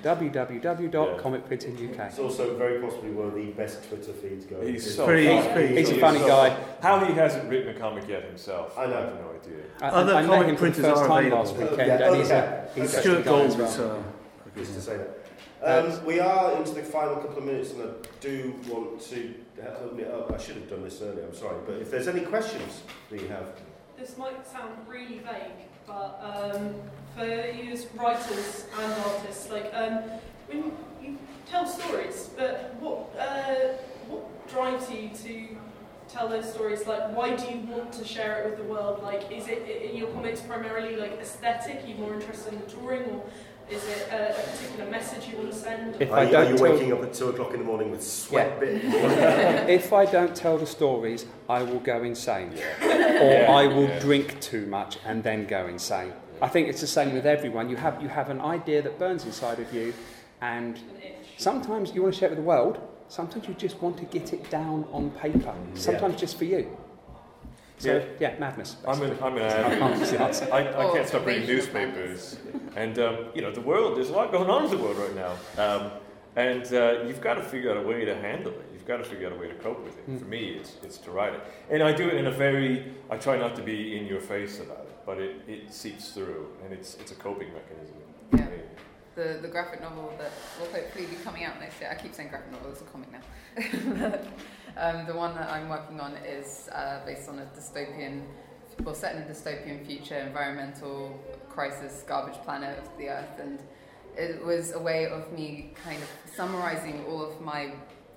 www.comicprintinguk. 0.05 1.99
It's 2.07 2.19
also 2.19 2.57
very 2.57 2.81
possibly 2.81 3.11
one 3.11 3.29
of 3.29 3.35
the 3.35 3.47
best 3.53 3.89
Twitter 3.89 4.13
feeds 4.13 4.45
going. 4.47 4.69
he's 4.69 4.95
so 4.95 5.07
pretty- 5.07 5.27
funny. 5.27 5.43
he's 5.43 5.53
pretty- 5.53 5.77
He's 5.77 5.91
a 5.91 5.99
funny 6.01 6.17
is 6.19 6.23
so 6.23 6.29
guy. 6.29 6.51
funny. 6.51 6.65
How 6.83 7.05
he 7.05 7.13
hasn't 7.15 7.49
written 7.51 7.75
a 7.77 7.79
comic 7.79 8.09
yet 8.09 8.25
himself, 8.25 8.79
I 8.79 8.87
know. 8.87 8.97
I 8.97 9.01
have 9.01 9.15
no 9.15 9.31
idea. 9.41 9.65
I, 9.81 9.89
Other 9.89 10.15
I 10.15 10.21
met 10.23 10.31
comic 10.31 10.49
him 10.49 10.57
for 10.57 10.65
the 10.67 10.71
printers 10.73 10.85
first 10.85 11.03
are 11.03 11.09
time 11.09 11.27
available. 11.27 11.45
last 11.45 11.57
weekend, 11.57 11.89
Yeah, 11.89 12.07
and 12.09 12.17
he's 12.17 12.31
a 12.31 12.69
he's 12.75 12.95
a 12.95 13.01
Stuart 13.01 13.25
guy 13.25 13.31
Gold 13.31 13.47
as 13.47 13.57
well. 13.57 13.69
is, 13.69 13.79
uh, 13.81 14.03
Just 14.57 14.75
to 14.75 14.81
say 14.81 14.97
that. 14.99 15.11
Um, 15.63 16.05
we 16.05 16.21
are 16.21 16.53
into 16.59 16.75
the 16.75 16.83
final 16.83 17.17
couple 17.17 17.39
of 17.39 17.45
minutes, 17.45 17.73
and 17.73 17.83
I 17.83 17.87
do 18.21 18.55
want 18.69 19.01
to 19.01 19.35
open 19.83 19.99
it 20.01 20.11
up. 20.13 20.31
I 20.31 20.37
should 20.37 20.57
have 20.57 20.69
done 20.69 20.83
this 20.83 21.01
earlier. 21.01 21.25
I'm 21.25 21.35
sorry, 21.35 21.57
but 21.65 21.77
if 21.77 21.91
there's 21.91 22.07
any 22.09 22.21
questions 22.21 22.83
that 23.11 23.21
you 23.21 23.29
have, 23.29 23.47
This 23.99 24.19
might 24.19 24.47
sound 24.47 24.73
really 24.89 25.21
vague, 25.21 25.69
but 25.87 26.21
um, 26.21 26.75
for 27.17 27.25
you 27.25 27.73
as 27.73 27.87
writers 27.95 28.67
and 28.81 28.93
artists, 29.05 29.51
like 29.51 29.71
um, 29.75 29.95
when 30.49 30.73
you 31.03 31.19
tell 31.47 31.67
stories, 31.67 32.31
but 32.37 32.75
what 32.81 33.15
uh, 33.19 33.75
what 34.09 34.49
drives 34.49 34.91
you 34.91 35.11
to 35.25 35.57
tell 36.09 36.29
those 36.29 36.53
stories? 36.53 36.87
Like, 36.87 37.17
why 37.17 37.35
do 37.35 37.45
you 37.45 37.61
want 37.67 37.93
to 37.95 38.05
share 38.05 38.43
it 38.43 38.51
with 38.51 38.59
the 38.59 38.65
world? 38.73 39.03
Like, 39.03 39.31
is 39.33 39.49
it 39.49 39.67
in 39.69 39.97
your 39.97 40.09
comics 40.09 40.41
primarily 40.41 40.97
like 40.97 41.13
aesthetic? 41.21 41.85
Are 41.85 41.87
you 41.87 41.95
more 41.97 42.15
interested 42.15 42.53
in 42.55 42.61
the 42.61 42.67
drawing, 42.67 43.03
or 43.05 43.23
is 43.71 43.83
it 43.89 44.09
a, 44.13 44.31
a 44.31 44.43
particular 44.43 44.91
message 44.91 45.29
you 45.29 45.39
want 45.39 45.53
to 45.53 45.57
send? 45.57 45.97
If 46.01 46.11
are, 46.11 46.19
I 46.19 46.25
you, 46.25 46.33
don't 46.33 46.51
you 46.51 46.57
tell- 46.59 46.73
waking 46.73 46.93
up 46.93 47.03
at 47.03 47.15
two 47.15 47.29
o'clock 47.29 47.53
in 47.55 47.61
the 47.61 47.65
morning 47.65 47.91
with 47.91 48.03
sweat 48.03 48.59
bit? 48.61 48.83
if 49.69 49.93
I 49.93 50.05
don't 50.05 50.35
tell 50.35 50.59
the 50.59 50.67
stories, 50.67 51.27
I 51.49 51.63
will 51.63 51.81
go 51.81 52.03
insane. 52.03 52.53
Or 52.53 52.89
Yeah, 52.89 53.47
I 53.49 53.67
will 53.69 53.89
yeah. 53.89 53.99
drink 54.01 54.41
too 54.41 54.67
much 54.67 54.99
and 55.07 55.23
then 55.23 55.47
go 55.47 55.67
insane. 55.69 56.13
I 56.43 56.49
think 56.49 56.69
it's 56.69 56.81
the 56.81 56.87
same 56.87 57.15
with 57.15 57.27
everyone. 57.27 57.69
You 57.69 57.77
have, 57.77 58.03
you 58.03 58.09
have 58.09 58.31
an 58.31 58.41
idea 58.41 58.83
that 58.83 58.99
burns 58.99 59.25
inside 59.25 59.59
of 59.59 59.73
you, 59.73 59.95
and 60.41 60.79
sometimes 61.37 61.95
you 61.95 62.03
want 62.03 62.15
to 62.15 62.21
share 62.21 62.29
it 62.29 62.33
with 62.33 62.39
the 62.39 62.45
world, 62.45 62.79
sometimes 63.09 63.47
you 63.49 63.55
just 63.55 63.81
want 63.81 63.97
to 63.99 64.05
get 64.05 64.33
it 64.33 64.51
down 64.51 64.87
on 64.93 65.11
paper, 65.11 65.55
sometimes 65.75 66.17
just 66.21 66.37
for 66.39 66.45
you. 66.45 66.77
So, 67.79 67.97
Yeah. 67.97 68.05
yeah, 68.21 68.39
madness. 68.39 68.77
I'm 68.87 69.03
an, 69.03 69.19
I'm 69.21 69.37
an 69.37 69.43
I 69.43 69.77
can't. 70.07 70.53
I, 70.53 70.89
I 70.89 70.93
can't 70.93 71.09
stop 71.09 71.27
reading 71.27 71.47
newspapers. 71.47 72.39
And, 72.77 72.99
um, 72.99 73.27
you 73.35 73.43
know, 73.43 73.51
the 73.53 73.61
world, 73.61 73.97
there's 73.97 74.11
a 74.11 74.13
lot 74.13 74.31
going 74.31 74.49
on 74.49 74.65
in 74.65 74.71
the 74.71 74.79
world 74.79 74.97
right 74.97 75.15
now. 75.15 75.33
Um, 75.63 75.91
and 76.37 76.65
uh, 76.73 77.03
you've 77.07 77.21
got 77.21 77.35
to 77.35 77.43
figure 77.43 77.71
out 77.71 77.77
a 77.77 77.83
way 77.87 78.05
to 78.05 78.15
handle 78.15 78.53
it. 78.53 78.74
You've 78.85 78.99
got 78.99 79.03
to 79.03 79.11
figure 79.11 79.29
out 79.29 79.33
a 79.33 79.37
way 79.37 79.49
to 79.49 79.55
cope 79.55 79.83
with 79.83 79.97
it. 79.97 80.11
Mm. 80.11 80.19
For 80.19 80.27
me, 80.27 80.59
it's, 80.61 80.77
it's 80.83 80.99
to 80.99 81.11
write 81.11 81.33
it. 81.33 81.41
And 81.71 81.83
I 81.83 81.91
do 81.91 82.07
it 82.07 82.17
in 82.17 82.27
a 82.27 82.31
very, 82.31 82.93
I 83.09 83.17
try 83.17 83.39
not 83.39 83.57
to 83.57 83.63
be 83.63 83.97
in 83.97 84.05
your 84.05 84.21
face 84.21 84.61
about 84.61 84.81
it, 84.81 84.97
but 85.07 85.17
it, 85.17 85.37
it 85.49 85.73
seeps 85.73 86.11
through 86.11 86.49
and 86.63 86.71
it's, 86.71 86.95
it's 86.97 87.11
a 87.11 87.15
coping 87.15 87.49
mechanism. 87.55 87.97
Yeah. 88.37 88.47
the, 89.15 89.39
the 89.41 89.49
graphic 89.49 89.81
novel 89.81 90.13
that 90.19 90.33
will 90.61 90.71
hopefully 90.71 91.07
be 91.07 91.17
coming 91.25 91.45
out 91.45 91.59
next 91.61 91.81
year. 91.81 91.89
I 91.91 91.95
keep 91.95 92.13
saying 92.13 92.29
graphic 92.29 92.53
novel, 92.53 92.73
it's 92.73 92.83
a 92.83 92.85
comic 92.85 93.09
now. 93.11 94.19
um, 94.77 95.07
the 95.07 95.15
one 95.15 95.35
that 95.37 95.51
I'm 95.51 95.71
working 95.71 95.99
on 95.99 96.13
is 96.17 96.69
uh, 96.71 97.07
based 97.07 97.31
on 97.31 97.39
a 97.39 97.47
dystopian, 97.59 98.25
well, 98.83 98.95
set 98.95 99.17
in 99.17 99.23
a 99.23 99.25
dystopian 99.25 99.87
future, 99.87 100.19
environmental 100.19 101.19
crisis, 101.49 102.05
garbage 102.07 102.37
planet 102.43 102.79
of 102.79 102.99
the 102.99 103.09
Earth, 103.09 103.41
and 103.41 103.61
it 104.15 104.45
was 104.45 104.73
a 104.73 104.79
way 104.79 105.07
of 105.07 105.33
me 105.33 105.73
kind 105.83 106.03
of 106.03 106.09
summarizing 106.31 107.03
all 107.07 107.25
of 107.25 107.41
my 107.41 107.73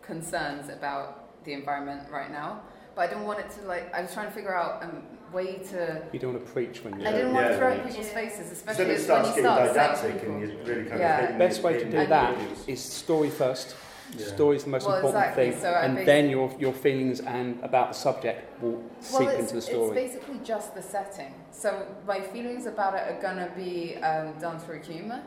concerns 0.07 0.69
about 0.69 1.43
the 1.45 1.53
environment 1.53 2.09
right 2.11 2.31
now. 2.31 2.61
But 2.95 3.09
I 3.09 3.13
don't 3.13 3.25
want 3.25 3.39
it 3.39 3.49
to 3.51 3.61
like. 3.67 3.93
I 3.93 4.01
was 4.01 4.11
trying 4.13 4.27
to 4.27 4.33
figure 4.33 4.55
out 4.55 4.81
a 4.83 5.35
way 5.35 5.57
to. 5.71 6.01
You 6.11 6.19
don't 6.19 6.33
want 6.33 6.45
to 6.45 6.51
preach 6.51 6.83
when 6.83 6.99
you're. 6.99 7.07
I 7.07 7.11
didn't 7.11 7.33
want 7.33 7.47
to 7.49 7.57
throw 7.57 7.71
it 7.73 7.81
in 7.81 7.87
people's 7.89 8.09
faces, 8.09 8.47
So 8.47 8.53
especially 8.53 8.83
then 8.85 8.89
it 8.89 8.97
when 8.97 9.03
starts 9.03 9.27
you 9.29 9.35
getting 9.35 9.43
start 9.45 9.73
didactic 9.75 10.23
and 10.27 10.41
you 10.41 10.57
really 10.65 10.85
kind 10.89 10.99
Yeah. 10.99 11.13
of 11.15 11.21
hidden 11.21 11.37
Best 11.37 11.61
way 11.61 11.73
to 11.73 11.85
do 11.91 11.97
in 11.97 12.09
that 12.09 12.35
values. 12.35 12.63
is 12.67 12.81
story 12.81 13.29
first. 13.29 13.75
Yeah. 14.17 14.25
Story 14.25 14.55
is 14.55 14.63
the 14.63 14.69
most 14.69 14.87
Well, 14.87 14.95
important 14.95 15.23
exactly. 15.25 15.51
thing, 15.51 15.61
So 15.61 15.73
and 15.73 15.97
then 16.07 16.29
your 16.29 16.49
your 16.57 16.73
feelings 16.73 17.19
and 17.19 17.61
about 17.61 17.89
the 17.89 17.97
subject 18.07 18.39
will 18.63 18.81
seep 19.01 19.19
well, 19.19 19.29
it's, 19.29 19.39
into 19.41 19.55
the 19.55 19.61
story. 19.61 19.97
it's 19.99 20.13
basically 20.13 20.39
just 20.43 20.73
the 20.73 20.81
setting. 20.81 21.33
So 21.51 21.85
my 22.07 22.21
feelings 22.21 22.65
about 22.67 22.93
it 22.95 23.03
are 23.11 23.19
going 23.21 23.35
to 23.47 23.51
be 23.55 23.97
um, 23.97 24.39
done 24.39 24.57
through 24.59 24.81
humour, 24.81 25.21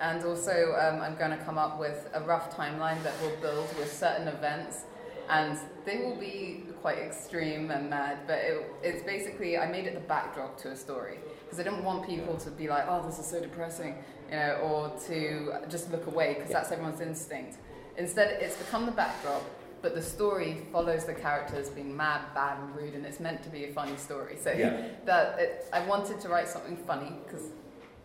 and 0.00 0.24
also 0.24 0.74
um, 0.78 1.00
I'm 1.00 1.16
going 1.16 1.30
to 1.30 1.42
come 1.44 1.58
up 1.58 1.78
with 1.78 2.08
a 2.14 2.20
rough 2.20 2.54
timeline 2.54 3.02
that 3.02 3.14
will 3.22 3.36
build 3.40 3.68
with 3.78 3.92
certain 3.92 4.28
events, 4.28 4.84
and 5.28 5.58
they 5.84 5.98
will 5.98 6.16
be 6.16 6.64
quite 6.82 6.98
extreme 6.98 7.70
and 7.70 7.90
mad. 7.90 8.18
But 8.26 8.38
it, 8.38 8.66
it's 8.82 9.02
basically 9.02 9.58
I 9.58 9.70
made 9.70 9.86
it 9.86 9.94
the 9.94 10.00
backdrop 10.00 10.58
to 10.62 10.70
a 10.70 10.76
story 10.76 11.18
because 11.44 11.58
I 11.58 11.62
didn't 11.62 11.84
want 11.84 12.06
people 12.06 12.36
to 12.36 12.50
be 12.50 12.68
like, 12.68 12.84
oh, 12.88 13.04
this 13.06 13.18
is 13.18 13.26
so 13.26 13.40
depressing, 13.40 13.96
you 14.30 14.36
know, 14.36 14.54
or 14.62 14.98
to 15.06 15.68
just 15.68 15.90
look 15.90 16.06
away 16.06 16.34
because 16.34 16.50
that's 16.50 16.72
everyone's 16.72 17.00
instinct. 17.00 17.58
Instead, 17.96 18.42
it's 18.42 18.56
become 18.56 18.86
the 18.86 18.92
backdrop. 18.92 19.42
But 19.82 19.94
the 19.94 20.02
story 20.02 20.66
follows 20.72 21.04
the 21.04 21.14
characters 21.14 21.68
being 21.68 21.96
mad, 21.96 22.22
bad, 22.34 22.58
and 22.58 22.74
rude, 22.74 22.94
and 22.94 23.06
it's 23.06 23.20
meant 23.20 23.42
to 23.44 23.50
be 23.50 23.66
a 23.66 23.72
funny 23.72 23.96
story. 23.96 24.36
So 24.42 24.50
Yeah. 24.50 24.88
that 25.04 25.38
it, 25.38 25.68
I 25.72 25.86
wanted 25.86 26.18
to 26.20 26.28
write 26.28 26.48
something 26.48 26.76
funny 26.76 27.12
because 27.24 27.50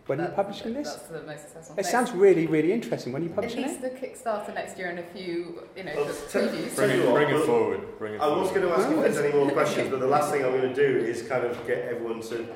When 0.06 0.20
are 0.20 0.24
you 0.24 0.30
publishing 0.30 0.74
this? 0.74 0.88
That's 0.94 1.06
the 1.08 1.22
most 1.22 1.42
successful. 1.42 1.74
It 1.74 1.76
Next- 1.76 1.90
sounds 1.90 2.10
really, 2.12 2.46
really 2.48 2.72
interesting. 2.72 3.12
When 3.12 3.22
are 3.22 3.26
you 3.26 3.30
At 3.30 3.36
publishing 3.36 3.62
least 3.62 3.82
it? 3.84 4.00
the 4.00 4.06
Kickstarter 4.06 4.52
next 4.52 4.76
year 4.76 4.88
and 4.88 4.98
a 4.98 5.02
few, 5.04 5.62
you 5.76 5.84
know, 5.84 5.92
Well, 5.94 6.04
the 6.06 6.12
tell- 6.28 6.42
previews. 6.48 6.74
Bring 6.74 6.90
it, 6.90 7.06
what, 7.06 7.14
bring 7.14 7.30
it 7.36 7.44
forward. 7.46 7.98
Bring 7.98 8.14
it 8.14 8.20
I 8.20 8.26
was 8.26 8.50
forward. 8.50 8.54
going 8.54 8.66
to 8.74 8.80
ask 8.82 8.90
if 8.90 9.00
there's 9.14 9.18
any 9.18 9.32
more 9.32 9.50
questions, 9.52 9.90
but 9.90 10.00
the 10.00 10.06
last 10.08 10.32
thing 10.32 10.44
I'm 10.44 10.50
going 10.50 10.74
to 10.74 10.74
do 10.74 10.98
is 11.06 11.22
kind 11.22 11.44
of 11.46 11.54
get 11.68 11.78
everyone 11.88 12.20
to 12.22 12.46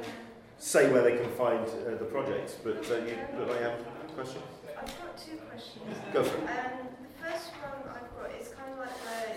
say 0.58 0.90
where 0.90 1.02
they 1.02 1.16
can 1.16 1.30
find 1.32 1.64
uh, 1.68 1.90
the 1.96 2.04
projects. 2.10 2.54
But 2.64 2.78
uh, 2.90 2.96
you 3.06 3.14
look 3.38 3.48
like 3.50 3.60
you 3.60 3.64
have 3.66 3.78
a 3.78 4.12
question. 4.14 4.42
I've 4.76 4.86
got 4.86 5.16
two 5.16 5.36
questions. 5.48 5.84
Go 6.12 6.24
for 6.24 6.36
it. 6.38 6.42
Um, 6.42 6.88
the 6.98 7.30
first 7.30 7.52
one 7.62 7.94
I've 7.94 8.10
got 8.22 8.40
is 8.40 8.48
kind 8.58 8.72
of 8.72 8.78
like 8.78 8.96
where 9.06 9.36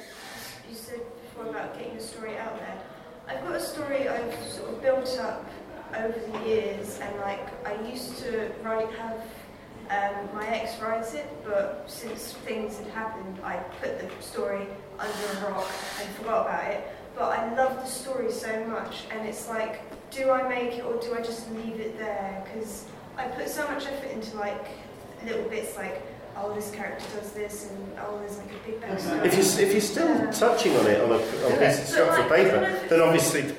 you 0.67 0.75
said 0.75 1.01
before 1.21 1.45
about 1.51 1.77
getting 1.77 1.95
the 1.95 2.01
story 2.03 2.37
out 2.37 2.57
there. 2.57 2.77
I've 3.27 3.43
got 3.45 3.55
a 3.55 3.61
story 3.61 4.09
I've 4.09 4.33
sort 4.49 4.69
of 4.71 4.81
built 4.81 5.15
up 5.19 5.45
over 5.97 6.19
the 6.31 6.47
years, 6.47 6.99
and 6.99 7.15
like 7.19 7.47
I 7.65 7.81
used 7.89 8.17
to 8.19 8.51
write, 8.63 8.89
have 8.93 9.21
um, 9.89 10.29
my 10.35 10.47
ex 10.47 10.79
write 10.79 11.13
it, 11.15 11.27
but 11.43 11.83
since 11.87 12.33
things 12.45 12.77
had 12.77 12.87
happened, 12.87 13.39
I 13.43 13.57
put 13.81 13.99
the 13.99 14.09
story 14.21 14.67
under 14.99 15.47
a 15.47 15.51
rock 15.51 15.67
and 15.99 16.09
forgot 16.15 16.45
about 16.45 16.71
it. 16.71 16.87
But 17.15 17.37
I 17.37 17.53
love 17.55 17.75
the 17.77 17.85
story 17.85 18.31
so 18.31 18.63
much, 18.65 19.05
and 19.11 19.27
it's 19.27 19.49
like, 19.49 19.81
do 20.11 20.29
I 20.31 20.47
make 20.47 20.77
it 20.77 20.85
or 20.85 20.95
do 21.01 21.15
I 21.15 21.21
just 21.21 21.51
leave 21.51 21.79
it 21.79 21.97
there? 21.97 22.43
Because 22.45 22.85
I 23.17 23.27
put 23.27 23.49
so 23.49 23.67
much 23.67 23.85
effort 23.87 24.11
into 24.11 24.37
like 24.37 24.65
little 25.25 25.49
bits 25.49 25.75
like, 25.75 26.01
oh, 26.37 26.53
this 26.53 26.71
character 26.71 27.05
does 27.19 27.31
this, 27.31 27.69
and 27.69 27.99
oh, 27.99 28.19
there's 28.19 28.37
like 28.37 28.47
a 28.47 28.67
big 28.67 28.81
backstory. 28.81 29.25
If 29.25 29.33
you're, 29.33 29.67
if 29.67 29.71
you're 29.73 29.81
still 29.81 30.31
touching 30.31 30.77
on 30.77 30.87
it 30.87 31.01
on 31.01 31.11
a, 31.11 31.15
on 31.15 31.51
a 31.51 31.57
piece 31.57 31.79
of 31.81 31.87
structured 31.87 32.29
paper, 32.29 32.79
then 32.89 33.01
obviously 33.01 33.55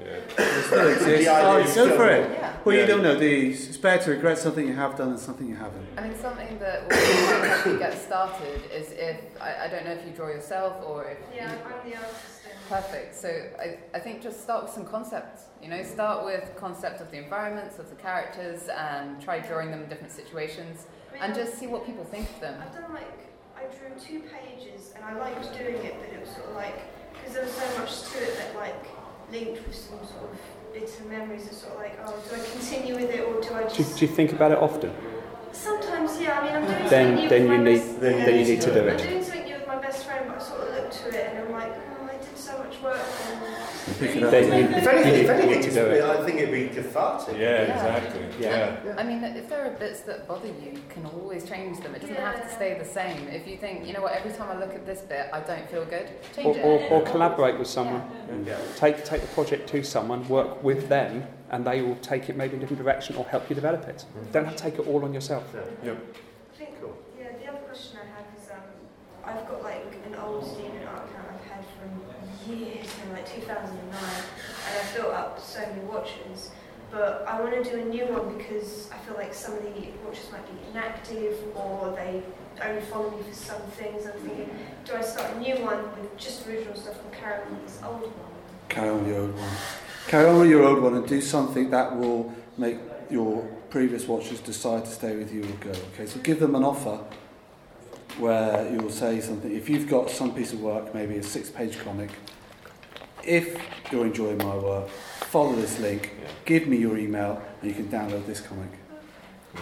Yeah. 0.00 0.06
It 0.06 0.64
still 0.64 0.88
exists. 0.88 1.28
Oh, 1.30 1.56
is 1.58 1.66
go 1.66 1.70
still- 1.86 1.96
for 1.96 2.08
it. 2.08 2.30
Yeah. 2.30 2.52
Well, 2.64 2.74
Yeah. 2.74 2.80
you 2.82 2.86
don't 2.86 3.02
know, 3.02 3.18
do 3.18 3.26
you? 3.26 3.50
It's 3.50 3.76
better 3.76 4.04
to 4.04 4.10
regret 4.12 4.38
something 4.38 4.66
you 4.66 4.74
have 4.74 4.96
done 4.96 5.10
than 5.10 5.18
something 5.18 5.48
you 5.48 5.54
haven't. 5.56 5.86
I 5.96 6.02
mean, 6.08 6.18
something 6.18 6.58
that 6.58 6.82
will 6.82 6.96
really 6.96 7.48
help 7.48 7.66
you 7.66 7.78
get 7.78 7.96
started 7.96 8.62
is 8.72 8.90
if, 8.92 9.16
I, 9.40 9.64
I 9.64 9.68
don't 9.68 9.84
know 9.84 9.92
if 9.92 10.04
you 10.04 10.12
draw 10.12 10.28
yourself 10.28 10.82
or 10.86 11.04
if 11.04 11.18
Yeah, 11.34 11.52
you, 11.52 11.58
I'm 11.64 11.90
the 11.90 11.96
artist. 11.96 12.40
Perfect. 12.68 13.14
So 13.14 13.28
I, 13.60 13.78
I 13.94 13.98
think 14.00 14.22
just 14.22 14.40
start 14.42 14.64
with 14.64 14.72
some 14.72 14.86
concepts. 14.86 15.44
You 15.62 15.68
know, 15.68 15.82
start 15.82 16.24
with 16.24 16.50
concept 16.56 17.00
of 17.02 17.10
the 17.10 17.18
environments, 17.18 17.78
of 17.78 17.90
the 17.90 17.96
characters, 17.96 18.68
and 18.68 19.20
try 19.20 19.38
drawing 19.40 19.70
them 19.70 19.82
in 19.82 19.88
different 19.88 20.12
situations, 20.12 20.86
I 21.10 21.14
mean, 21.14 21.22
and 21.24 21.34
just 21.34 21.58
see 21.58 21.66
what 21.66 21.84
people 21.86 22.04
think 22.04 22.28
of 22.30 22.40
them. 22.40 22.60
I've 22.62 22.72
done 22.74 22.92
like 22.92 23.28
I 23.56 23.64
drew 23.64 23.90
two 24.00 24.22
pages 24.28 24.92
and 24.96 25.04
I 25.04 25.18
liked 25.18 25.52
doing 25.56 25.76
it, 25.76 25.94
but 26.00 26.08
it 26.12 26.20
was 26.20 26.30
sort 26.30 26.48
of 26.48 26.54
like 26.56 26.80
because 27.12 27.34
there 27.34 27.44
was 27.44 27.52
so 27.52 27.78
much 27.78 28.02
to 28.12 28.18
it 28.22 28.36
that 28.38 28.56
like 28.56 28.84
linked 29.34 29.66
with 29.66 29.74
some 29.74 29.98
sort 30.12 30.30
of 30.30 30.38
bitter 30.72 31.04
memories. 31.10 31.46
It's 31.46 31.58
sort 31.62 31.72
of 31.74 31.78
like, 31.80 31.98
oh, 32.04 32.14
do 32.28 32.36
I 32.36 32.44
continue 32.54 32.94
with 32.94 33.10
it 33.10 33.20
or 33.28 33.40
do 33.40 33.54
I 33.54 33.62
Do, 33.64 33.68
you- 33.68 33.74
just? 33.74 33.98
do 33.98 34.06
you 34.06 34.12
think 34.12 34.32
about 34.32 34.52
it 34.52 34.58
often? 34.58 34.92
Sometimes, 35.52 36.20
yeah. 36.20 36.38
I 36.40 36.44
mean, 36.44 36.54
I'm 36.56 36.64
doing 36.66 36.88
Then, 36.90 37.06
something 37.06 37.22
new 37.22 37.28
then 37.28 37.42
you 37.50 37.58
need. 37.58 37.82
Then 38.00 38.14
then 38.26 38.34
you 38.40 38.44
need 38.54 38.60
to 38.62 38.72
do 38.74 38.80
it. 38.88 38.98
doing 38.98 39.22
something 39.22 39.44
new 39.44 39.54
with 39.54 39.66
my 39.68 39.76
best 39.76 40.04
friend, 40.06 40.24
but 40.28 40.40
I 40.40 40.44
sort 40.44 40.60
of 40.62 40.68
look 40.74 40.90
to 40.90 41.08
it 41.18 41.26
and 41.30 41.38
I'm 41.44 41.52
like, 41.52 41.72
oh, 42.00 42.08
I 42.12 42.16
did 42.16 42.36
so 42.36 42.58
much 42.58 42.80
work. 42.82 42.98
And 43.30 43.40
Pick 43.98 44.16
it 44.16 44.22
up. 44.24 44.30
Then 44.30 44.44
you- 44.70 44.76
if 44.76 44.86
anything, 44.86 45.14
if 45.14 45.22
You 45.26 45.30
anything 45.32 45.58
it's, 45.64 45.76
it. 45.76 46.02
I 46.02 46.24
think 46.24 46.38
it'd 46.40 46.52
be 46.52 46.68
cathartic. 46.68 47.36
Yeah, 47.38 47.40
Yeah. 47.40 47.74
exactly. 47.74 48.20
Yeah. 48.40 48.76
Yeah. 48.84 48.94
I 48.98 49.02
mean, 49.04 49.22
if 49.24 49.48
there 49.48 49.66
are 49.66 49.70
bits 49.70 50.00
that 50.02 50.26
bother 50.26 50.46
you, 50.48 50.54
you 50.72 50.80
can 50.88 51.06
always 51.06 51.44
change 51.48 51.80
them. 51.80 51.94
It 51.94 52.00
doesn't 52.02 52.16
have 52.16 52.42
to 52.42 52.50
stay 52.54 52.76
the 52.78 52.84
same. 52.84 53.28
If 53.28 53.46
you 53.46 53.56
think, 53.56 53.86
you 53.86 53.92
know 53.92 54.02
what, 54.02 54.12
every 54.12 54.32
time 54.32 54.48
I 54.50 54.58
look 54.58 54.74
at 54.74 54.84
this 54.86 55.00
bit, 55.02 55.28
I 55.32 55.40
don't 55.40 55.68
feel 55.70 55.84
good, 55.84 56.08
Or, 56.08 56.34
change 56.34 56.56
or, 56.64 56.76
it. 56.80 56.92
or 56.92 57.02
collaborate 57.02 57.58
with 57.58 57.68
someone. 57.68 58.02
Yeah. 58.46 58.56
Take, 58.76 59.04
take 59.04 59.20
the 59.20 59.28
project 59.28 59.68
to 59.70 59.82
someone, 59.82 60.26
work 60.28 60.62
with 60.62 60.88
them, 60.88 61.24
and 61.50 61.64
they 61.64 61.82
will 61.82 61.96
take 61.96 62.28
it 62.28 62.36
maybe 62.36 62.54
in 62.54 62.58
a 62.58 62.60
different 62.60 62.82
direction 62.82 63.16
or 63.16 63.24
help 63.26 63.48
you 63.48 63.54
develop 63.54 63.84
it. 63.88 64.04
Don't 64.32 64.44
have 64.44 64.56
to 64.56 64.62
take 64.62 64.74
it 64.78 64.86
all 64.88 65.04
on 65.04 65.14
yourself. 65.14 65.44
Yeah. 65.84 65.92
I 65.92 66.56
think, 66.58 66.80
Cool. 66.80 66.96
yeah, 67.18 67.28
the 67.40 67.48
other 67.48 67.58
question 67.58 67.98
I 68.02 68.06
have 68.16 68.26
is 68.36 68.50
um, 68.50 68.58
I've 69.24 69.48
got 69.48 69.62
like 69.62 69.94
an 70.06 70.14
old 70.16 70.44
student 70.46 70.84
art 70.88 71.04
account 71.08 71.28
I've 71.34 71.50
had 71.50 71.64
from 71.78 72.54
years, 72.58 72.86
from 72.86 73.12
like 73.12 73.26
2009, 73.32 73.70
and 73.88 74.78
I've 74.80 74.94
built 74.94 75.14
up 75.14 75.38
so 75.54 75.60
many 75.60 75.80
watches. 75.82 76.50
But 76.90 77.24
I 77.26 77.40
want 77.40 77.54
to 77.54 77.70
do 77.70 77.80
a 77.80 77.84
new 77.84 78.04
one 78.06 78.36
because 78.36 78.90
I 78.92 78.98
feel 78.98 79.16
like 79.16 79.34
some 79.34 79.54
of 79.54 79.62
the 79.62 79.88
watches 80.04 80.30
might 80.30 80.46
be 80.46 80.70
inactive 80.70 81.38
or 81.56 81.92
they 81.96 82.22
only 82.62 82.82
follow 82.82 83.10
me 83.10 83.22
for 83.22 83.34
some 83.34 83.62
things. 83.78 84.06
I'm 84.06 84.12
thinking, 84.20 84.50
do 84.84 84.94
I 84.94 85.00
start 85.00 85.34
a 85.34 85.40
new 85.40 85.56
one 85.64 85.82
with 86.00 86.16
just 86.16 86.46
original 86.46 86.76
stuff 86.76 86.96
or 87.04 87.10
carry 87.14 87.42
on 87.42 87.50
with 87.50 87.66
this 87.66 87.80
old 87.84 88.02
one? 88.02 88.12
Carry 88.68 88.90
on 88.90 88.98
with 88.98 89.08
your 89.08 89.20
old 89.22 89.36
one. 89.36 89.50
Carry 90.06 90.28
on 90.28 90.40
with 90.40 90.50
your 90.50 90.62
old 90.64 90.82
one 90.82 90.94
and 90.94 91.06
do 91.06 91.20
something 91.20 91.70
that 91.70 91.96
will 91.96 92.32
make 92.58 92.78
your 93.10 93.42
previous 93.70 94.06
watchers 94.06 94.40
decide 94.40 94.84
to 94.84 94.90
stay 94.90 95.16
with 95.16 95.32
you 95.32 95.42
or 95.42 95.72
go. 95.72 95.78
Okay, 95.94 96.06
so 96.06 96.20
give 96.20 96.38
them 96.38 96.54
an 96.54 96.62
offer 96.62 97.00
where 98.18 98.70
you'll 98.72 98.90
say 98.90 99.20
something. 99.20 99.52
If 99.52 99.68
you've 99.68 99.88
got 99.88 100.10
some 100.10 100.32
piece 100.32 100.52
of 100.52 100.60
work, 100.60 100.94
maybe 100.94 101.16
a 101.16 101.22
six-page 101.22 101.80
comic, 101.80 102.10
if 103.26 103.56
you're 103.92 104.06
enjoying 104.06 104.38
my 104.38 104.56
work, 104.56 104.88
follow 104.88 105.54
this 105.54 105.78
link, 105.80 106.10
Yeah. 106.20 106.28
give 106.44 106.66
me 106.66 106.76
your 106.76 106.96
email, 106.98 107.42
and 107.60 107.70
you 107.70 107.74
can 107.76 107.88
download 107.88 108.26
this 108.26 108.40
comic. 108.40 108.68
Yeah. 109.54 109.60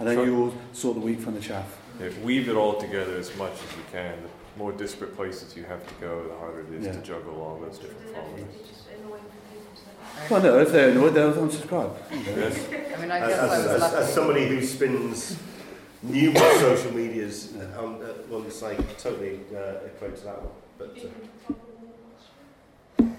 And 0.00 0.08
then 0.08 0.18
you'll 0.26 0.54
sort 0.72 0.94
the 0.96 1.00
wheat 1.00 1.20
from 1.20 1.34
the 1.34 1.40
chaff. 1.40 1.78
Yeah, 2.00 2.08
weave 2.24 2.48
it 2.48 2.56
all 2.56 2.74
together 2.80 3.16
as 3.16 3.34
much 3.36 3.52
as 3.52 3.76
you 3.76 3.82
can. 3.92 4.14
The 4.22 4.58
more 4.58 4.72
disparate 4.72 5.14
places 5.16 5.56
you 5.56 5.64
have 5.64 5.86
to 5.86 5.94
go, 6.00 6.26
the 6.28 6.34
harder 6.36 6.60
it 6.60 6.74
is 6.80 6.86
Yeah. 6.86 6.92
to 6.92 6.98
juggle 6.98 7.40
all 7.40 7.58
those 7.64 7.78
different 7.78 8.00
have 8.02 8.14
to 8.14 8.20
followers. 8.20 8.40
be 8.40 8.58
just 8.68 8.88
annoying 8.98 9.22
for 9.22 9.54
people 9.54 10.30
Well, 10.30 10.42
no, 10.42 10.58
if 10.60 10.72
they're 10.72 10.90
annoyed, 10.90 11.14
they'll 11.14 11.32
unsubscribe. 11.32 11.92
Yes. 12.10 12.58
I 12.96 13.00
mean, 13.00 13.10
I 13.10 13.18
As, 13.20 13.28
guess 13.28 13.38
I 13.40 13.56
as, 13.56 13.82
as, 13.82 13.94
as 13.94 14.14
somebody 14.14 14.46
who 14.48 14.62
spins 14.62 15.36
numerous 16.02 16.60
social 16.60 16.92
medias 16.92 17.52
on 17.78 18.02
at 18.02 18.28
once, 18.28 18.62
I 18.62 18.74
totally 18.98 19.40
uh, 19.54 19.86
equate 19.86 20.16
to 20.16 20.24
that 20.24 20.42
one. 20.42 20.52
But 20.78 20.96
uh, 20.98 21.54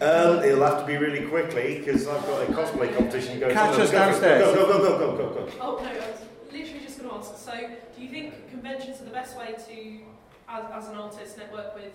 um, 0.02 0.44
it'll 0.44 0.64
have 0.66 0.80
to 0.82 0.86
be 0.86 0.98
really 0.98 1.26
quickly 1.28 1.80
because 1.80 2.08
I've 2.08 2.22
got 2.26 2.44
a 2.50 2.52
cosplay 2.54 2.96
competition 2.96 3.40
going. 3.40 3.54
Catch 3.54 3.76
on. 3.76 3.82
us 3.82 3.92
Go 3.92 3.98
downstairs. 4.00 4.44
Go 4.44 4.56
go 4.56 4.66
go 4.68 4.98
go 4.98 5.18
go 5.18 5.18
go 5.34 5.46
go. 5.46 5.52
Oh 5.62 5.78
no, 5.82 5.90
I 5.90 5.94
was 6.12 6.22
literally 6.52 6.80
just 6.84 6.98
going 7.00 7.10
to 7.10 7.16
ask. 7.16 7.38
So, 7.38 7.52
do 7.54 8.02
you 8.02 8.10
think 8.10 8.50
conventions 8.50 9.02
are 9.02 9.06
the 9.06 9.12
best 9.12 9.38
way 9.38 9.48
to, 9.68 10.00
as, 10.52 10.66
as 10.84 10.90
an 10.90 10.96
artist, 10.96 11.38
network 11.38 11.76
with 11.76 11.94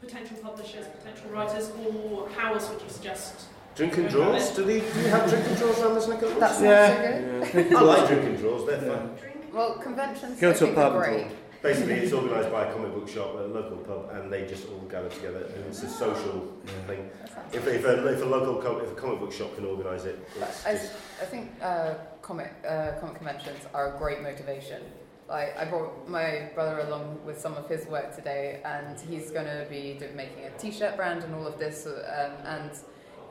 potential 0.00 0.36
publishers, 0.42 0.86
potential 0.86 1.30
writers, 1.30 1.70
or 1.86 2.28
how 2.36 2.54
else 2.54 2.68
would 2.70 2.80
you 2.82 2.88
suggest? 2.88 3.46
Drink 3.74 3.96
and 3.96 4.08
draws. 4.10 4.50
Do, 4.50 4.64
they, 4.64 4.80
do 4.80 5.00
you 5.00 5.08
have 5.08 5.28
drink 5.30 5.46
and 5.46 5.56
draws 5.56 5.80
around 5.80 5.94
this 5.94 6.06
neck 6.08 6.20
of 6.22 6.34
the 6.34 6.40
That 6.40 6.50
woods? 6.50 6.58
sounds 6.58 6.62
Yeah. 6.62 7.44
so 7.46 7.52
good. 7.62 7.74
I 7.74 7.80
like 7.80 8.08
drink 8.08 8.24
and 8.24 8.38
draws. 8.38 8.66
They're 8.66 8.80
fun. 8.82 9.16
drink. 9.18 9.36
Well, 9.54 9.74
conventions 9.78 10.40
Go 10.40 10.52
to 10.52 10.70
a 10.70 10.74
pub 10.74 10.92
are 10.94 11.04
and 11.04 11.22
great. 11.28 11.36
Basically, 11.62 11.94
it's 11.94 12.12
organised 12.12 12.50
by 12.50 12.66
a 12.66 12.72
comic 12.72 12.92
book 12.92 13.08
shop 13.08 13.36
at 13.36 13.42
a 13.42 13.46
local 13.46 13.76
pub, 13.78 14.10
and 14.14 14.32
they 14.32 14.46
just 14.48 14.68
all 14.68 14.80
gather 14.90 15.08
together, 15.08 15.44
and 15.54 15.64
it's 15.66 15.82
a 15.84 15.88
social 15.88 16.52
Yeah. 16.66 16.72
thing. 16.88 17.10
If, 17.52 17.66
if, 17.68 17.84
a, 17.84 18.06
if 18.08 18.20
a 18.20 18.24
local 18.24 18.56
com- 18.56 18.80
if 18.80 18.90
a 18.90 18.94
comic 18.96 19.20
book 19.20 19.32
shop 19.32 19.54
can 19.54 19.64
organise 19.66 20.04
it, 20.04 20.18
it's 20.36 20.66
I, 20.66 20.72
just, 20.72 20.92
I 21.20 21.24
think 21.24 21.52
uh, 21.62 21.94
comic 22.20 22.52
uh, 22.68 22.92
comic 23.00 23.16
conventions 23.16 23.60
are 23.74 23.94
a 23.94 23.98
great 23.98 24.22
motivation. 24.22 24.82
Like 25.28 25.56
I 25.56 25.64
brought 25.64 26.08
my 26.08 26.50
brother 26.54 26.80
along 26.80 27.20
with 27.24 27.40
some 27.40 27.54
of 27.54 27.68
his 27.68 27.86
work 27.86 28.14
today, 28.16 28.60
and 28.64 28.98
he's 28.98 29.30
going 29.30 29.46
to 29.46 29.64
be 29.70 29.96
making 30.16 30.44
a 30.46 30.50
T-shirt 30.58 30.96
brand 30.96 31.22
and 31.22 31.32
all 31.32 31.46
of 31.46 31.60
this. 31.60 31.86
Um, 31.86 31.92
and 32.44 32.70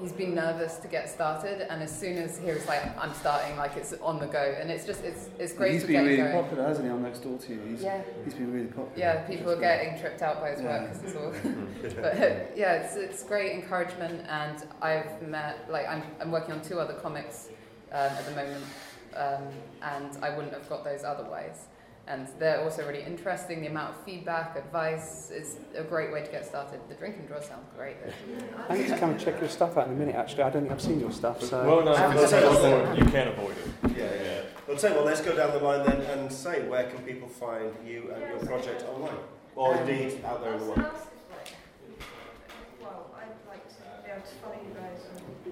he's 0.01 0.11
been 0.11 0.33
nervous 0.35 0.77
to 0.77 0.87
get 0.87 1.09
started, 1.09 1.61
and 1.71 1.81
as 1.83 1.91
soon 1.97 2.17
as 2.17 2.37
he 2.39 2.47
was 2.51 2.65
like, 2.67 2.81
"I'm 2.97 3.13
starting," 3.13 3.55
like 3.57 3.77
it's 3.77 3.93
on 4.01 4.19
the 4.19 4.25
go, 4.25 4.55
and 4.59 4.69
it's 4.71 4.85
just 4.85 5.03
it's 5.03 5.29
it's 5.39 5.53
great 5.53 5.73
He's 5.73 5.81
to 5.81 5.87
been 5.87 6.03
get 6.03 6.05
really 6.09 6.17
going. 6.17 6.43
popular, 6.43 6.67
hasn't 6.67 6.85
he, 6.85 6.91
on 6.91 7.03
Next 7.03 7.19
Door 7.19 7.37
to 7.37 7.53
you? 7.53 7.61
He's, 7.69 7.83
Yeah, 7.83 8.01
he's 8.25 8.33
been 8.33 8.51
really 8.51 8.67
popular. 8.67 8.91
yeah. 8.97 9.21
People 9.27 9.51
are 9.51 9.59
getting 9.59 9.99
tripped 9.99 10.21
out 10.21 10.41
by 10.41 10.51
his 10.51 10.61
work 10.61 10.81
Yeah. 10.81 10.87
'cause 10.87 11.03
it's 11.03 11.15
all 11.15 11.31
but 12.01 12.57
yeah, 12.57 12.73
it's, 12.81 12.95
it's 12.95 13.23
great 13.23 13.53
encouragement, 13.53 14.25
and 14.29 14.63
I've 14.81 15.21
met 15.21 15.69
like 15.69 15.87
I'm 15.87 16.03
I'm 16.19 16.31
working 16.31 16.53
on 16.53 16.61
two 16.61 16.79
other 16.79 16.93
comics 16.95 17.49
um, 17.91 18.11
at 18.19 18.25
the 18.25 18.31
moment, 18.31 18.63
um, 19.15 19.43
and 19.83 20.23
I 20.23 20.29
wouldn't 20.35 20.53
have 20.53 20.67
got 20.67 20.83
those 20.83 21.03
otherwise. 21.03 21.65
And 22.11 22.27
they're 22.39 22.61
also 22.61 22.85
really 22.85 23.03
interesting. 23.03 23.61
The 23.61 23.67
amount 23.67 23.91
of 23.95 24.03
feedback, 24.03 24.57
advice 24.57 25.31
is 25.31 25.55
a 25.77 25.83
great 25.83 26.11
way 26.11 26.21
to 26.21 26.29
get 26.29 26.45
started. 26.45 26.81
The 26.89 26.95
drink 26.95 27.15
and 27.17 27.25
draw 27.25 27.39
sounds 27.39 27.69
great. 27.77 27.95
I 28.67 28.77
need 28.77 28.89
to 28.89 28.97
come 28.97 29.11
and 29.11 29.19
check 29.19 29.39
your 29.39 29.47
stuff 29.47 29.77
out 29.77 29.87
in 29.87 29.93
a 29.93 29.95
minute, 29.95 30.15
actually. 30.15 30.43
I 30.43 30.49
don't 30.49 30.63
think 30.63 30.73
I've 30.73 30.81
seen 30.81 30.99
your 30.99 31.13
stuff, 31.13 31.41
so... 31.41 31.65
Well, 31.65 31.85
no, 31.85 31.93
Um, 31.95 32.11
you 32.17 32.27
can't 32.27 32.43
avoid- 32.43 32.97
you 32.97 33.05
can't 33.05 33.29
avoid 33.29 33.51
it. 33.51 33.97
yeah, 33.97 34.23
yeah. 34.23 34.41
Well, 34.67 34.75
tell 34.77 34.89
you 34.91 34.97
what, 34.97 35.05
let's 35.05 35.21
go 35.21 35.33
down 35.33 35.51
the 35.51 35.59
line 35.59 35.85
then 35.85 36.01
and 36.01 36.29
say 36.31 36.67
where 36.67 36.83
can 36.89 36.99
people 37.03 37.29
find 37.29 37.71
you 37.85 38.11
and 38.13 38.21
your 38.27 38.39
project 38.45 38.83
online, 38.93 39.17
or 39.55 39.75
indeed 39.77 40.21
out 40.25 40.43
there 40.43 40.53
in 40.55 40.59
the 40.59 40.65
world. 40.65 40.85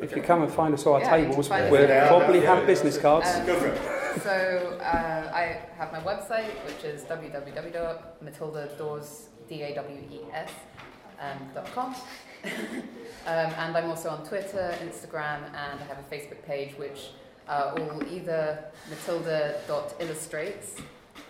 If 0.01 0.15
you 0.15 0.21
come 0.21 0.43
and 0.43 0.51
find 0.51 0.73
us 0.73 0.81
at 0.81 0.87
our 0.87 0.99
Yeah, 1.01 1.09
tables, 1.09 1.47
find 1.49 1.69
we'll 1.71 1.85
there. 1.87 2.07
probably 2.07 2.39
Yeah, 2.41 2.45
have 2.55 2.59
yeah. 2.59 2.65
business 2.65 2.97
cards. 2.97 3.27
Um, 3.29 3.45
Go 3.45 3.55
for 3.59 3.67
it. 3.67 3.98
So 4.17 4.77
uh, 4.81 5.31
I 5.33 5.59
have 5.77 5.91
my 5.91 5.99
website, 6.01 6.51
which 6.65 6.83
is 6.83 7.03
www.matildadawes, 7.03 9.27
D-A-W-E-S, 9.47 10.51
um, 11.19 11.37
dot 11.53 11.71
com. 11.73 11.95
um, 12.43 12.51
and 13.25 13.77
I'm 13.77 13.89
also 13.89 14.09
on 14.09 14.25
Twitter, 14.25 14.75
Instagram, 14.83 15.45
and 15.47 15.79
I 15.79 15.83
have 15.87 15.99
a 15.99 16.03
Facebook 16.13 16.43
page, 16.43 16.77
which 16.77 17.11
are 17.47 17.79
all 17.79 18.03
either 18.11 18.65
matilda.illustrates 18.89 20.75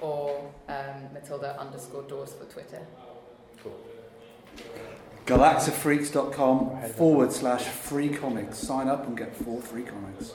or 0.01 0.51
um, 0.67 1.13
matilda 1.13 1.59
underscore 1.59 2.03
dawes 2.03 2.33
for 2.33 2.45
Twitter. 2.45 2.85
Galactafreaks.com 5.25 6.89
forward 6.93 7.31
slash 7.31 7.63
free 7.63 8.09
comics. 8.09 8.57
Sign 8.57 8.87
up 8.87 9.05
and 9.05 9.15
get 9.17 9.35
four 9.35 9.61
free 9.61 9.83
comics. 9.83 10.33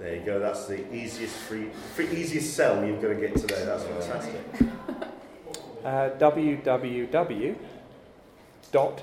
There 0.00 0.16
you 0.16 0.22
go. 0.22 0.40
That's 0.40 0.66
the 0.66 0.92
easiest 0.94 1.36
free, 1.36 1.68
free 1.94 2.08
easiest 2.08 2.54
sell 2.54 2.82
you've 2.84 3.02
got 3.02 3.08
to 3.08 3.14
get 3.16 3.36
today. 3.36 3.64
That's 3.64 3.84
fantastic. 3.84 4.40
Uh, 5.82 6.10
www. 6.18 7.56
dot 8.70 9.02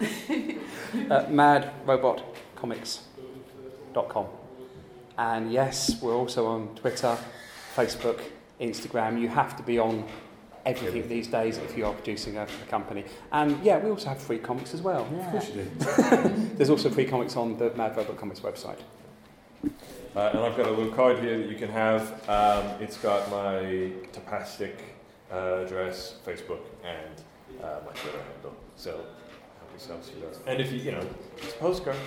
uh, 0.00 0.04
madrobotcomics.com. 1.26 4.26
And 5.18 5.52
yes, 5.52 6.00
we're 6.00 6.14
also 6.14 6.46
on 6.46 6.76
Twitter, 6.76 7.18
Facebook, 7.74 8.20
Instagram. 8.60 9.20
You 9.20 9.26
have 9.28 9.56
to 9.56 9.64
be 9.64 9.80
on 9.80 10.06
everything 10.64 11.08
these 11.08 11.26
days 11.26 11.58
if 11.58 11.76
you 11.76 11.86
are 11.86 11.92
producing 11.92 12.36
a, 12.36 12.44
a 12.44 12.66
company. 12.68 13.04
And 13.32 13.60
yeah, 13.64 13.78
we 13.78 13.90
also 13.90 14.10
have 14.10 14.18
free 14.18 14.38
comics 14.38 14.74
as 14.74 14.82
well. 14.82 15.02
Of 15.02 15.30
course 15.32 15.48
you 15.48 15.64
do. 15.64 15.68
There's 16.54 16.70
also 16.70 16.88
free 16.88 17.06
comics 17.06 17.34
on 17.34 17.58
the 17.58 17.74
Mad 17.74 17.96
Robot 17.96 18.16
Comics 18.16 18.38
website. 18.38 18.78
Uh, 20.16 20.30
and 20.32 20.38
I've 20.38 20.56
got 20.56 20.66
a 20.66 20.70
little 20.70 20.94
card 20.94 21.18
here 21.18 21.36
that 21.36 21.46
you 21.46 21.56
can 21.56 21.68
have. 21.68 22.26
Um, 22.26 22.80
it's 22.80 22.96
got 22.96 23.30
my 23.30 23.92
Tapastic 24.14 24.76
uh, 25.30 25.64
address, 25.66 26.14
Facebook, 26.26 26.60
and 26.82 27.62
uh, 27.62 27.80
my 27.84 27.92
Twitter 27.92 28.22
handle. 28.32 28.56
So 28.76 28.92
help 28.92 29.70
yourselves 29.72 30.08
to 30.08 30.16
those. 30.16 30.40
And 30.46 30.58
if 30.58 30.72
you, 30.72 30.78
you 30.78 30.92
know, 30.92 31.06
it's 31.36 31.52
a 31.52 31.56
postcard. 31.58 31.98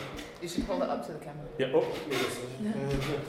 You 0.42 0.48
should 0.48 0.64
hold 0.64 0.82
it 0.82 0.90
up 0.90 1.06
to 1.06 1.12
the 1.14 1.20
camera. 1.20 1.46
Yeah. 1.60 1.68
Oh. 1.72 1.82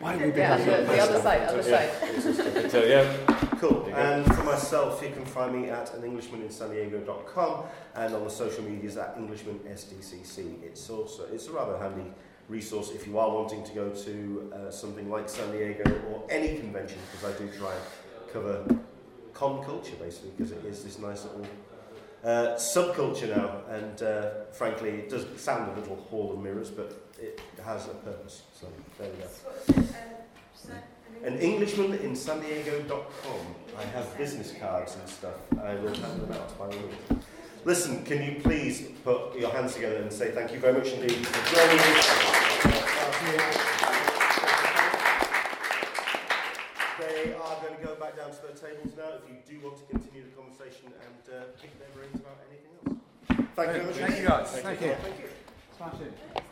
Why 0.00 0.14
don't 0.14 0.22
we 0.22 0.30
be 0.32 0.40
Yeah, 0.40 0.56
the, 0.56 0.86
the 0.86 0.98
other 0.98 1.20
side, 1.20 1.42
other 1.42 1.70
Yeah. 1.70 2.22
side. 2.22 2.70
So 2.72 2.82
yeah. 2.82 3.16
Cool. 3.60 3.82
There 3.82 3.90
you 3.90 3.94
go. 3.94 4.00
And 4.00 4.34
for 4.34 4.42
myself, 4.42 5.00
you 5.02 5.10
can 5.10 5.24
find 5.24 5.54
me 5.54 5.68
at 5.68 5.94
an 5.94 6.02
englishmaninsandiego.com 6.02 7.64
and 7.94 8.14
on 8.14 8.24
the 8.24 8.30
social 8.30 8.64
medias 8.64 8.96
at 8.96 9.16
englishmansdcc. 9.16 10.62
It's 10.64 10.90
also 10.90 11.26
it's 11.30 11.46
a 11.46 11.52
rather 11.52 11.78
handy 11.78 12.10
resource 12.50 12.90
if 12.90 13.06
you 13.06 13.18
are 13.18 13.30
wanting 13.30 13.62
to 13.64 13.72
go 13.72 13.88
to 13.90 14.52
uh, 14.52 14.70
something 14.70 15.08
like 15.08 15.28
San 15.28 15.50
Diego 15.52 15.84
or 16.10 16.26
any 16.28 16.58
convention 16.58 16.98
because 17.12 17.34
I 17.34 17.38
do 17.38 17.48
try 17.56 17.72
and 17.72 18.32
cover 18.32 18.64
con 19.32 19.62
culture 19.64 19.94
basically 20.00 20.32
because 20.36 20.52
it 20.52 20.64
is 20.64 20.82
this 20.82 20.98
nice 20.98 21.24
little 21.24 21.46
uh, 22.24 22.56
subculture 22.56 23.34
now 23.34 23.62
and 23.70 24.02
uh, 24.02 24.30
frankly 24.52 24.90
it 24.90 25.08
does 25.08 25.24
sound 25.40 25.70
a 25.72 25.80
little 25.80 25.96
hall 25.96 26.32
of 26.32 26.40
mirrors 26.40 26.70
but 26.70 26.92
it 27.18 27.40
has 27.64 27.86
a 27.86 27.94
purpose 27.94 28.42
so 28.52 28.66
there 28.98 29.08
we 29.10 29.22
go 29.22 29.28
So 29.28 29.48
what 29.48 29.78
was 29.78 29.90
it? 29.90 30.72
Um, 30.72 30.78
an 31.24 31.38
Englishman 31.38 31.94
in 31.94 32.16
San 32.16 32.40
Diego.com. 32.40 33.54
I 33.78 33.82
have 33.82 34.16
business 34.16 34.54
cards 34.58 34.96
and 34.96 35.08
stuff. 35.08 35.34
I 35.62 35.74
will 35.74 35.94
hand 35.94 36.20
them 36.22 36.32
out 36.32 36.58
by 36.58 36.64
all 36.64 36.70
means. 36.70 37.24
Listen, 37.64 38.02
can 38.04 38.22
you 38.22 38.40
please 38.40 38.88
put 39.04 39.38
your 39.38 39.50
hands 39.50 39.74
together 39.74 39.96
and 39.96 40.10
say 40.10 40.30
thank 40.30 40.52
you 40.52 40.58
very 40.58 40.72
much 40.72 40.88
indeed 40.92 41.26
for 41.26 41.54
joining 41.54 41.78
us. 41.78 42.06
They 46.98 47.34
are 47.34 47.56
going 47.60 47.76
to 47.76 47.84
go 47.84 47.94
back 47.96 48.16
down 48.16 48.30
to 48.30 48.42
their 48.42 48.56
tables 48.56 48.94
now 48.96 49.12
if 49.22 49.28
you 49.28 49.36
do 49.46 49.64
want 49.66 49.76
to 49.76 49.84
continue 49.84 50.22
the 50.24 50.30
conversation 50.40 50.86
and 50.86 51.34
uh, 51.34 51.44
pick 51.60 51.78
their 51.78 51.88
brains 51.94 52.16
about 52.16 52.38
anything 52.48 52.72
else. 52.86 52.96
Thank 53.56 53.76
you 53.76 53.82
very 53.82 53.84
much. 53.84 53.96
Thank 53.96 54.20
you 54.20 54.28
guys. 54.28 54.48
indeed. 54.48 54.62
Thank 54.62 54.80
you. 54.80 54.94
Thank 55.02 55.18
you. 55.20 55.28
Smash 55.76 56.00
it. 56.00 56.42